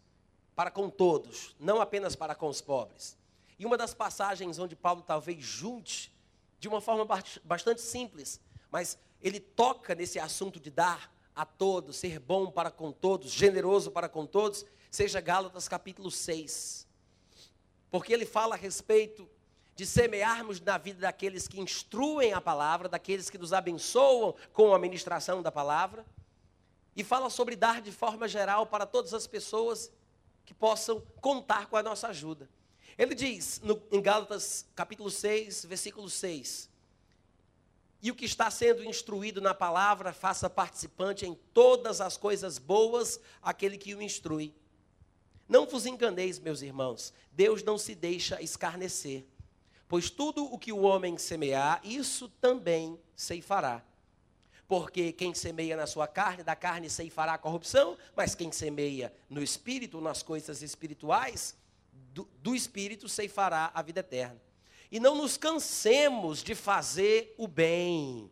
para 0.53 0.69
com 0.69 0.89
todos, 0.89 1.55
não 1.57 1.79
apenas 1.79 2.17
para 2.17 2.35
com 2.35 2.49
os 2.49 2.59
pobres. 2.59 3.17
E 3.57 3.65
uma 3.65 3.77
das 3.77 3.93
passagens 3.93 4.59
onde 4.59 4.75
Paulo 4.75 5.01
talvez 5.01 5.41
junte, 5.41 6.13
de 6.59 6.67
uma 6.67 6.81
forma 6.81 7.07
bastante 7.45 7.79
simples, 7.79 8.41
mas 8.69 8.97
ele 9.21 9.39
toca 9.39 9.95
nesse 9.95 10.19
assunto 10.19 10.59
de 10.59 10.69
dar 10.69 11.09
a 11.33 11.45
todos, 11.45 11.95
ser 11.95 12.19
bom 12.19 12.51
para 12.51 12.69
com 12.69 12.91
todos, 12.91 13.31
generoso 13.31 13.89
para 13.89 14.09
com 14.09 14.25
todos, 14.25 14.65
seja 14.91 15.21
Gálatas 15.21 15.69
capítulo 15.69 16.11
6. 16.11 16.85
Porque 17.89 18.11
ele 18.11 18.25
fala 18.25 18.55
a 18.55 18.57
respeito 18.57 19.29
de 19.75 19.85
semearmos 19.85 20.61
na 20.61 20.77
vida 20.77 21.01
daqueles 21.01 21.47
que 21.47 21.59
instruem 21.59 22.33
a 22.33 22.39
palavra, 22.39 22.87
daqueles 22.87 23.29
que 23.29 23.37
nos 23.37 23.51
abençoam 23.51 24.33
com 24.53 24.73
a 24.73 24.79
ministração 24.79 25.41
da 25.41 25.51
palavra, 25.51 26.05
e 26.95 27.03
fala 27.03 27.29
sobre 27.29 27.57
dar 27.57 27.81
de 27.81 27.91
forma 27.91 28.27
geral 28.27 28.65
para 28.65 28.85
todas 28.85 29.13
as 29.13 29.27
pessoas 29.27 29.91
que 30.45 30.53
possam 30.53 31.01
contar 31.19 31.67
com 31.67 31.75
a 31.75 31.83
nossa 31.83 32.07
ajuda. 32.07 32.49
Ele 32.97 33.13
diz 33.13 33.59
no, 33.61 33.81
em 33.91 34.01
Gálatas 34.01 34.65
capítulo 34.73 35.11
6, 35.11 35.65
versículo 35.65 36.09
6: 36.09 36.69
E 38.01 38.09
o 38.09 38.15
que 38.15 38.23
está 38.23 38.49
sendo 38.49 38.81
instruído 38.81 39.41
na 39.41 39.53
palavra, 39.53 40.13
faça 40.13 40.49
participante 40.49 41.25
em 41.25 41.35
todas 41.53 41.99
as 41.99 42.15
coisas 42.15 42.57
boas 42.57 43.19
aquele 43.41 43.77
que 43.77 43.93
o 43.93 44.01
instrui. 44.01 44.55
Não 45.49 45.65
vos 45.65 45.85
enganeis, 45.85 46.39
meus 46.39 46.61
irmãos, 46.61 47.13
Deus 47.33 47.61
não 47.61 47.77
se 47.77 47.93
deixa 47.93 48.41
escarnecer. 48.41 49.25
Pois 49.87 50.09
tudo 50.09 50.43
o 50.45 50.57
que 50.57 50.71
o 50.71 50.81
homem 50.81 51.17
semear, 51.17 51.79
isso 51.83 52.27
também 52.41 52.99
ceifará. 53.15 53.83
Porque 54.67 55.11
quem 55.11 55.33
semeia 55.33 55.77
na 55.77 55.85
sua 55.85 56.07
carne, 56.07 56.43
da 56.43 56.55
carne 56.55 56.89
ceifará 56.89 57.33
a 57.33 57.37
corrupção, 57.37 57.95
mas 58.15 58.33
quem 58.33 58.51
semeia 58.51 59.13
no 59.29 59.43
espírito, 59.43 60.01
nas 60.01 60.23
coisas 60.23 60.63
espirituais, 60.63 61.55
do, 61.91 62.27
do 62.41 62.55
espírito 62.55 63.07
ceifará 63.07 63.71
a 63.73 63.81
vida 63.81 63.99
eterna. 63.99 64.41
E 64.91 64.99
não 64.99 65.15
nos 65.15 65.37
cansemos 65.37 66.41
de 66.41 66.55
fazer 66.55 67.35
o 67.37 67.47
bem, 67.47 68.31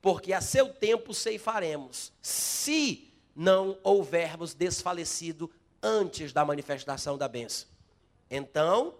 porque 0.00 0.32
a 0.32 0.40
seu 0.40 0.72
tempo 0.72 1.12
ceifaremos, 1.12 2.12
se 2.22 3.12
não 3.34 3.78
houvermos 3.82 4.54
desfalecido 4.54 5.50
antes 5.82 6.32
da 6.32 6.44
manifestação 6.44 7.18
da 7.18 7.28
bênção. 7.28 7.68
Então, 8.30 8.94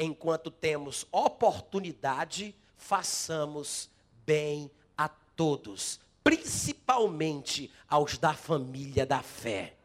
enquanto 0.00 0.50
temos 0.50 1.06
oportunidade, 1.12 2.56
façamos 2.76 3.90
bem 4.24 4.70
a 4.96 5.08
todos, 5.08 6.00
principalmente 6.24 7.70
aos 7.86 8.16
da 8.16 8.32
família 8.32 9.04
da 9.04 9.22
fé. 9.22 9.76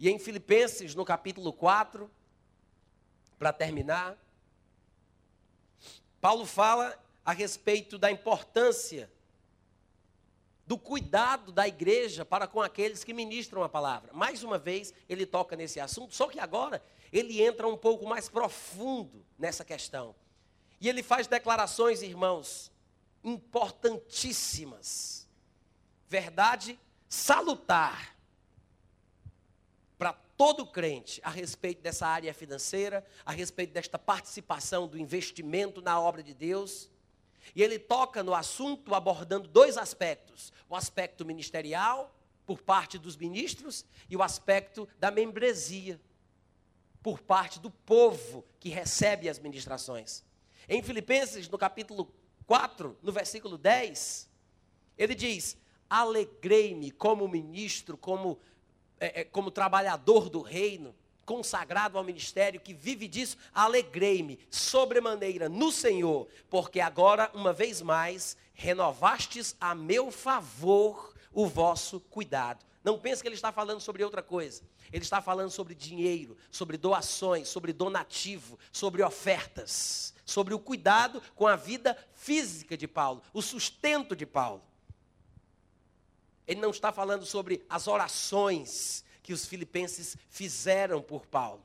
E 0.00 0.08
em 0.08 0.18
Filipenses, 0.18 0.94
no 0.94 1.04
capítulo 1.04 1.52
4, 1.52 2.10
para 3.38 3.52
terminar, 3.52 4.16
Paulo 6.20 6.44
fala 6.44 6.98
a 7.24 7.32
respeito 7.32 7.98
da 7.98 8.10
importância 8.10 9.10
do 10.66 10.76
cuidado 10.76 11.50
da 11.50 11.66
igreja 11.66 12.24
para 12.24 12.46
com 12.46 12.60
aqueles 12.60 13.02
que 13.02 13.14
ministram 13.14 13.62
a 13.62 13.68
palavra. 13.68 14.12
Mais 14.12 14.42
uma 14.42 14.58
vez, 14.58 14.92
ele 15.08 15.24
toca 15.24 15.56
nesse 15.56 15.80
assunto, 15.80 16.14
só 16.14 16.28
que 16.28 16.38
agora 16.38 16.82
ele 17.12 17.42
entra 17.42 17.66
um 17.66 17.76
pouco 17.76 18.06
mais 18.06 18.28
profundo 18.28 19.24
nessa 19.38 19.64
questão. 19.64 20.14
E 20.80 20.88
ele 20.88 21.02
faz 21.02 21.26
declarações, 21.26 22.02
irmãos, 22.02 22.70
importantíssimas. 23.24 25.26
verdade 26.06 26.78
salutar 27.08 28.16
para 29.98 30.12
todo 30.12 30.66
crente 30.66 31.20
a 31.24 31.30
respeito 31.30 31.82
dessa 31.82 32.06
área 32.06 32.32
financeira, 32.32 33.04
a 33.24 33.32
respeito 33.32 33.72
desta 33.72 33.98
participação 33.98 34.86
do 34.86 34.98
investimento 34.98 35.82
na 35.82 36.00
obra 36.00 36.22
de 36.22 36.32
Deus. 36.32 36.90
E 37.54 37.62
ele 37.62 37.78
toca 37.78 38.22
no 38.22 38.34
assunto 38.34 38.94
abordando 38.94 39.48
dois 39.48 39.76
aspectos: 39.76 40.52
o 40.68 40.76
aspecto 40.76 41.24
ministerial, 41.24 42.14
por 42.46 42.62
parte 42.62 42.98
dos 42.98 43.16
ministros, 43.16 43.84
e 44.08 44.16
o 44.16 44.22
aspecto 44.22 44.88
da 44.98 45.10
membresia, 45.10 46.00
por 47.02 47.20
parte 47.20 47.58
do 47.58 47.70
povo 47.70 48.44
que 48.58 48.68
recebe 48.68 49.28
as 49.28 49.38
ministrações. 49.38 50.24
Em 50.68 50.82
Filipenses, 50.82 51.48
no 51.48 51.56
capítulo 51.56 52.12
4, 52.46 52.96
no 53.02 53.12
versículo 53.12 53.56
10, 53.56 54.28
ele 54.96 55.14
diz: 55.14 55.56
Alegrei-me 55.88 56.90
como 56.90 57.26
ministro, 57.28 57.96
como 57.96 58.38
é, 59.00 59.20
é, 59.20 59.24
como 59.24 59.50
trabalhador 59.50 60.28
do 60.28 60.40
reino, 60.40 60.94
consagrado 61.24 61.98
ao 61.98 62.04
ministério, 62.04 62.60
que 62.60 62.74
vive 62.74 63.06
disso, 63.06 63.36
alegrei-me 63.54 64.38
sobremaneira 64.50 65.48
no 65.48 65.70
Senhor, 65.70 66.26
porque 66.50 66.80
agora, 66.80 67.30
uma 67.34 67.52
vez 67.52 67.80
mais, 67.80 68.36
renovastes 68.54 69.54
a 69.60 69.74
meu 69.74 70.10
favor 70.10 71.14
o 71.32 71.46
vosso 71.46 72.00
cuidado. 72.00 72.64
Não 72.82 72.98
pense 72.98 73.22
que 73.22 73.28
ele 73.28 73.34
está 73.34 73.52
falando 73.52 73.80
sobre 73.80 74.02
outra 74.02 74.22
coisa. 74.22 74.62
Ele 74.92 75.02
está 75.02 75.20
falando 75.20 75.50
sobre 75.50 75.74
dinheiro, 75.74 76.36
sobre 76.50 76.76
doações, 76.76 77.48
sobre 77.48 77.72
donativo, 77.72 78.58
sobre 78.72 79.02
ofertas, 79.02 80.14
sobre 80.24 80.54
o 80.54 80.58
cuidado 80.58 81.22
com 81.34 81.46
a 81.46 81.56
vida 81.56 81.96
física 82.14 82.76
de 82.76 82.88
Paulo, 82.88 83.22
o 83.32 83.42
sustento 83.42 84.14
de 84.14 84.26
Paulo. 84.26 84.62
Ele 86.46 86.60
não 86.60 86.70
está 86.70 86.90
falando 86.90 87.26
sobre 87.26 87.64
as 87.68 87.86
orações 87.86 89.04
que 89.22 89.32
os 89.32 89.44
filipenses 89.44 90.16
fizeram 90.30 91.02
por 91.02 91.26
Paulo. 91.26 91.62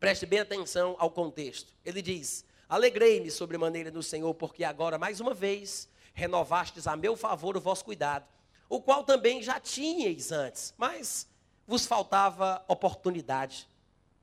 Preste 0.00 0.24
bem 0.24 0.40
atenção 0.40 0.96
ao 0.98 1.10
contexto. 1.10 1.74
Ele 1.84 2.00
diz: 2.00 2.44
Alegrei-me 2.68 3.30
sobremaneira 3.30 3.90
no 3.90 4.02
Senhor, 4.02 4.32
porque 4.34 4.64
agora, 4.64 4.98
mais 4.98 5.20
uma 5.20 5.34
vez, 5.34 5.88
renovastes 6.14 6.86
a 6.86 6.96
meu 6.96 7.16
favor 7.16 7.56
o 7.56 7.60
vosso 7.60 7.84
cuidado, 7.84 8.26
o 8.68 8.80
qual 8.80 9.04
também 9.04 9.42
já 9.42 9.60
tinhais 9.60 10.32
antes, 10.32 10.74
mas 10.76 11.28
vos 11.72 11.86
faltava 11.86 12.62
oportunidade. 12.68 13.66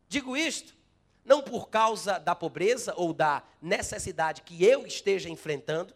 Digo 0.08 0.38
isto 0.38 0.78
não 1.26 1.42
por 1.42 1.68
causa 1.68 2.20
da 2.20 2.36
pobreza 2.36 2.94
ou 2.96 3.12
da 3.12 3.42
necessidade 3.60 4.44
que 4.44 4.64
eu 4.64 4.86
esteja 4.86 5.30
enfrentando, 5.30 5.96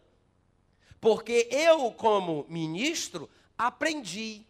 porque 1.00 1.48
eu, 1.52 1.92
como 1.92 2.44
ministro, 2.48 3.30
aprendi 3.56 4.44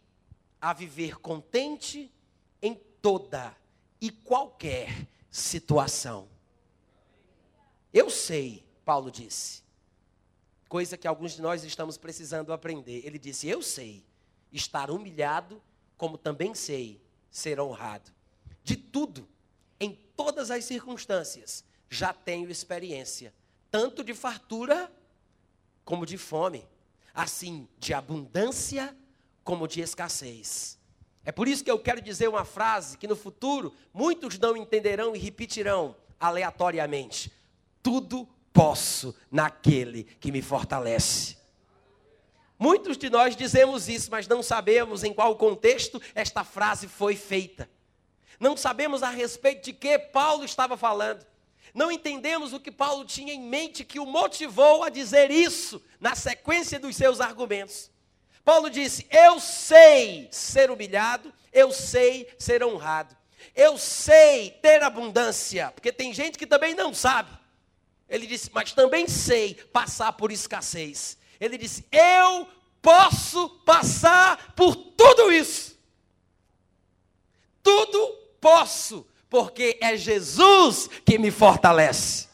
a 0.58 0.72
viver 0.72 1.18
contente 1.20 2.10
em 2.62 2.74
toda 3.02 3.54
e 4.00 4.10
qualquer 4.10 5.06
situação. 5.30 6.26
Eu 7.92 8.08
sei, 8.08 8.64
Paulo 8.82 9.10
disse, 9.10 9.62
coisa 10.70 10.96
que 10.96 11.06
alguns 11.06 11.32
de 11.32 11.42
nós 11.42 11.64
estamos 11.64 11.98
precisando 11.98 12.50
aprender. 12.50 13.02
Ele 13.04 13.18
disse: 13.18 13.46
Eu 13.46 13.60
sei 13.60 14.02
estar 14.50 14.90
humilhado, 14.90 15.62
como 15.96 16.18
também 16.18 16.54
sei 16.54 17.00
ser 17.30 17.60
honrado. 17.60 18.10
De 18.62 18.76
tudo, 18.76 19.28
em 19.78 19.92
todas 20.16 20.50
as 20.50 20.64
circunstâncias, 20.64 21.64
já 21.88 22.12
tenho 22.12 22.50
experiência, 22.50 23.34
tanto 23.70 24.02
de 24.02 24.14
fartura 24.14 24.90
como 25.84 26.06
de 26.06 26.16
fome, 26.16 26.66
assim 27.12 27.68
de 27.78 27.92
abundância 27.92 28.96
como 29.42 29.68
de 29.68 29.80
escassez. 29.80 30.78
É 31.24 31.32
por 31.32 31.48
isso 31.48 31.64
que 31.64 31.70
eu 31.70 31.78
quero 31.78 32.00
dizer 32.00 32.28
uma 32.28 32.44
frase 32.44 32.98
que 32.98 33.06
no 33.06 33.16
futuro 33.16 33.72
muitos 33.92 34.38
não 34.38 34.56
entenderão 34.56 35.14
e 35.14 35.18
repetirão 35.18 35.96
aleatoriamente: 36.20 37.32
Tudo 37.82 38.28
posso 38.52 39.14
naquele 39.30 40.04
que 40.04 40.30
me 40.30 40.42
fortalece. 40.42 41.36
Muitos 42.58 42.96
de 42.96 43.10
nós 43.10 43.36
dizemos 43.36 43.88
isso, 43.88 44.10
mas 44.10 44.28
não 44.28 44.42
sabemos 44.42 45.02
em 45.02 45.12
qual 45.12 45.36
contexto 45.36 46.00
esta 46.14 46.44
frase 46.44 46.86
foi 46.86 47.16
feita. 47.16 47.68
Não 48.38 48.56
sabemos 48.56 49.02
a 49.02 49.10
respeito 49.10 49.64
de 49.64 49.72
que 49.72 49.98
Paulo 49.98 50.44
estava 50.44 50.76
falando. 50.76 51.24
Não 51.72 51.90
entendemos 51.90 52.52
o 52.52 52.60
que 52.60 52.70
Paulo 52.70 53.04
tinha 53.04 53.32
em 53.32 53.40
mente 53.40 53.84
que 53.84 53.98
o 53.98 54.06
motivou 54.06 54.84
a 54.84 54.88
dizer 54.88 55.30
isso 55.30 55.82
na 55.98 56.14
sequência 56.14 56.78
dos 56.78 56.94
seus 56.94 57.20
argumentos. 57.20 57.90
Paulo 58.44 58.70
disse: 58.70 59.06
Eu 59.10 59.40
sei 59.40 60.28
ser 60.30 60.70
humilhado, 60.70 61.32
eu 61.52 61.72
sei 61.72 62.32
ser 62.38 62.62
honrado, 62.62 63.16
eu 63.56 63.76
sei 63.76 64.50
ter 64.50 64.82
abundância, 64.82 65.72
porque 65.74 65.92
tem 65.92 66.12
gente 66.12 66.38
que 66.38 66.46
também 66.46 66.74
não 66.74 66.94
sabe. 66.94 67.30
Ele 68.08 68.26
disse: 68.26 68.50
Mas 68.52 68.72
também 68.72 69.08
sei 69.08 69.54
passar 69.72 70.12
por 70.12 70.30
escassez. 70.30 71.16
Ele 71.40 71.58
disse: 71.58 71.86
Eu 71.90 72.48
posso 72.80 73.48
passar 73.64 74.54
por 74.54 74.74
tudo 74.74 75.32
isso. 75.32 75.78
Tudo 77.62 78.18
posso 78.40 79.06
porque 79.28 79.78
é 79.80 79.96
Jesus 79.96 80.88
que 81.04 81.18
me 81.18 81.30
fortalece. 81.30 82.28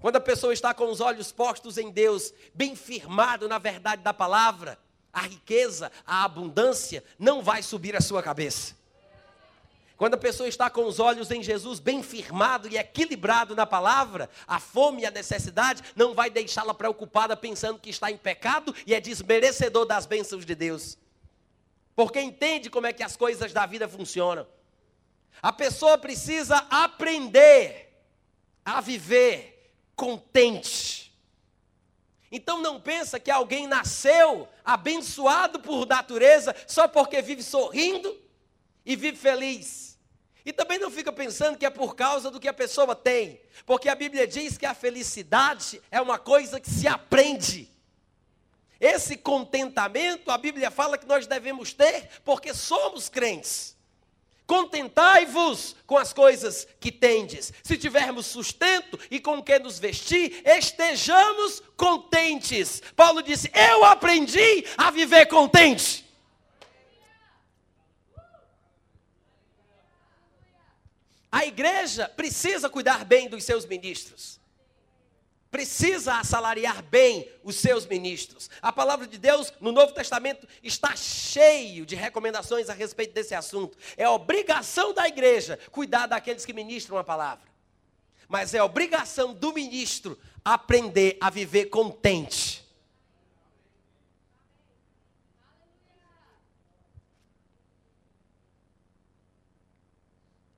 Quando 0.00 0.16
a 0.16 0.20
pessoa 0.20 0.52
está 0.52 0.74
com 0.74 0.90
os 0.90 1.00
olhos 1.00 1.30
postos 1.30 1.78
em 1.78 1.90
Deus, 1.90 2.34
bem 2.52 2.74
firmado 2.74 3.48
na 3.48 3.58
verdade 3.58 4.02
da 4.02 4.12
palavra, 4.12 4.76
a 5.12 5.20
riqueza, 5.20 5.92
a 6.04 6.24
abundância 6.24 7.04
não 7.18 7.40
vai 7.40 7.62
subir 7.62 7.94
a 7.94 8.00
sua 8.00 8.20
cabeça. 8.20 8.74
Quando 10.02 10.14
a 10.14 10.18
pessoa 10.18 10.48
está 10.48 10.68
com 10.68 10.84
os 10.84 10.98
olhos 10.98 11.30
em 11.30 11.40
Jesus 11.40 11.78
bem 11.78 12.02
firmado 12.02 12.66
e 12.68 12.76
equilibrado 12.76 13.54
na 13.54 13.64
palavra, 13.64 14.28
a 14.48 14.58
fome 14.58 15.02
e 15.02 15.06
a 15.06 15.12
necessidade 15.12 15.80
não 15.94 16.12
vai 16.12 16.28
deixá-la 16.28 16.74
preocupada 16.74 17.36
pensando 17.36 17.78
que 17.78 17.88
está 17.88 18.10
em 18.10 18.16
pecado 18.16 18.74
e 18.84 18.96
é 18.96 19.00
desmerecedor 19.00 19.86
das 19.86 20.04
bênçãos 20.04 20.44
de 20.44 20.56
Deus 20.56 20.98
porque 21.94 22.20
entende 22.20 22.68
como 22.68 22.88
é 22.88 22.92
que 22.92 23.04
as 23.04 23.16
coisas 23.16 23.52
da 23.52 23.64
vida 23.64 23.88
funcionam. 23.88 24.44
A 25.40 25.52
pessoa 25.52 25.96
precisa 25.96 26.56
aprender 26.68 27.96
a 28.64 28.80
viver 28.80 29.72
contente. 29.94 31.16
Então 32.32 32.60
não 32.60 32.80
pensa 32.80 33.20
que 33.20 33.30
alguém 33.30 33.68
nasceu 33.68 34.48
abençoado 34.64 35.60
por 35.60 35.86
natureza 35.86 36.56
só 36.66 36.88
porque 36.88 37.22
vive 37.22 37.44
sorrindo 37.44 38.20
e 38.84 38.96
vive 38.96 39.16
feliz. 39.16 39.91
E 40.44 40.52
também 40.52 40.78
não 40.78 40.90
fica 40.90 41.12
pensando 41.12 41.56
que 41.56 41.66
é 41.66 41.70
por 41.70 41.94
causa 41.94 42.30
do 42.30 42.40
que 42.40 42.48
a 42.48 42.52
pessoa 42.52 42.96
tem, 42.96 43.40
porque 43.64 43.88
a 43.88 43.94
Bíblia 43.94 44.26
diz 44.26 44.58
que 44.58 44.66
a 44.66 44.74
felicidade 44.74 45.80
é 45.90 46.00
uma 46.00 46.18
coisa 46.18 46.60
que 46.60 46.68
se 46.68 46.88
aprende. 46.88 47.70
Esse 48.80 49.16
contentamento, 49.16 50.30
a 50.30 50.36
Bíblia 50.36 50.68
fala 50.68 50.98
que 50.98 51.06
nós 51.06 51.26
devemos 51.26 51.72
ter, 51.72 52.08
porque 52.24 52.52
somos 52.52 53.08
crentes. 53.08 53.76
Contentai-vos 54.44 55.76
com 55.86 55.96
as 55.96 56.12
coisas 56.12 56.66
que 56.80 56.90
tendes. 56.90 57.52
Se 57.62 57.78
tivermos 57.78 58.26
sustento 58.26 58.98
e 59.08 59.20
com 59.20 59.38
o 59.38 59.42
que 59.42 59.56
nos 59.60 59.78
vestir, 59.78 60.42
estejamos 60.44 61.62
contentes. 61.76 62.82
Paulo 62.96 63.22
disse: 63.22 63.50
Eu 63.54 63.84
aprendi 63.84 64.64
a 64.76 64.90
viver 64.90 65.26
contente. 65.26 66.04
A 71.32 71.44
igreja 71.44 72.08
precisa 72.08 72.68
cuidar 72.68 73.04
bem 73.04 73.28
dos 73.28 73.42
seus 73.42 73.64
ministros 73.64 74.42
precisa 75.52 76.14
assalariar 76.14 76.82
bem 76.82 77.30
os 77.44 77.56
seus 77.56 77.84
ministros. 77.84 78.48
A 78.62 78.72
palavra 78.72 79.06
de 79.06 79.18
Deus 79.18 79.52
no 79.60 79.70
Novo 79.70 79.92
Testamento 79.92 80.48
está 80.62 80.96
cheio 80.96 81.84
de 81.84 81.94
recomendações 81.94 82.70
a 82.70 82.72
respeito 82.72 83.12
desse 83.12 83.34
assunto. 83.34 83.76
É 83.98 84.08
obrigação 84.08 84.94
da 84.94 85.06
igreja 85.06 85.58
cuidar 85.70 86.06
daqueles 86.06 86.46
que 86.46 86.54
ministram 86.54 86.96
a 86.96 87.04
palavra. 87.04 87.44
Mas 88.26 88.54
é 88.54 88.62
obrigação 88.62 89.34
do 89.34 89.52
ministro 89.52 90.18
aprender 90.42 91.18
a 91.20 91.28
viver 91.28 91.66
contente. 91.66 92.61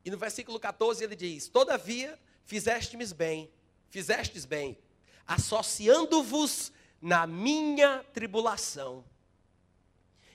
E 0.04 0.10
no 0.10 0.18
versículo 0.18 0.60
14 0.60 1.02
ele 1.02 1.16
diz: 1.16 1.48
Todavia 1.48 2.18
fizestes 2.44 3.12
bem, 3.12 3.50
fizestes 3.88 4.44
bem, 4.44 4.78
associando-vos 5.26 6.72
na 7.00 7.26
minha 7.26 8.04
tribulação. 8.12 9.04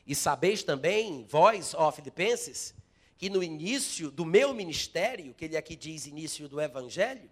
E 0.06 0.16
sabeis 0.16 0.64
também, 0.64 1.24
vós, 1.26 1.76
ó 1.76 1.92
Filipenses, 1.92 2.74
que 3.18 3.30
no 3.30 3.44
início 3.44 4.10
do 4.10 4.26
meu 4.26 4.54
ministério, 4.54 5.34
que 5.36 5.46
ele 5.46 5.58
aqui 5.58 5.76
diz 5.76 6.08
início 6.08 6.48
do 6.50 6.60
evangelho, 6.60 7.30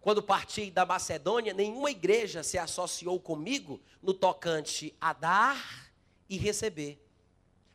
Quando 0.00 0.20
parti 0.20 0.68
da 0.68 0.84
Macedônia, 0.84 1.54
nenhuma 1.54 1.88
igreja 1.88 2.42
se 2.42 2.58
associou 2.58 3.20
comigo 3.20 3.80
no 4.02 4.12
tocante 4.12 4.92
a 5.00 5.12
dar 5.12 5.92
e 6.28 6.36
receber. 6.36 7.00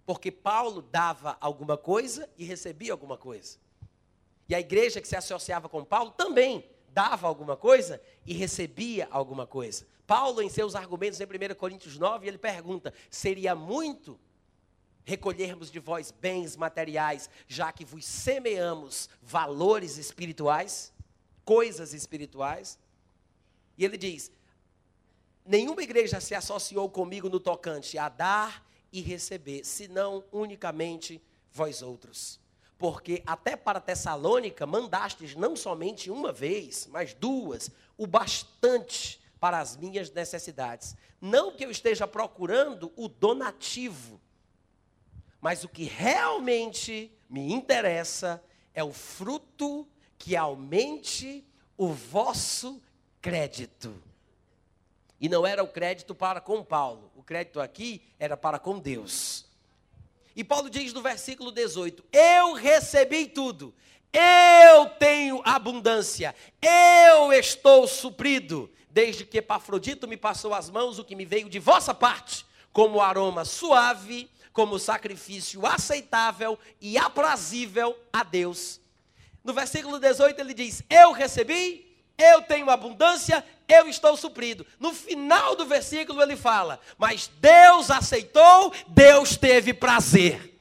Porque 0.06 0.30
Paulo 0.30 0.82
dava 0.82 1.38
alguma 1.40 1.78
coisa 1.78 2.30
e 2.38 2.44
recebia 2.44 2.92
alguma 2.92 3.18
coisa. 3.18 3.58
E 4.50 4.56
a 4.56 4.60
igreja 4.60 5.02
que 5.02 5.08
se 5.08 5.16
associava 5.16 5.68
com 5.68 5.84
Paulo 5.84 6.12
também 6.12 6.64
dava 6.90 7.28
alguma 7.28 7.56
coisa 7.58 8.02
e 8.26 8.34
recebia 8.34 9.08
alguma 9.12 9.46
coisa. 9.46 9.86
Paulo, 10.06 10.42
em 10.42 10.50
seus 10.50 10.74
argumentos 10.74 11.20
em 11.20 11.26
1 11.26 11.56
Coríntios 11.56 11.98
9, 11.98 12.28
ele 12.28 12.38
pergunta: 12.38 12.94
seria 13.10 13.54
muito 13.54 14.18
recolhermos 15.04 15.70
de 15.70 15.80
vós 15.80 16.12
bens 16.12 16.56
materiais, 16.56 17.30
já 17.48 17.72
que 17.72 17.86
vos 17.86 18.06
semeamos 18.06 19.10
valores 19.22 19.98
espirituais, 19.98 20.94
coisas 21.44 21.94
espirituais? 21.94 22.80
E 23.78 23.84
ele 23.84 23.98
diz: 23.98 24.32
nenhuma 25.46 25.84
igreja 25.84 26.22
se 26.22 26.34
associou 26.34 26.90
comigo 26.90 27.30
no 27.30 27.40
tocante 27.40 27.98
a 27.98 28.08
dar 28.08 28.66
e 28.94 29.02
receber, 29.02 29.66
senão 29.66 30.24
unicamente 30.32 31.22
vós 31.52 31.82
outros 31.82 32.40
porque 32.78 33.24
até 33.26 33.56
para 33.56 33.82
Tessalônica 33.82 34.66
mandastes 34.66 35.36
não 35.36 35.56
somente 35.56 36.12
uma 36.12 36.32
vez, 36.32 36.88
mas 36.92 37.14
duas, 37.14 37.72
o 37.98 38.06
bastante 38.06 39.20
para 39.40 39.60
as 39.60 39.76
minhas 39.76 40.12
necessidades. 40.12 40.96
Não 41.20 41.52
que 41.52 41.66
eu 41.66 41.72
esteja 41.72 42.08
procurando 42.08 42.92
o 42.96 43.08
donativo, 43.08 44.22
mas 45.42 45.64
o 45.64 45.70
que 45.70 45.86
realmente 45.86 47.12
me 47.30 47.52
interessa 47.52 48.44
é 48.74 48.84
o 48.84 48.94
fruto 48.94 49.88
que 50.18 50.36
aumente 50.36 51.46
o 51.76 51.90
vosso 51.90 52.82
crédito. 53.22 54.04
E 55.20 55.28
não 55.28 55.48
era 55.48 55.64
o 55.64 55.68
crédito 55.68 56.14
para 56.14 56.40
com 56.40 56.64
Paulo, 56.64 57.12
o 57.16 57.24
crédito 57.24 57.60
aqui 57.60 58.04
era 58.20 58.38
para 58.38 58.60
com 58.60 58.78
Deus. 58.78 59.47
E 60.38 60.44
Paulo 60.44 60.70
diz 60.70 60.94
no 60.94 61.02
versículo 61.02 61.52
18: 61.52 62.06
Eu 62.14 62.54
recebi 62.54 63.26
tudo, 63.26 63.74
eu 64.14 64.86
tenho 65.00 65.42
abundância, 65.44 66.36
eu 66.62 67.34
estou 67.34 67.88
suprido, 67.88 68.72
desde 68.88 69.26
que 69.26 69.40
Epafrodito 69.40 70.08
me 70.08 70.16
passou 70.16 70.54
as 70.54 70.70
mãos 70.70 71.00
o 71.00 71.04
que 71.04 71.16
me 71.16 71.26
veio 71.26 71.50
de 71.50 71.58
vossa 71.58 71.92
parte, 71.92 72.46
como 72.72 73.02
aroma 73.02 73.44
suave, 73.46 74.30
como 74.54 74.78
sacrifício 74.78 75.66
aceitável 75.66 76.60
e 76.80 77.00
aprazível 77.00 77.98
a 78.14 78.22
Deus. 78.22 78.80
No 79.44 79.54
versículo 79.54 79.98
18 79.98 80.40
ele 80.40 80.54
diz: 80.54 80.84
Eu 80.88 81.14
recebi, 81.14 81.98
eu 82.16 82.44
tenho 82.44 82.70
abundância, 82.70 83.44
eu 83.68 83.88
estou 83.88 84.16
suprido. 84.16 84.66
No 84.80 84.94
final 84.94 85.56
do 85.56 85.66
versículo 85.66 86.22
ele 86.22 86.36
fala: 86.36 86.80
Mas 86.98 87.30
Deus 87.40 87.92
aceitou, 87.92 88.74
Deus 88.88 89.36
teve 89.36 89.74
prazer. 89.74 90.56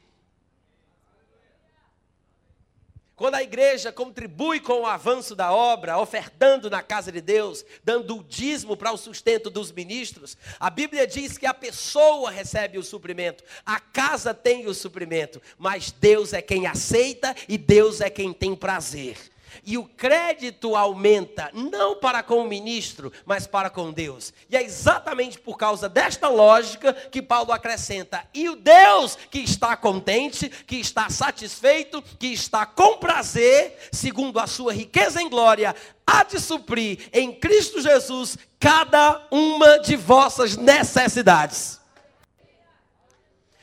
Quando 3.15 3.33
a 3.33 3.41
igreja 3.41 3.91
contribui 3.91 4.59
com 4.59 4.81
o 4.81 4.85
avanço 4.85 5.35
da 5.35 5.51
obra, 5.51 5.97
ofertando 5.97 6.69
na 6.69 6.83
casa 6.83 7.11
de 7.11 7.19
Deus, 7.19 7.65
dando 7.83 8.17
o 8.17 8.23
dízimo 8.23 8.77
para 8.77 8.91
o 8.91 8.97
sustento 8.97 9.49
dos 9.49 9.71
ministros, 9.71 10.37
a 10.59 10.69
Bíblia 10.69 11.07
diz 11.07 11.35
que 11.35 11.47
a 11.47 11.53
pessoa 11.53 12.29
recebe 12.29 12.77
o 12.77 12.83
suprimento, 12.83 13.43
a 13.65 13.79
casa 13.79 14.35
tem 14.35 14.67
o 14.67 14.73
suprimento, 14.73 15.41
mas 15.57 15.91
Deus 15.91 16.31
é 16.31 16.43
quem 16.43 16.67
aceita 16.67 17.35
e 17.49 17.57
Deus 17.57 18.01
é 18.01 18.09
quem 18.11 18.31
tem 18.31 18.55
prazer 18.55 19.17
e 19.65 19.77
o 19.77 19.85
crédito 19.85 20.75
aumenta, 20.75 21.49
não 21.53 21.95
para 21.95 22.23
com 22.23 22.41
o 22.41 22.47
ministro, 22.47 23.11
mas 23.25 23.47
para 23.47 23.69
com 23.69 23.91
Deus. 23.91 24.33
E 24.49 24.55
é 24.55 24.63
exatamente 24.63 25.39
por 25.39 25.57
causa 25.57 25.87
desta 25.87 26.27
lógica 26.27 26.93
que 26.93 27.21
Paulo 27.21 27.51
acrescenta: 27.51 28.25
e 28.33 28.49
o 28.49 28.55
Deus 28.55 29.15
que 29.29 29.39
está 29.39 29.75
contente, 29.77 30.49
que 30.49 30.77
está 30.77 31.09
satisfeito, 31.09 32.01
que 32.19 32.27
está 32.27 32.65
com 32.65 32.97
prazer, 32.97 33.77
segundo 33.91 34.39
a 34.39 34.47
sua 34.47 34.73
riqueza 34.73 35.21
em 35.21 35.29
glória, 35.29 35.75
há 36.05 36.23
de 36.23 36.39
suprir 36.39 37.09
em 37.13 37.33
Cristo 37.33 37.81
Jesus 37.81 38.37
cada 38.59 39.27
uma 39.31 39.79
de 39.79 39.95
vossas 39.95 40.57
necessidades. 40.57 41.79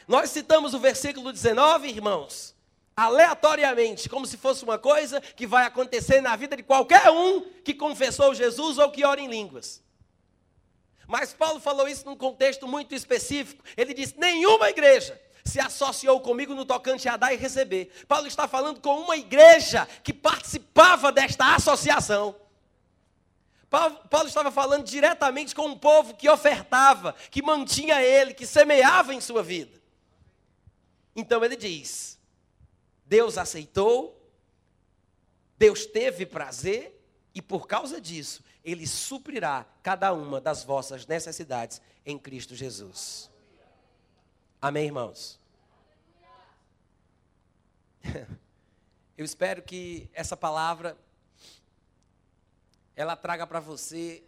Nós 0.07 0.31
citamos 0.31 0.75
o 0.75 0.79
versículo 0.79 1.33
19, 1.33 1.89
irmãos 1.89 2.54
aleatoriamente, 2.97 4.09
como 4.09 4.27
se 4.27 4.37
fosse 4.37 4.65
uma 4.65 4.79
coisa 4.79 5.21
que 5.21 5.47
vai 5.47 5.65
acontecer 5.67 6.21
na 6.21 6.37
vida 6.37 6.57
de 6.57 6.63
qualquer 6.63 7.11
um 7.11 7.41
que 7.65 7.75
confessou 7.75 8.35
Jesus 8.35 8.79
ou 8.79 8.91
que 8.91 9.05
ora 9.05 9.21
em 9.21 9.29
línguas. 9.29 9.83
Mas 11.07 11.35
Paulo 11.35 11.61
falou 11.61 11.89
isso 11.89 12.07
num 12.07 12.17
contexto 12.17 12.67
muito 12.67 12.95
específico. 12.95 13.63
Ele 13.77 13.93
disse: 13.93 14.19
nenhuma 14.19 14.71
igreja 14.71 15.21
se 15.45 15.61
associou 15.61 16.21
comigo 16.21 16.55
no 16.55 16.65
tocante 16.65 17.09
a 17.09 17.17
dar 17.17 17.35
e 17.35 17.37
receber. 17.37 17.91
Paulo 18.09 18.27
está 18.27 18.49
falando 18.49 18.81
com 18.81 19.01
uma 19.01 19.17
igreja 19.17 19.87
que 20.03 20.13
participava 20.13 21.13
desta 21.13 21.55
associação. 21.55 22.35
Paulo, 23.69 24.29
estava 24.29 24.53
falando 24.53 24.85
diretamente 24.85 25.55
com 25.55 25.67
um 25.67 25.77
povo 25.77 26.15
que 26.15 26.29
ofertava, 26.29 27.15
que 27.29 27.43
mantinha 27.43 28.01
ele, 28.01 28.33
que 28.33 28.47
semeava 28.47 29.13
em 29.13 29.21
sua 29.21 29.43
vida. 29.43 29.83
Então 31.15 31.45
ele 31.45 31.57
diz: 31.57 32.19
Deus 33.15 33.39
aceitou, 33.39 34.21
Deus 35.57 35.87
teve 35.87 36.27
prazer, 36.27 37.01
e 37.33 37.41
por 37.41 37.69
causa 37.69 38.01
disso, 38.01 38.43
Ele 38.65 38.89
suprirá 38.89 39.65
cada 39.85 40.13
uma 40.13 40.41
das 40.41 40.65
vossas 40.65 41.07
necessidades 41.07 41.81
em 42.05 42.19
Cristo 42.19 42.57
Jesus. 42.57 43.31
Amém, 44.61 44.87
irmãos? 44.87 45.39
Eu 49.17 49.25
espero 49.25 49.63
que 49.63 50.11
essa 50.13 50.37
palavra 50.37 50.99
ela 52.97 53.15
traga 53.15 53.47
para 53.47 53.61
você 53.61 54.25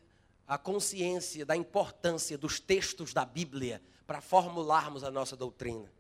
a 0.47 0.57
consciência 0.57 1.45
da 1.45 1.57
importância 1.57 2.39
dos 2.39 2.61
textos 2.61 3.13
da 3.13 3.25
Bíblia 3.25 3.83
para 4.07 4.21
formularmos 4.21 5.03
a 5.03 5.11
nossa 5.11 5.37
doutrina 5.37 5.91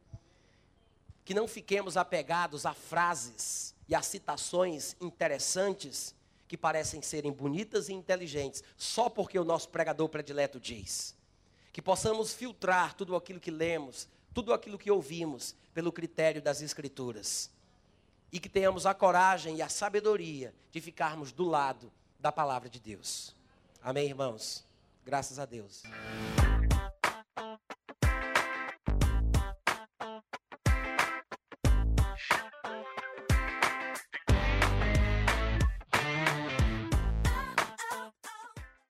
que 1.26 1.34
não 1.34 1.48
fiquemos 1.48 1.96
apegados 1.96 2.64
a 2.64 2.72
frases 2.72 3.74
e 3.88 3.96
a 3.96 4.00
citações 4.00 4.94
interessantes 5.00 6.14
que 6.46 6.56
parecem 6.56 7.02
serem 7.02 7.32
bonitas 7.32 7.88
e 7.88 7.92
inteligentes, 7.92 8.62
só 8.76 9.10
porque 9.10 9.36
o 9.36 9.44
nosso 9.44 9.68
pregador 9.68 10.08
predileto 10.08 10.60
diz. 10.60 11.16
Que 11.72 11.82
possamos 11.82 12.32
filtrar 12.32 12.94
tudo 12.94 13.16
aquilo 13.16 13.40
que 13.40 13.50
lemos, 13.50 14.08
tudo 14.32 14.54
aquilo 14.54 14.78
que 14.78 14.88
ouvimos, 14.88 15.56
pelo 15.74 15.90
critério 15.90 16.40
das 16.40 16.62
Escrituras. 16.62 17.50
E 18.30 18.38
que 18.38 18.48
tenhamos 18.48 18.86
a 18.86 18.94
coragem 18.94 19.56
e 19.56 19.62
a 19.62 19.68
sabedoria 19.68 20.54
de 20.70 20.80
ficarmos 20.80 21.32
do 21.32 21.44
lado 21.44 21.92
da 22.20 22.30
palavra 22.30 22.68
de 22.68 22.78
Deus. 22.78 23.34
Amém, 23.82 24.06
irmãos? 24.06 24.64
Graças 25.04 25.40
a 25.40 25.44
Deus. 25.44 25.82